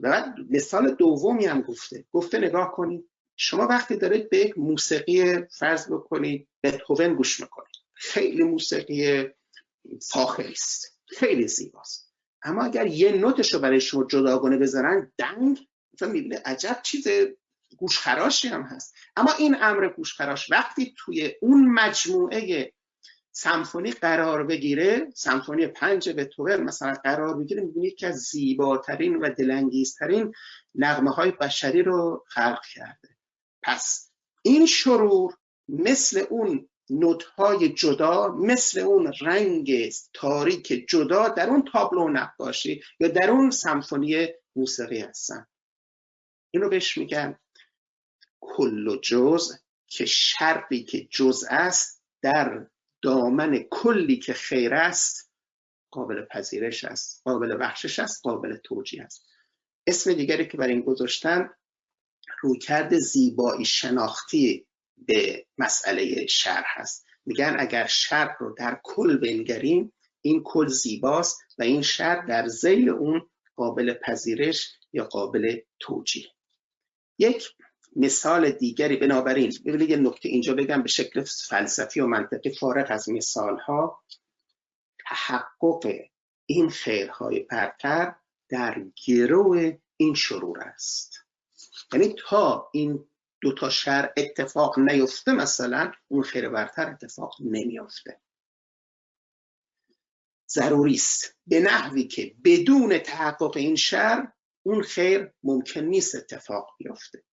و 0.00 0.10
بعد 0.10 0.34
مثال 0.50 0.94
دومی 0.94 1.46
هم 1.46 1.60
گفته. 1.60 2.04
گفته 2.12 2.38
نگاه 2.38 2.72
کنید 2.72 3.10
شما 3.36 3.66
وقتی 3.66 3.96
دارید 3.96 4.30
به 4.30 4.38
یک 4.38 4.58
موسیقی 4.58 5.42
فرض 5.58 5.92
بکنید 5.92 6.48
بتهوون 6.62 7.14
گوش 7.14 7.40
می‌کنید. 7.40 7.74
خیلی 7.94 8.42
موسیقی 8.42 9.28
فاخری 10.10 10.52
است. 10.52 10.98
خیلی 11.06 11.48
زیباست. 11.48 12.14
اما 12.42 12.64
اگر 12.64 12.86
یه 12.86 13.12
نوتش 13.12 13.54
رو 13.54 13.60
برای 13.60 13.80
شما 13.80 14.04
جداگانه 14.04 14.58
بزنن 14.58 15.12
دنگ. 15.18 15.68
مثلا 15.94 16.08
می‌بینه 16.08 16.42
عجب 16.44 16.80
چیز 16.82 17.06
گوشخراشی 17.76 18.48
هم 18.48 18.62
هست. 18.62 18.94
اما 19.16 19.32
این 19.38 19.56
امر 19.60 19.88
گوشخراش 19.88 20.50
وقتی 20.50 20.94
توی 20.98 21.34
اون 21.42 21.68
مجموعه 21.68 22.72
سمفونی 23.36 23.90
قرار 23.92 24.44
بگیره 24.44 25.06
سمفونی 25.14 25.66
پنج 25.66 26.10
بتوور 26.10 26.60
مثلا 26.60 26.94
قرار 26.94 27.36
بگیره 27.36 27.62
می‌بینید 27.62 27.96
که 27.96 28.06
از 28.06 28.16
زیباترین 28.16 29.16
و 29.16 29.30
دلانگیزترین 29.30 30.32
نغمه 30.74 31.10
های 31.10 31.30
بشری 31.30 31.82
رو 31.82 32.24
خلق 32.28 32.64
کرده. 32.74 33.08
پس 33.62 34.10
این 34.42 34.66
شرور 34.66 35.34
مثل 35.68 36.24
اون 36.30 36.68
های 37.36 37.68
جدا 37.68 38.28
مثل 38.28 38.80
اون 38.80 39.12
رنگ 39.20 39.92
تاریک 40.12 40.84
جدا 40.88 41.28
در 41.28 41.48
اون 41.48 41.64
تابلو 41.72 42.08
نقاشی 42.08 42.82
یا 43.00 43.08
در 43.08 43.30
اون 43.30 43.50
سمفونی 43.50 44.26
موسیقی 44.56 45.00
هستن. 45.00 45.46
اینو 46.50 46.68
بهش 46.68 46.98
میگن 46.98 47.38
کل 48.40 48.88
و 48.88 48.96
جز 48.96 49.52
که 49.86 50.04
شرقی 50.04 50.84
که 50.84 51.04
جز 51.10 51.44
است 51.50 52.02
در 52.22 52.66
دامن 53.04 53.58
کلی 53.70 54.16
که 54.16 54.32
خیر 54.32 54.74
است 54.74 55.30
قابل 55.90 56.24
پذیرش 56.24 56.84
است 56.84 57.22
قابل 57.24 57.56
بخشش 57.60 57.98
است 57.98 58.20
قابل 58.22 58.56
توجیه 58.56 59.02
است. 59.02 59.26
اسم 59.86 60.12
دیگری 60.12 60.48
که 60.48 60.56
برای 60.56 60.72
این 60.72 60.82
گذاشتن 60.82 61.50
رویکرد 62.42 62.98
زیبایی 62.98 63.64
شناختی 63.64 64.66
به 64.96 65.46
مسئله 65.58 66.26
شر 66.26 66.64
هست 66.66 67.06
میگن 67.26 67.56
اگر 67.58 67.86
شر 67.86 68.36
رو 68.40 68.54
در 68.58 68.80
کل 68.82 69.16
بنگریم 69.16 69.92
این 70.20 70.42
کل 70.44 70.66
زیباست 70.66 71.40
و 71.58 71.62
این 71.62 71.82
شر 71.82 72.26
در 72.26 72.48
زیل 72.48 72.88
اون 72.88 73.30
قابل 73.56 73.94
پذیرش 73.94 74.70
یا 74.92 75.04
قابل 75.04 75.58
توجیه. 75.80 76.28
یک 77.18 77.48
مثال 77.96 78.50
دیگری 78.50 78.96
بنابراین 78.96 79.52
ببینید 79.66 79.90
یه 79.90 79.96
نکته 79.96 80.28
اینجا 80.28 80.54
بگم 80.54 80.82
به 80.82 80.88
شکل 80.88 81.24
فلسفی 81.48 82.00
و 82.00 82.06
منطقی 82.06 82.54
فارغ 82.54 82.86
از 82.90 83.08
مثال 83.08 83.58
ها 83.58 84.02
تحقق 85.08 85.86
این 86.46 86.70
خیرهای 86.70 87.40
برتر 87.40 88.14
در 88.48 88.84
گروه 89.06 89.78
این 89.96 90.14
شرور 90.14 90.60
است. 90.60 91.14
یعنی 91.92 92.14
تا 92.28 92.70
این 92.72 93.08
دو 93.40 93.52
تا 93.52 93.70
شر 93.70 94.12
اتفاق 94.16 94.78
نیفته 94.78 95.32
مثلا 95.32 95.92
اون 96.08 96.22
خیر 96.22 96.48
برتر 96.48 96.90
اتفاق 96.90 97.36
نمیافته. 97.40 98.20
ضروری 100.50 100.94
است 100.94 101.36
به 101.46 101.60
نحوی 101.60 102.04
که 102.04 102.34
بدون 102.44 102.98
تحقق 102.98 103.56
این 103.56 103.76
شر 103.76 104.32
اون 104.62 104.82
خیر 104.82 105.30
ممکن 105.42 105.80
نیست 105.80 106.14
اتفاق 106.14 106.70
بیفته. 106.78 107.24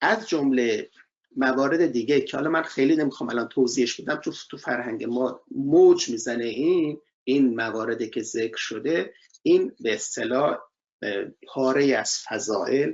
از 0.00 0.28
جمله 0.28 0.90
موارد 1.36 1.86
دیگه 1.86 2.20
که 2.20 2.36
حالا 2.36 2.50
من 2.50 2.62
خیلی 2.62 2.96
نمی‌خوام 2.96 3.30
الان 3.30 3.48
توضیحش 3.48 4.00
بدم 4.00 4.20
چون 4.20 4.34
تو 4.50 4.56
فرهنگ 4.56 5.04
ما 5.04 5.40
موج 5.50 6.08
می‌زنه 6.08 6.44
این 6.44 7.00
این 7.24 7.54
مواردی 7.54 8.10
که 8.10 8.22
ذکر 8.22 8.56
شده 8.56 9.14
این 9.42 9.76
به 9.80 9.94
اصطلاح 9.94 10.58
پاره 11.46 11.96
از 11.96 12.18
فضائل 12.28 12.92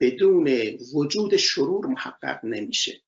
بدون 0.00 0.48
وجود 0.94 1.36
شرور 1.36 1.86
محقق 1.86 2.44
نمیشه. 2.44 3.02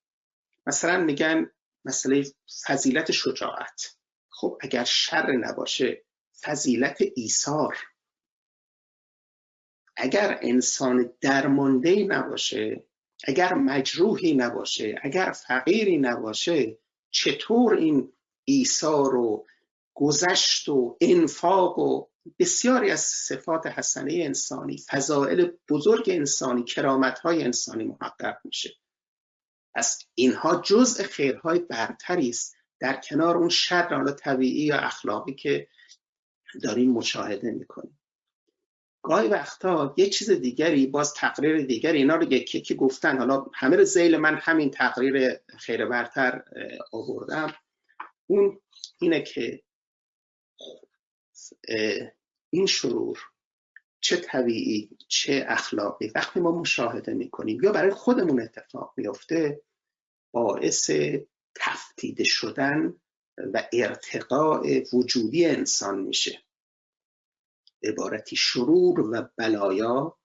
مثلا 0.67 1.05
میگن 1.05 1.51
مسئله 1.85 2.25
فضیلت 2.67 3.13
شجاعت. 3.13 3.97
خب 4.29 4.59
اگر 4.61 4.85
شر 4.85 5.33
نباشه 5.33 6.05
فضیلت 6.43 6.99
ایثار. 7.17 7.77
اگر 9.97 10.39
انسان 10.43 11.13
درمانده 11.21 12.05
نباشه 12.05 12.85
اگر 13.27 13.55
مجروحی 13.55 14.35
نباشه 14.35 14.95
اگر 15.03 15.33
فقیری 15.33 15.99
نباشه 15.99 16.79
چطور 17.11 17.75
این 17.75 18.13
ایثار 18.45 19.15
و 19.15 19.47
گذشت 19.95 20.69
و 20.69 20.97
انفاق 21.01 21.79
و 21.79 22.07
بسیاری 22.39 22.91
از 22.91 23.01
صفات 23.01 23.67
حسنه 23.67 24.13
انسانی 24.13 24.79
فضائل 24.91 25.51
بزرگ 25.71 26.05
انسانی 26.07 26.65
کرامت 26.65 27.19
های 27.19 27.43
انسانی 27.43 27.85
محقق 27.85 28.37
میشه؟ 28.45 28.71
پس 29.75 29.99
اینها 30.15 30.63
جزء 30.65 31.03
خیرهای 31.03 31.59
برتری 31.59 32.29
است 32.29 32.57
در 32.81 33.01
کنار 33.09 33.37
اون 33.37 33.49
شر 33.49 34.13
طبیعی 34.13 34.65
یا 34.65 34.79
اخلاقی 34.79 35.35
که 35.35 35.69
داریم 36.63 36.91
مشاهده 36.91 37.51
می‌کنیم. 37.51 37.99
گاهی 39.05 39.29
وقتا 39.29 39.95
یه 39.97 40.11
چیز 40.11 40.31
دیگری 40.31 40.87
باز 40.87 41.15
تقریر 41.15 41.67
دیگری 41.67 41.99
اینا 41.99 42.17
رو 42.17 42.33
یکی 42.33 42.61
که 42.61 42.75
گفتن. 42.75 43.19
حالا 43.19 43.47
همه 43.55 43.77
رو 43.77 43.85
زیل 43.85 44.17
من 44.17 44.39
همین 44.43 44.71
تقریر 44.71 45.39
خیر 45.59 45.87
برتر 45.87 46.43
آوردم. 46.93 47.55
اون 48.27 48.61
اینه 49.01 49.23
که 49.23 49.63
این 52.51 52.67
شرور 52.67 53.19
چه 54.01 54.17
طبیعی 54.17 54.91
چه 55.09 55.45
اخلاقی؟ 55.49 56.13
وقتی 56.15 56.41
ما 56.41 56.61
مشاهده 56.61 57.15
می‌کنیم 57.15 57.61
یا 57.63 57.73
برای 57.73 57.91
خودمون 57.91 58.41
اتفاق 58.41 58.95
میافته 58.97 59.63
باعث 60.33 60.91
تفتید 61.55 62.23
شدن 62.25 62.95
و 63.53 63.69
ارتقاء 63.73 64.83
وجودی 64.93 65.47
انسان 65.47 66.01
میشه. 66.01 66.44
عبارتی 67.85 68.37
شرور 68.37 69.01
و 69.01 69.29
بلایا 69.37 70.17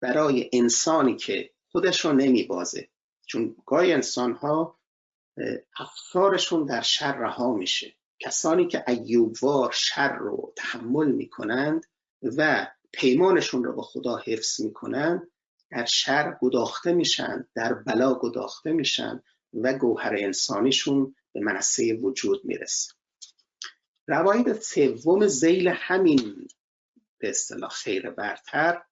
برای 0.00 0.50
انسانی 0.52 1.16
که 1.16 1.50
خودش 1.70 2.04
رو 2.04 2.12
نمیبازه. 2.12 2.88
چون 3.26 3.56
گاهی 3.66 3.92
انسان 3.92 4.32
ها 4.32 4.78
افکارشون 5.76 6.64
در 6.64 6.80
شر 6.80 7.16
رها 7.18 7.52
میشه. 7.54 7.94
کسانی 8.18 8.66
که 8.66 8.84
ایوبوار 8.88 9.70
شر 9.72 10.16
رو 10.16 10.52
تحمل 10.56 11.12
می‌کنند 11.12 11.86
و 12.22 12.66
پیمانشون 12.92 13.64
رو 13.64 13.72
با 13.72 13.82
خدا 13.82 14.16
حفظ 14.16 14.60
می‌کنند 14.60 15.30
در 15.70 15.84
شر 15.84 16.36
گداخته 16.42 16.92
میشن 16.92 17.48
در 17.54 17.74
بلا 17.74 18.14
گداخته 18.14 18.72
میشن 18.72 19.22
و 19.54 19.72
گوهر 19.72 20.14
انسانیشون 20.18 21.14
به 21.32 21.40
منصه 21.40 21.94
وجود 21.94 22.44
می‌رسه. 22.44 22.92
روایت 24.08 24.62
سوم 24.62 25.26
زیل 25.26 25.68
همین 25.68 26.48
به 27.22 27.28
اصطلاح 27.28 27.70
خیر 27.70 28.10
برتر 28.10 28.82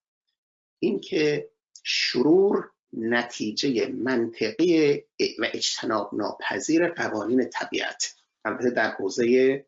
اینکه 0.78 1.51
شرور 1.85 2.70
نتیجه 2.93 3.87
منطقی 3.87 4.95
و 5.39 5.47
اجتناب 5.55 6.14
ناپذیر 6.14 6.89
قوانین 6.89 7.51
طبیعت. 7.51 8.14
البته 8.45 8.70
در 8.70 8.91
حوزه 8.91 9.66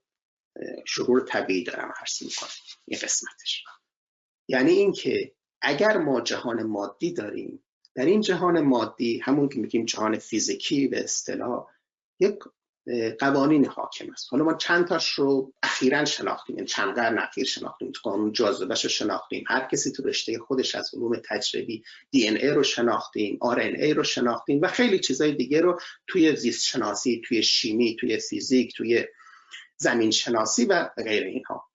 شرور 0.86 1.20
طبیعی 1.20 1.64
دارم 1.64 1.94
حرس 1.96 2.22
می‌کنم 2.22 2.50
این 2.86 3.00
قسمتش. 3.02 3.64
یعنی 4.48 4.72
اینکه 4.72 5.34
اگر 5.62 5.98
ما 5.98 6.20
جهان 6.20 6.62
مادی 6.62 7.12
داریم 7.12 7.64
در 7.94 8.04
این 8.04 8.20
جهان 8.20 8.60
مادی 8.60 9.18
همون 9.18 9.48
که 9.48 9.58
میگیم 9.58 9.84
جهان 9.84 10.18
فیزیکی 10.18 10.88
به 10.88 11.04
اصطلاح 11.04 11.66
یک 12.20 12.38
قوانین 13.18 13.66
حاکم 13.66 14.10
است. 14.12 14.28
حالا 14.30 14.44
ما 14.44 14.54
چند 14.54 14.86
تاش 14.86 15.12
رو 15.12 15.52
اخیرا 15.62 16.04
شناختیم 16.04 16.56
یعنی 16.56 16.68
چند 16.68 16.94
قرن 16.94 17.18
اخیر 17.18 17.44
شناختیم 17.44 17.92
قانون 18.02 18.32
جاذبهش 18.32 18.84
رو 18.84 18.90
شناختیم. 18.90 19.44
هر 19.48 19.68
کسی 19.72 19.92
تو 19.92 20.02
رشته 20.02 20.38
خودش 20.38 20.74
از 20.74 20.90
علوم 20.94 21.22
تجربی 21.28 21.84
دی 22.10 22.28
ان 22.28 22.36
ای 22.36 22.48
رو 22.48 22.62
شناختیم 22.62 23.38
آر 23.40 23.60
ان 23.60 23.76
ای 23.76 23.94
رو 23.94 24.04
شناختیم 24.04 24.62
و 24.62 24.66
خیلی 24.66 24.98
چیزای 24.98 25.32
دیگه 25.32 25.60
رو 25.60 25.80
توی 26.06 26.36
زیست 26.36 26.64
شناسی 26.64 27.22
توی 27.24 27.42
شیمی 27.42 27.96
توی 27.96 28.18
فیزیک 28.18 28.76
توی 28.76 29.04
زمین 29.76 30.10
شناسی 30.10 30.64
و 30.64 30.88
غیر 30.96 31.22
اینها. 31.22 31.68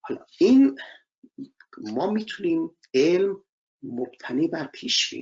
حالا 0.00 0.26
این 0.38 0.78
ما 1.78 2.10
می‌تونیم 2.10 2.70
علم 2.94 3.44
مبتنی 3.82 4.48
بر 4.48 4.66
پیش 4.66 5.14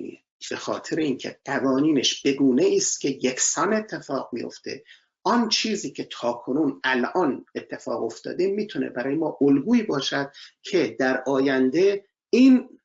به 0.51 0.57
خاطر 0.57 0.97
اینکه 0.97 1.39
قوانینش 1.45 2.23
بگونه 2.23 2.73
است 2.77 3.01
که 3.01 3.09
یکسان 3.09 3.73
اتفاق 3.73 4.29
میفته 4.33 4.85
آن 5.23 5.49
چیزی 5.49 5.91
که 5.91 6.05
تاکنون 6.05 6.81
الان 6.85 7.47
اتفاق 7.55 8.03
افتاده 8.05 8.47
می‌تونه 8.47 8.91
برای 8.91 9.15
ما 9.15 9.39
الگویی 9.41 9.83
باشد 9.83 10.33
که 10.63 10.97
در 10.99 11.23
آینده 11.27 12.05
این 12.31 12.81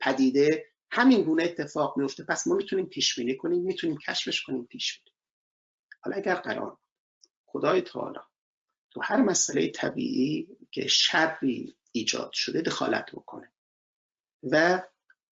پدیده 0.00 0.66
همین 0.90 1.22
گونه 1.22 1.42
اتفاق 1.42 1.98
میفته 1.98 2.24
پس 2.24 2.46
ما 2.46 2.54
می‌تونیم 2.54 2.86
پیش 2.86 3.18
بینی 3.18 3.36
کنیم 3.36 3.62
می‌تونیم 3.62 3.98
کشفش 3.98 4.42
کنیم 4.42 4.64
پیش 4.64 5.00
بینی 5.00 5.16
حالا 6.00 6.16
اگر 6.16 6.34
قرار 6.34 6.78
خدای 7.46 7.80
تعالی 7.80 8.18
تو 8.90 9.00
هر 9.04 9.16
مسئله 9.16 9.70
طبیعی 9.70 10.48
که 10.70 10.86
شری 10.88 11.76
ایجاد 11.92 12.30
شده 12.32 12.60
دخالت 12.60 13.10
بکنه 13.12 13.52
و 14.42 14.82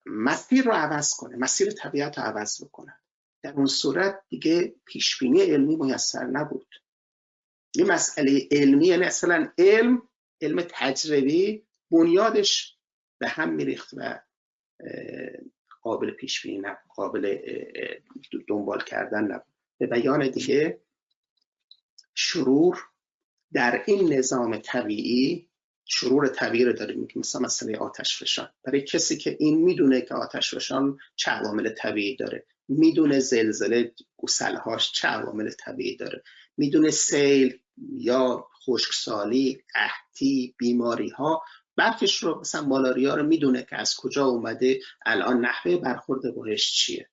مسیر 0.06 0.66
رو 0.66 0.72
عوض 0.72 1.14
کنه 1.14 1.38
مسیر 1.38 1.72
طبیعت 1.72 2.18
رو 2.18 2.24
عوض 2.24 2.64
بکنه. 2.64 3.01
در 3.44 3.54
اون 3.54 3.66
صورت 3.66 4.22
دیگه 4.30 4.76
پیشبینی 4.86 5.42
علمی 5.42 5.76
میسر 5.76 6.26
نبود. 6.26 6.68
یه 7.76 7.86
مسئله 7.86 8.48
علمی 8.52 8.88
یعنی 8.88 9.04
اصلا 9.04 9.52
علم 9.58 10.02
علم 10.42 10.62
تجربی 10.70 11.66
بنیادش 11.92 12.78
به 13.18 13.28
هم 13.28 13.54
میریخت 13.54 13.90
و 13.98 14.20
قابل 15.82 16.12
پیش 16.12 16.42
بینی 16.42 16.58
نبود 16.58 16.92
قابل 16.96 17.38
دنبال 18.48 18.84
کردن 18.84 19.24
نبود. 19.24 19.54
به 19.78 19.88
بیان 19.88 20.30
دیگه 20.30 20.82
شرور 22.16 22.80
در 23.54 23.84
این 23.88 24.14
نظام 24.14 24.58
طبیعی 24.58 25.50
شرور 25.86 26.28
طبیعی 26.28 26.66
رو 26.66 26.74
داریم 26.74 27.08
که 27.08 27.20
مثلا 27.20 27.42
مسئله 27.42 27.78
آتش 27.78 28.24
فشان 28.24 28.50
برای 28.64 28.82
کسی 28.82 29.18
که 29.18 29.38
این 29.40 29.62
می‌دونه 29.62 30.02
که 30.02 30.14
آتش 30.14 30.56
فشان 30.56 30.98
چه 31.16 31.32
عوامل 31.32 31.70
طبیعی 31.70 32.16
داره. 32.16 32.46
می‌دونه 32.72 33.20
زلزله 33.20 33.94
گسلهاش 34.18 34.92
چه 34.92 35.08
عوامل 35.08 35.50
طبیعی 35.50 35.98
داره. 35.98 36.24
می‌دونه 36.58 36.92
سیل 36.92 37.60
یا 37.94 38.48
خشکسالی 38.66 39.64
قحطی 39.74 40.56
بیماری 40.58 41.10
ها 41.10 41.42
رو 42.22 42.40
مثلا 42.40 42.62
مالاریا 42.62 43.16
رو 43.16 43.24
می‌دونه 43.24 43.64
که 43.70 43.76
از 43.76 43.96
کجا 43.96 44.26
اومده 44.26 44.80
الان 45.06 45.46
نحوه 45.46 45.78
برخورد 45.78 46.36
باهش 46.36 46.72
چیه. 46.72 47.10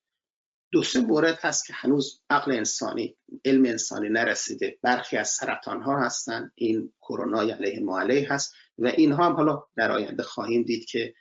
دو 0.72 0.82
سه 0.82 1.00
مورد 1.00 1.38
هست 1.40 1.66
که 1.66 1.72
هنوز 1.72 2.22
عقل 2.30 2.52
انسانی 2.52 3.16
علم 3.44 3.64
انسانی 3.64 4.08
نرسیده. 4.08 4.78
برخی 4.82 5.16
از 5.16 5.28
سرطان 5.28 5.82
ها 5.82 6.04
هستن 6.04 6.50
این 6.54 6.92
کرونا 7.02 7.40
علیه 7.40 7.80
ما 7.80 8.00
علیه 8.00 8.32
هست 8.32 8.54
و 8.78 8.86
اینها 8.86 9.26
هم 9.26 9.32
حالا 9.32 9.62
در 9.76 9.92
آینده 9.92 10.22
خواهیم 10.22 10.62
دید 10.62 10.84
که 10.84 11.14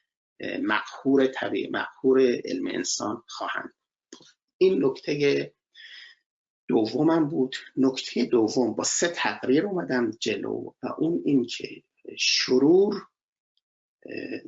مقهور 0.62 1.28
طبیعی 1.28 1.70
مقهور 1.70 2.42
علم 2.46 2.68
انسان 2.68 3.24
خواهند. 3.28 3.74
این 4.58 4.86
نکته 4.86 5.54
دومم 6.68 7.30
بود. 7.30 7.56
نکته 7.78 8.26
دوم 8.26 8.74
با 8.74 8.84
سه 8.84 9.08
تقریر 9.08 9.66
اومدم 9.66 10.12
جلو 10.12 10.74
و 10.84 10.88
اون 10.98 11.22
این 11.26 11.46
که 11.46 11.84
شرور 12.18 13.08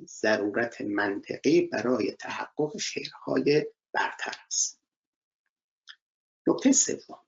ضرورت 0.06 0.82
منطقی 0.82 1.62
برای 1.62 2.12
تحقق 2.12 2.78
خیرهای 2.78 3.66
برتر 3.94 4.34
است. 4.48 4.82
نکته 6.48 6.72
سوم. 6.72 7.20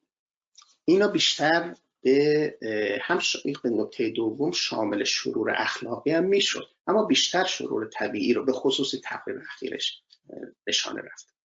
اینا 0.86 1.07
بیشتر 1.07 1.75
به 2.01 2.99
هم 3.01 3.19
به 3.63 3.69
نکته 3.69 4.09
دوم 4.09 4.51
شامل 4.51 5.03
شرور 5.03 5.51
اخلاقی 5.57 6.11
هم 6.11 6.23
می‌شد 6.23 6.69
اما 6.88 7.05
بیشتر 7.05 7.43
شرور 7.43 7.89
طبیعی 7.93 8.34
رو 8.34 8.45
به 8.45 8.53
خصوص 8.53 8.95
تقریر 9.03 9.39
اخیرش 9.39 10.03
نشانه 10.67 11.01
رفت. 11.01 11.40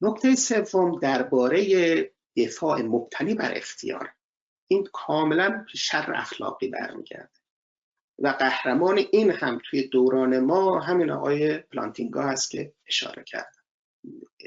نکته 0.00 0.34
سوم 0.34 0.98
درباره 0.98 2.12
دفاع 2.36 2.82
مبتنی 2.82 3.34
بر 3.34 3.56
اختیار. 3.56 4.12
این 4.68 4.88
کاملا 4.92 5.64
شر 5.74 6.12
اخلاقی 6.16 6.68
برمیگرده 6.68 7.40
و 8.18 8.28
قهرمان 8.28 8.98
این 9.12 9.30
هم 9.30 9.58
توی 9.70 9.88
دوران 9.88 10.38
ما 10.38 10.80
همین 10.80 11.10
آقای 11.10 11.58
پلانتینگا 11.58 12.22
هست 12.22 12.50
که 12.50 12.72
اشاره 12.86 13.24
کرد. 13.26 13.54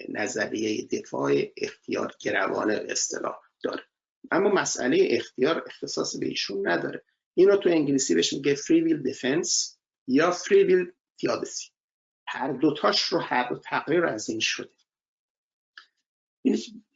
نظریه 0.09 0.87
دفاع 0.87 1.33
اختیار 1.57 2.13
گروانه 2.21 2.85
اصطلاح 2.89 3.35
داره. 3.63 3.83
اما 4.31 4.49
مسئله 4.49 5.07
اختیار 5.11 5.63
اختصاص 5.67 6.17
به 6.17 6.25
ایشون 6.25 6.67
نداره. 6.67 7.03
این 7.33 7.49
رو 7.49 7.57
تو 7.57 7.69
انگلیسی 7.69 8.15
بهش 8.15 8.33
میگه 8.33 8.55
فری 8.55 8.81
ویل 8.81 9.03
دیفنس 9.03 9.79
یا 10.07 10.31
فری 10.31 10.63
ویل 10.63 10.91
تیادسی 11.17 11.69
هر 12.27 12.51
دوتاش 12.51 13.03
رو 13.03 13.19
هر 13.19 13.49
دو 13.49 13.59
تقریر 13.59 14.05
از 14.05 14.29
این 14.29 14.39
شده. 14.39 14.82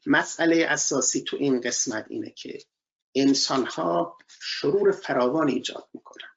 مسئله 0.05 0.65
اساسی 0.69 1.21
تو 1.21 1.37
این 1.37 1.61
قسمت 1.61 2.05
اینه 2.09 2.29
که 2.29 2.59
انسان 3.15 3.65
ها 3.65 4.17
شرور 4.41 4.91
فراوان 4.91 5.49
ایجاد 5.49 5.89
می‌کنن. 5.93 6.29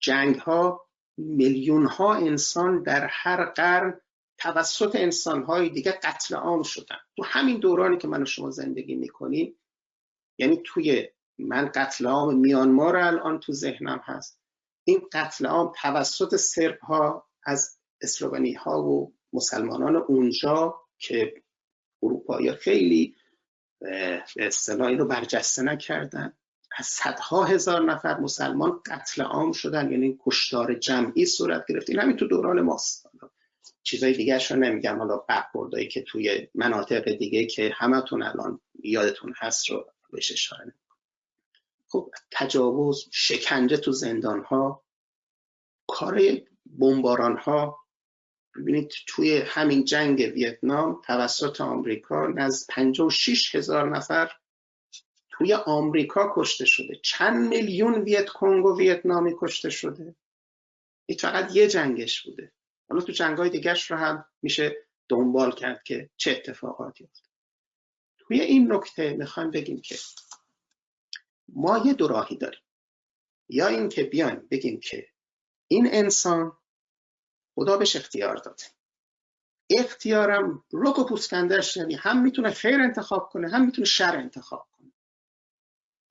جنگ 0.00 0.36
ها 0.36 0.86
میلیون 1.16 1.86
ها 1.86 2.14
انسان 2.14 2.82
در 2.82 3.06
هر 3.10 3.44
قرن 3.44 4.00
توسط 4.38 4.96
انسان 4.96 5.42
های 5.42 5.68
دیگه 5.68 5.92
قتل 5.92 6.34
عام 6.34 6.62
شدن. 6.62 6.96
تو 7.16 7.24
همین 7.24 7.58
دورانی 7.60 7.98
که 7.98 8.08
من 8.08 8.22
و 8.22 8.26
شما 8.26 8.50
زندگی 8.50 8.94
می‌کنیم 8.94 9.58
یعنی 10.38 10.62
توی 10.64 11.08
من 11.38 11.70
قتل 11.74 12.06
عام 12.06 12.38
میانمار 12.38 12.96
الان 12.96 13.40
تو 13.40 13.52
ذهنم 13.52 14.00
هست. 14.04 14.40
این 14.84 15.08
قتل 15.12 15.46
عام 15.46 15.72
توسط 15.82 16.36
سرب 16.36 16.78
ها 16.78 17.28
از 17.44 17.78
اسلوونی 18.00 18.52
ها 18.52 18.82
و 18.82 19.14
مسلمانان 19.32 19.96
اونجا 19.96 20.80
که 20.98 21.42
اروپایی 22.06 22.52
خیلی 22.52 23.16
به 23.80 24.22
اصطلاح 24.36 24.90
رو 24.90 25.04
برجسته 25.04 25.62
نکردن. 25.62 26.32
از 26.78 26.86
صدها 26.86 27.44
هزار 27.44 27.84
نفر 27.84 28.20
مسلمان 28.20 28.80
قتل 28.86 29.22
عام 29.22 29.52
شدن 29.52 29.92
یعنی 29.92 30.18
کشتار 30.26 30.74
جمعی 30.74 31.26
صورت 31.26 31.64
گرفت. 31.68 31.90
این 31.90 31.98
همین 31.98 32.16
تو 32.16 32.26
دوران 32.26 32.60
ماست. 32.60 33.06
چیزای 33.82 34.12
دیگه 34.12 34.48
رو 34.48 34.56
نمیگم. 34.56 34.98
حالا 34.98 35.16
برخوردهایی 35.16 35.88
که 35.88 36.02
توی 36.02 36.48
مناطق 36.54 37.12
دیگه 37.12 37.46
که 37.46 37.72
همتون 37.74 38.22
الان 38.22 38.60
یادتون 38.82 39.34
هست 39.36 39.70
رو 39.70 39.86
بهش 40.12 40.32
اشاره 40.32 40.74
خب 41.88 42.10
تجاوز 42.30 43.08
شکنجه 43.12 43.76
تو 43.76 43.92
زندان 43.92 44.44
ها 44.44 44.84
کار 45.86 46.20
بمباران 46.78 47.36
ها 47.36 47.78
ببینید 48.58 48.92
توی 49.06 49.38
همین 49.38 49.84
جنگ 49.84 50.18
ویتنام 50.34 51.00
توسط 51.04 51.60
آمریکا 51.60 52.26
نزد 52.26 52.66
56 52.68 53.54
هزار 53.54 53.96
نفر 53.96 54.32
توی 55.30 55.54
آمریکا 55.54 56.32
کشته 56.36 56.64
شده. 56.64 57.00
چند 57.02 57.48
میلیون 57.48 57.94
ویت 57.94 58.28
کنگو 58.28 58.78
ویتنامی 58.78 59.34
کشته 59.38 59.70
شده. 59.70 60.16
این 61.06 61.18
فقط 61.18 61.56
یه 61.56 61.68
جنگش 61.68 62.22
بوده. 62.22 62.52
حالا 62.88 63.00
تو 63.00 63.12
جنگ 63.12 63.38
های 63.38 63.50
دیگرش 63.50 63.90
رو 63.90 63.96
هم 63.96 64.24
میشه 64.42 64.76
دنبال 65.08 65.52
کرد 65.52 65.82
که 65.82 66.10
چه 66.16 66.30
اتفاقاتی 66.30 67.04
افتاد. 67.04 67.30
توی 68.18 68.40
این 68.40 68.72
نکته 68.72 69.12
می‌خوایم 69.12 69.50
بگیم 69.50 69.80
که 69.80 69.96
ما 71.48 71.82
یه 71.86 71.94
دوراهی 71.94 72.36
داریم. 72.36 72.60
یا 73.48 73.66
اینکه 73.66 74.04
بیایم 74.04 74.48
بگیم 74.50 74.80
که 74.80 75.08
این 75.68 75.88
انسان 75.92 76.52
خدا 77.56 77.76
بهش 77.76 77.96
اختیار 77.96 78.36
داده. 78.36 78.64
اختیارم 79.70 80.64
رک 80.72 80.98
و 80.98 81.04
پوسکندش 81.04 81.76
یعنی 81.76 81.94
هم 81.94 82.22
می‌تونه 82.22 82.50
خیر 82.50 82.80
انتخاب 82.80 83.28
کنه 83.32 83.48
هم 83.48 83.64
می‌تونه 83.64 83.86
شر 83.86 84.16
انتخاب 84.16 84.68
کنه. 84.70 84.92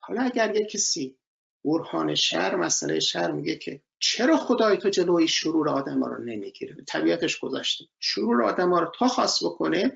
حالا 0.00 0.22
اگر 0.22 0.56
یه 0.56 0.66
کسی 0.66 1.18
برهان 1.64 2.14
شر 2.14 2.56
مسئله 2.56 3.00
شر 3.00 3.30
میگه 3.30 3.56
که 3.56 3.82
چرا 3.98 4.36
خدای 4.36 4.76
تو 4.76 4.88
جلوی 4.88 5.28
شرور 5.28 5.68
آدم 5.68 6.02
ها 6.02 6.08
رو 6.08 6.24
نمی‌گیره؟ 6.24 6.76
طبیعتش 6.86 7.38
گذاشته. 7.38 7.84
شرور 8.00 8.42
آدم 8.42 8.72
ها 8.72 8.80
رو 8.80 8.92
تا 8.98 9.08
خواست 9.08 9.44
بکنه 9.44 9.94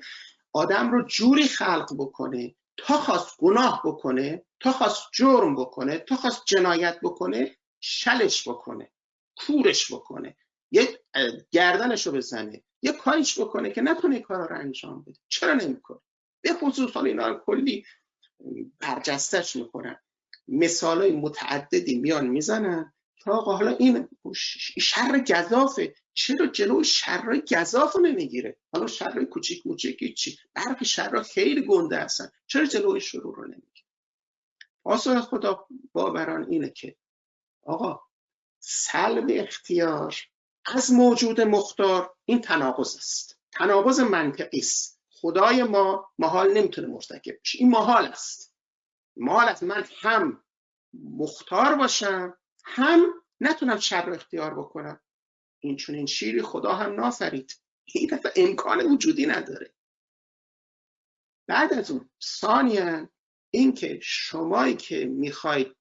آدم 0.53 0.91
رو 0.91 1.05
جوری 1.05 1.47
خلق 1.47 1.95
بکنه 1.99 2.55
تا 2.77 2.97
خواست 2.97 3.37
گناه 3.37 3.81
بکنه 3.85 4.45
تا 4.59 4.71
خواست 4.71 5.07
جرم 5.13 5.55
بکنه 5.55 5.97
تا 5.97 6.15
خواست 6.15 6.41
جنایت 6.45 6.99
بکنه 7.03 7.57
شلش 7.79 8.47
بکنه 8.47 8.91
کورش 9.37 9.93
بکنه. 9.93 10.35
یه 10.71 10.99
گردنش 11.51 12.07
رو 12.07 12.13
بزنه 12.13 12.63
یه 12.81 12.91
کاریش 12.91 13.39
بکنه 13.39 13.71
که 13.71 13.81
نتونه 13.81 14.19
کارا 14.19 14.45
رو 14.45 14.59
انجام 14.59 15.01
بده. 15.01 15.19
چرا 15.27 15.53
نمی‌کنه؟ 15.53 15.99
به 16.41 16.53
خصوص 16.53 16.91
حالا 16.91 17.07
اینا 17.07 17.41
کلی 17.45 17.85
برجستش 18.79 19.55
می‌کنن. 19.55 19.99
مثال 20.47 21.01
های 21.01 21.11
متعددی 21.11 21.99
میان 21.99 22.27
می‌زنن 22.27 22.93
تا 23.21 23.31
آقا 23.31 23.57
حالا 23.57 23.75
این 23.75 24.07
شر 24.81 25.23
گذافه 25.29 25.95
چرا 26.13 26.47
جلو 26.47 26.83
شر 26.83 27.41
گذاف 27.51 27.95
نمی‌گیره؟ 27.95 28.57
حالا 28.73 28.87
شر 28.87 29.23
کوچیک 29.23 29.67
موچیک 29.67 30.17
چی 30.17 30.37
برخی 30.53 30.85
شر 30.85 31.21
خیلی 31.21 31.65
گنده 31.67 31.97
هستن. 31.97 32.29
چرا 32.47 32.65
جلوی 32.65 33.01
شروع 33.01 33.35
رو 33.35 33.43
نمی‌گیره؟ 33.43 33.87
پاسخ 34.83 35.19
خدا 35.19 35.67
باوران 35.93 36.47
اینه 36.49 36.69
که 36.69 36.95
آقا 37.63 38.01
سلب 38.59 39.25
اختیار 39.29 40.15
از 40.65 40.91
موجود 40.91 41.41
مختار 41.41 42.15
این 42.25 42.41
تناقض 42.41 42.95
است. 42.95 43.39
تناقض 43.51 43.99
منطقی 43.99 44.59
است. 44.59 45.01
خدای 45.09 45.63
ما 45.63 46.11
محال 46.19 46.53
نمی‌تونه 46.53 46.87
مرتکب 46.87 47.33
بشه. 47.41 47.57
این 47.59 47.69
محال 47.69 48.05
است. 48.05 48.55
مال 49.17 49.55
من 49.61 49.85
هم 50.01 50.43
مختار 50.93 51.75
باشم 51.75 52.37
هم 52.63 53.05
نتونم 53.39 53.79
شر 53.79 54.09
اختیار 54.09 54.59
بکنم. 54.59 54.99
این 55.59 55.75
چون 55.75 55.95
این 55.95 56.05
شیری 56.05 56.41
خدا 56.41 56.73
هم 56.73 56.93
نافرید. 56.93 57.61
این 57.85 58.19
امکان 58.35 58.81
وجودی 58.81 59.25
نداره. 59.25 59.73
بعد 61.47 61.73
از 61.73 61.91
اون 61.91 62.09
ثانیا 62.23 63.09
اینکه 63.51 63.99
شمایی 64.03 64.75
که 64.75 65.05
می‌خواید 65.05 65.75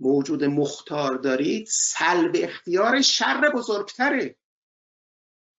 موجود 0.00 0.44
مختار 0.44 1.14
دارید 1.14 1.66
سلب 1.70 2.32
اختیار 2.34 3.02
شر 3.02 3.50
بزرگتره. 3.54 4.36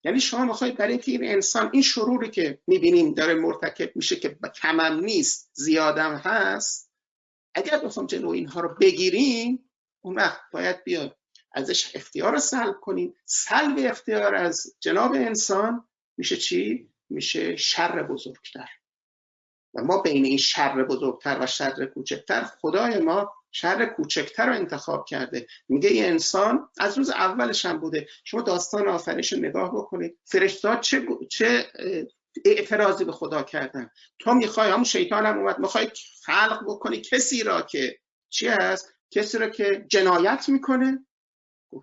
یعنی 0.04 0.20
شما 0.20 0.46
می‌خواید 0.46 0.78
برای 0.78 0.92
اینکه 0.92 1.12
این 1.12 1.24
انسان 1.24 1.70
این 1.74 1.82
شروری 1.82 2.30
که 2.30 2.60
می‌بینیم 2.68 3.14
داره 3.14 3.34
مرتکب 3.34 3.96
میشه 3.96 4.16
که 4.16 4.38
کمم 4.62 5.00
نیست 5.00 5.52
زیادم 5.54 6.16
هست 6.16 6.92
اگر 7.56 7.80
بخوام 7.80 8.06
جلو 8.06 8.30
اینها 8.30 8.62
رو 8.62 8.76
بگیریم 8.82 9.70
اون 10.02 10.16
وقت 10.16 10.42
باید 10.52 10.84
بیاد 10.84 11.18
ازش 11.52 11.96
اختیار 11.96 12.32
رو 12.32 12.40
سلب 12.40 12.76
کنیم. 12.82 13.16
سلب 13.26 13.78
اختیار 13.80 14.36
از 14.36 14.76
جناب 14.80 15.14
انسان 15.14 15.88
میشه 16.18 16.38
چی؟ 16.38 16.90
میشه 17.10 17.56
شر 17.56 18.04
بزرگتر. 18.04 18.70
و 19.74 19.84
ما 19.84 20.02
بین 20.02 20.26
این 20.26 20.38
شر 20.38 20.84
بزرگتر 20.84 21.38
و 21.42 21.46
شر 21.46 21.86
کوچکتر 21.86 22.44
خدای 22.44 23.00
ما 23.00 23.34
شر 23.52 23.86
کوچکتر 23.86 24.46
رو 24.46 24.54
انتخاب 24.56 25.06
کرده. 25.06 25.48
میگه 25.70 25.94
یه 25.94 26.06
انسان 26.06 26.70
از 26.78 26.98
روز 26.98 27.10
اولش 27.10 27.66
هم 27.66 27.80
بوده. 27.80 28.08
شما 28.24 28.42
داستان 28.42 28.88
آفرینش 28.88 29.34
نگاه 29.34 29.76
بکنید. 29.76 30.18
فرشتات 30.26 30.82
چه, 30.82 31.08
چه 31.30 31.66
اعتراضی 32.46 33.06
به 33.06 33.12
خدا 33.12 33.44
کردن؟ 33.44 33.90
تو 34.20 34.34
می‌خوای 34.34 34.70
همون 34.70 34.84
شیطان 34.84 35.26
هم 35.26 35.38
اومد 35.38 35.60
می‌خوای 35.60 35.92
خلق 36.26 36.64
بکنی 36.68 37.02
کسی 37.02 37.44
را 37.44 37.62
که 37.62 38.00
چی 38.30 38.48
هست؟ 38.48 38.94
کسی 39.12 39.38
را 39.38 39.50
که 39.50 39.86
جنایت 39.90 40.50
می‌کنه؟ 40.50 41.06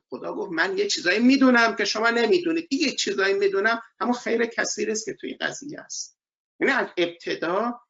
خدا 0.08 0.34
گفت 0.34 0.52
من 0.52 0.78
یه 0.78 0.86
چیزایی 0.86 1.18
می‌دونم 1.18 1.76
که 1.76 1.84
شما 1.84 2.10
نمی‌دونید. 2.10 2.72
یه 2.72 2.92
چیزایی 2.92 3.34
می‌دونم 3.34 3.82
همون 4.00 4.12
خیر 4.12 4.46
کثیر 4.46 4.90
است 4.90 5.04
که 5.04 5.14
توی 5.14 5.34
قضیه 5.34 5.80
است 5.80 6.18
یعنی 6.60 6.72
از 6.72 6.86
ابتدا 6.96 7.80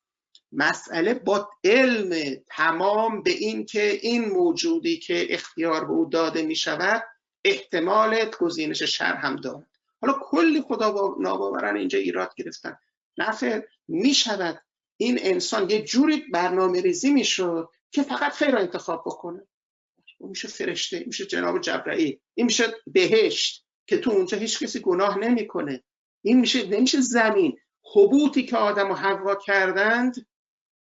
مسئله 0.55 1.15
با 1.15 1.51
علم 1.65 2.37
تمام 2.47 3.23
به 3.23 3.31
این 3.31 3.67
که 3.67 3.99
این 4.03 4.25
موجودی 4.25 4.99
که 4.99 5.35
اختیار 5.35 5.85
به 5.85 5.93
او 5.93 6.05
داده 6.05 6.43
می 6.43 6.57
شود 6.57 7.03
احتمال 7.45 8.31
گزینش 8.41 8.83
شر 8.83 9.15
هم 9.15 9.37
دارد. 9.37 9.69
حالا 10.01 10.19
کلی 10.23 10.61
خدا 10.61 10.93
با 10.93 11.17
ناباوران 11.21 11.77
اینجا 11.77 11.99
ایراد 11.99 12.35
گرفتن. 12.37 12.77
نفر 13.19 13.65
می 13.89 14.15
شود 14.15 14.63
این 14.97 15.19
انسان 15.23 15.71
یه 15.71 15.83
جوری 15.83 16.25
برنامه 16.33 16.81
ریزی 16.81 17.11
می 17.11 17.25
شد 17.25 17.69
که 17.91 18.03
فقط 18.03 18.33
خیر 18.33 18.51
را 18.51 18.59
انتخاب 18.59 19.03
بکنه. 19.07 19.47
اون 20.19 20.31
میشه 20.31 20.49
فرشته 20.49 21.05
میشه 21.07 21.27
جناب 21.27 21.61
جبرئیل 21.61 22.19
این 22.35 22.47
میشه 22.47 22.65
بهشت 22.87 23.65
که 23.87 23.99
تو 23.99 24.11
اونجا 24.11 24.39
هیچ 24.39 24.63
کسی 24.63 24.81
گناه 24.81 25.19
نمی‌کنه. 25.19 25.85
این 26.23 26.41
میشه 26.41 26.67
نمیشه 26.67 27.01
زمین. 27.01 27.59
حبوطی 27.95 28.43
که 28.43 28.57
آدم 28.57 28.91
و 28.91 28.95
حوا 28.95 29.35
کردند 29.35 30.27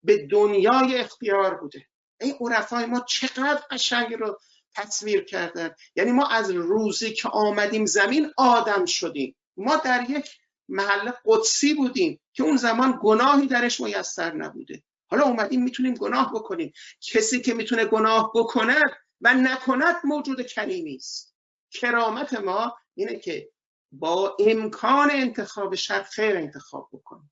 به 0.02 0.26
دنیای 0.26 0.98
اختیار 0.98 1.54
بوده. 1.54 1.86
این 2.20 2.34
عرفای 2.40 2.86
ما 2.86 3.00
چقدر 3.00 3.62
قشنگ 3.70 4.14
رو 4.14 4.38
تصویر 4.74 5.24
کردن. 5.24 5.70
یعنی 5.96 6.12
ما 6.12 6.26
از 6.26 6.50
روزی 6.50 7.12
که 7.12 7.28
آمدیم 7.28 7.86
زمین 7.86 8.32
آدم 8.36 8.84
شدیم. 8.84 9.36
ما 9.56 9.76
در 9.76 10.10
یک 10.10 10.30
محل 10.68 11.10
قدسی 11.24 11.74
بودیم 11.74 12.20
که 12.32 12.42
اون 12.42 12.56
زمان 12.56 12.98
گناهی 13.02 13.46
درش 13.46 13.80
میسر 13.80 14.34
نبوده. 14.34 14.82
حالا 15.10 15.24
اومدیم 15.24 15.62
می‌تونیم 15.62 15.94
گناه 15.94 16.32
بکنیم. 16.34 16.72
کسی 17.00 17.40
که 17.40 17.54
می‌تونه 17.54 17.84
گناه 17.84 18.32
بکند 18.34 18.90
و 19.20 19.34
نکند 19.34 19.96
موجود 20.04 20.46
کریمی 20.46 20.96
است. 20.96 21.34
کرامت 21.70 22.34
ما 22.34 22.76
اینه 22.94 23.18
که 23.18 23.50
با 23.92 24.36
امکان 24.40 25.10
انتخاب 25.10 25.74
شر 25.74 26.02
خیر 26.02 26.36
انتخاب 26.36 26.88
بکنیم. 26.92 27.30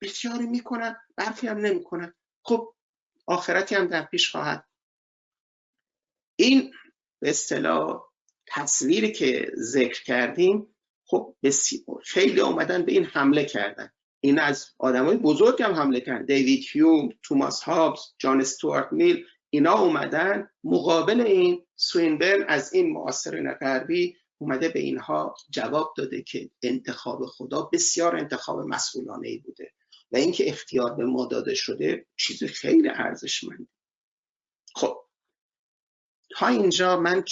بسیاری 0.00 0.46
می‌کنن 0.46 0.96
برخی 1.16 1.46
هم 1.46 1.58
نمی‌کنن. 1.58 2.14
خب 2.42 2.74
آخرتی 3.26 3.74
هم 3.74 3.86
در 3.86 4.02
پیش 4.02 4.30
خواهد. 4.30 4.64
این 6.38 6.72
به 7.20 7.30
اصطلاح 7.30 8.02
تصویری 8.46 9.12
که 9.12 9.52
ذکر 9.56 10.04
کردیم 10.04 10.76
خب 11.06 11.36
خیلی 12.04 12.40
اومدن 12.40 12.82
به 12.82 12.92
این 12.92 13.04
حمله 13.04 13.44
کردن. 13.44 13.90
این 14.20 14.38
از 14.38 14.66
آدمای 14.78 15.16
بزرگ 15.16 15.62
هم 15.62 15.72
حمله 15.72 16.00
کردن. 16.00 16.24
دیوید 16.24 16.64
هیوم 16.72 17.08
توماس 17.22 17.62
هابز 17.62 18.00
جان 18.18 18.40
استوارت 18.40 18.92
میل 18.92 19.26
اینا 19.50 19.78
اومدن. 19.78 20.48
مقابل 20.64 21.20
این 21.20 21.66
سوینبرن 21.76 22.44
از 22.48 22.74
این 22.74 22.92
معاصرین 22.92 23.52
غربی 23.52 24.16
اومده 24.38 24.68
به 24.68 24.80
اینها 24.80 25.34
جواب 25.50 25.94
داده 25.96 26.22
که 26.22 26.50
انتخاب 26.62 27.26
خدا 27.26 27.62
بسیار 27.62 28.16
انتخاب 28.16 28.60
مسئولانه 28.60 29.28
ای 29.28 29.38
بوده. 29.38 29.72
و 30.12 30.16
اینکه 30.16 30.48
اختیار 30.48 30.94
به 30.94 31.04
ما 31.04 31.26
داده 31.26 31.54
شده 31.54 32.06
چیز 32.16 32.44
خیلی 32.44 32.88
ارزشمنده. 32.88 33.66
خب 34.74 35.06
تا 36.30 36.46
اینجا 36.46 37.00
من 37.00 37.24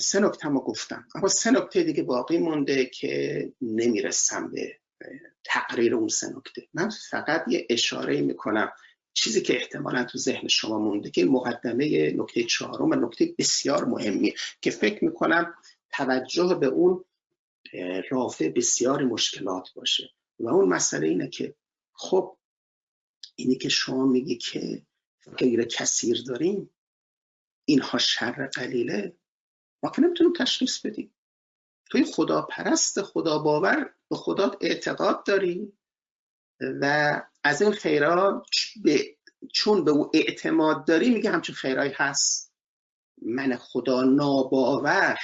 سه 0.00 0.20
نکته 0.20 0.48
گفتم 0.48 1.06
اما 1.14 1.28
سه 1.28 1.50
نکته 1.50 1.82
دیگه 1.82 2.02
باقی 2.02 2.38
مونده 2.38 2.86
که 2.86 3.52
نمی‌رسم 3.60 4.50
به 4.50 4.78
تقریر 5.44 5.94
اون 5.94 6.08
سه 6.08 6.36
نکته. 6.36 6.68
من 6.74 6.90
فقط 7.10 7.44
یه 7.48 7.66
اشاره 7.70 8.20
می‌کنم 8.20 8.72
چیزی 9.14 9.42
که 9.42 9.56
احتمالا 9.56 10.04
تو 10.04 10.18
ذهن 10.18 10.48
شما 10.48 10.78
مونده 10.78 11.10
که 11.10 11.24
مقدمه 11.24 12.12
نکته 12.12 12.44
چهارم 12.44 12.90
و 12.90 12.94
نکته 12.94 13.34
بسیار 13.38 13.84
مهمی 13.84 14.34
که 14.60 14.70
فکر 14.70 15.04
می‌کنم 15.04 15.54
توجه 15.90 16.54
به 16.60 16.66
اون 16.66 17.04
رافع 18.10 18.48
بسیار 18.48 19.04
مشکلات 19.04 19.68
باشه. 19.74 20.10
و 20.40 20.48
اون 20.48 20.68
مسئله 20.68 21.06
اینه 21.06 21.28
که 21.28 21.54
خب 22.02 22.38
اینی 23.36 23.54
که 23.54 23.68
شما 23.68 24.06
میگی 24.06 24.36
که 24.36 24.86
غیر 25.38 25.64
کثیر 25.64 26.22
داریم 26.26 26.70
اینها 27.64 27.98
شر 27.98 28.46
قلیله 28.46 29.16
ما 29.82 29.90
که 29.90 30.02
نمی‌تونیم 30.02 30.32
تشخیص 30.32 30.86
بدیم. 30.86 31.14
توی 31.90 32.04
خدا 32.04 32.42
پرست 32.42 33.02
خدا 33.02 33.38
باور 33.38 33.94
به 34.10 34.16
خدا 34.16 34.50
اعتقاد 34.60 35.26
داری 35.26 35.72
و 36.60 37.22
از 37.44 37.62
این 37.62 37.74
به 38.84 39.16
چون 39.52 39.84
به 39.84 39.90
او 39.90 40.10
اعتماد 40.14 40.86
داری 40.86 41.10
میگه 41.10 41.30
همچون 41.30 41.54
خیرهایی 41.54 41.92
هست. 41.94 42.52
من 43.22 43.56
خدا 43.56 44.02
ناباور 44.02 45.18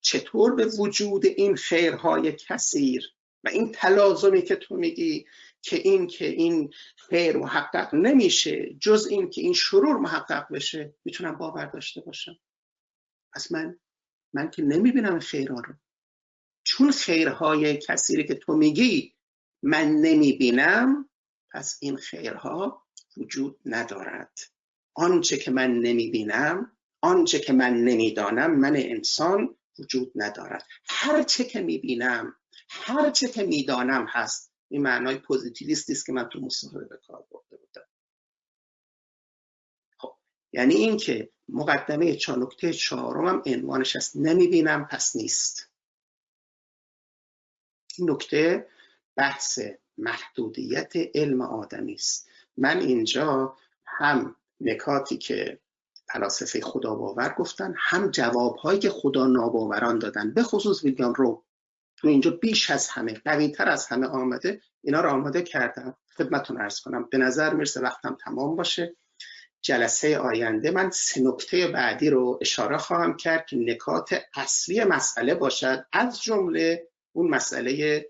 چطور 0.00 0.54
به 0.54 0.66
وجود 0.66 1.26
این 1.26 1.56
خیرهای 1.56 2.32
کثیر 2.32 3.17
و 3.44 3.48
این 3.48 3.72
تلازمی 3.72 4.42
که 4.42 4.56
تو 4.56 4.76
میگی 4.76 5.26
که 5.62 5.76
این 5.76 6.06
که 6.06 6.26
این 6.26 6.70
خیر 6.96 7.36
محقق 7.36 7.94
نمیشه 7.94 8.74
جز 8.80 9.06
این 9.10 9.30
که 9.30 9.40
این 9.40 9.52
شرور 9.52 9.96
محقق 9.96 10.52
بشه 10.52 10.94
می‌تونم 11.04 11.38
باور 11.38 11.66
داشته 11.66 12.00
باشم. 12.00 12.38
پس 13.34 13.52
من 13.52 13.78
من 14.32 14.50
که 14.50 14.62
نمی‌بینم 14.62 15.18
خیرها 15.18 15.60
رو. 15.60 15.74
چون 16.64 16.90
خیرهای 16.90 17.76
کثیری 17.76 18.26
که 18.26 18.34
تو 18.34 18.52
میگی 18.52 19.14
من 19.62 19.88
نمی‌بینم 19.88 21.08
پس 21.52 21.78
این 21.80 21.96
خیرها 21.96 22.86
وجود 23.16 23.60
ندارد. 23.64 24.38
آنچه 24.94 25.36
که 25.36 25.50
من 25.50 25.78
نمی‌بینم 25.78 26.72
آنچه 27.00 27.38
که 27.38 27.52
من 27.52 27.74
نمی‌دانم 27.74 28.60
من 28.60 28.76
انسان 28.76 29.56
وجود 29.78 30.12
ندارد. 30.14 30.66
هرچه 30.84 31.44
که 31.44 31.60
می‌بینم 31.60 32.34
هرچه 32.68 33.28
که 33.28 33.42
می‌دانم 33.42 34.06
هست. 34.08 34.52
این 34.68 34.82
معنای 34.82 35.18
پوزیتیویستی 35.18 35.92
است 35.92 36.06
که 36.06 36.12
من 36.12 36.28
تو 36.28 36.40
مصاحبه 36.40 36.84
به 36.84 36.96
کار 37.06 37.24
برده 37.30 37.56
بودم. 37.56 37.86
خب 39.98 40.14
یعنی 40.52 40.74
اینکه 40.74 41.30
مقدمه 41.48 42.16
چا 42.16 42.36
نکته 42.36 42.72
چهارم 42.72 43.42
عنوانش 43.46 43.96
است. 43.96 44.16
نمی‌بینم 44.16 44.84
پس 44.84 45.16
نیست. 45.16 45.70
این 47.98 48.10
نکته 48.10 48.68
بحث 49.16 49.58
محدودیت 49.98 50.92
علم 51.14 51.40
آدمی 51.40 51.94
است. 51.94 52.28
من 52.56 52.80
اینجا 52.80 53.56
هم 53.84 54.36
نکاتی 54.60 55.18
که 55.18 55.60
فلاسفه 56.12 56.60
خدا 56.60 56.94
باور 56.94 57.34
گفتن 57.38 57.74
هم 57.78 58.10
جوابهایی 58.10 58.78
که 58.78 58.90
خدا 58.90 59.26
ناباوران 59.26 59.98
دادن. 59.98 60.34
به 60.34 60.42
خصوص 60.42 60.84
ویلیام 60.84 61.14
رو 61.14 61.44
اینجا 62.04 62.30
بیش 62.30 62.70
از 62.70 62.88
همه 62.88 63.14
قوی 63.14 63.48
تر 63.48 63.68
از 63.68 63.86
همه 63.86 64.06
آمده 64.06 64.60
اینا 64.82 65.00
رو 65.00 65.10
آماده 65.10 65.42
کردم. 65.42 65.96
خدمتون 66.16 66.60
ارز 66.60 66.80
کنم. 66.80 67.08
به 67.10 67.18
نظر 67.18 67.54
می‌رسه 67.54 67.80
وقتم 67.80 68.16
تمام 68.24 68.56
باشه. 68.56 68.96
جلسه 69.60 70.18
آینده. 70.18 70.70
من 70.70 70.90
سه 70.90 71.20
نکته 71.20 71.68
بعدی 71.68 72.10
رو 72.10 72.38
اشاره 72.40 72.78
خواهم 72.78 73.16
کرد 73.16 73.46
که 73.46 73.56
نکات 73.56 74.20
اصلی 74.34 74.84
مسئله 74.84 75.34
باشد. 75.34 75.86
از 75.92 76.22
جمله 76.22 76.88
اون 77.12 77.30
مسئله 77.30 78.04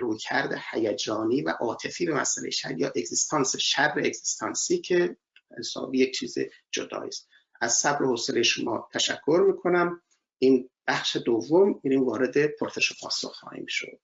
رویکرد 0.00 0.58
هیجانی 0.70 1.42
و 1.42 1.48
عاطفی 1.48 2.06
به 2.06 2.14
مسئله 2.14 2.50
شر 2.50 2.78
یا 2.78 2.92
اگزیستانس 2.96 3.56
شر 3.56 3.92
اگزیستانسی 3.96 4.78
که 4.78 5.16
حسابی 5.58 5.98
یک 5.98 6.18
چیز 6.18 6.38
جدایی 6.70 7.08
است. 7.08 7.28
از 7.60 7.72
صبر 7.72 8.02
و 8.02 8.08
حوصله 8.08 8.42
شما 8.42 8.88
تشکر 8.92 9.44
می‌کنم. 9.46 10.02
این 10.38 10.70
بخش 10.88 11.16
دوم 11.16 11.80
میریم 11.84 12.04
وارد 12.04 12.46
پرسش 12.46 12.92
و 12.92 12.94
پاسخ 13.02 13.32
خواهیم 13.32 13.66
شد. 13.68 14.00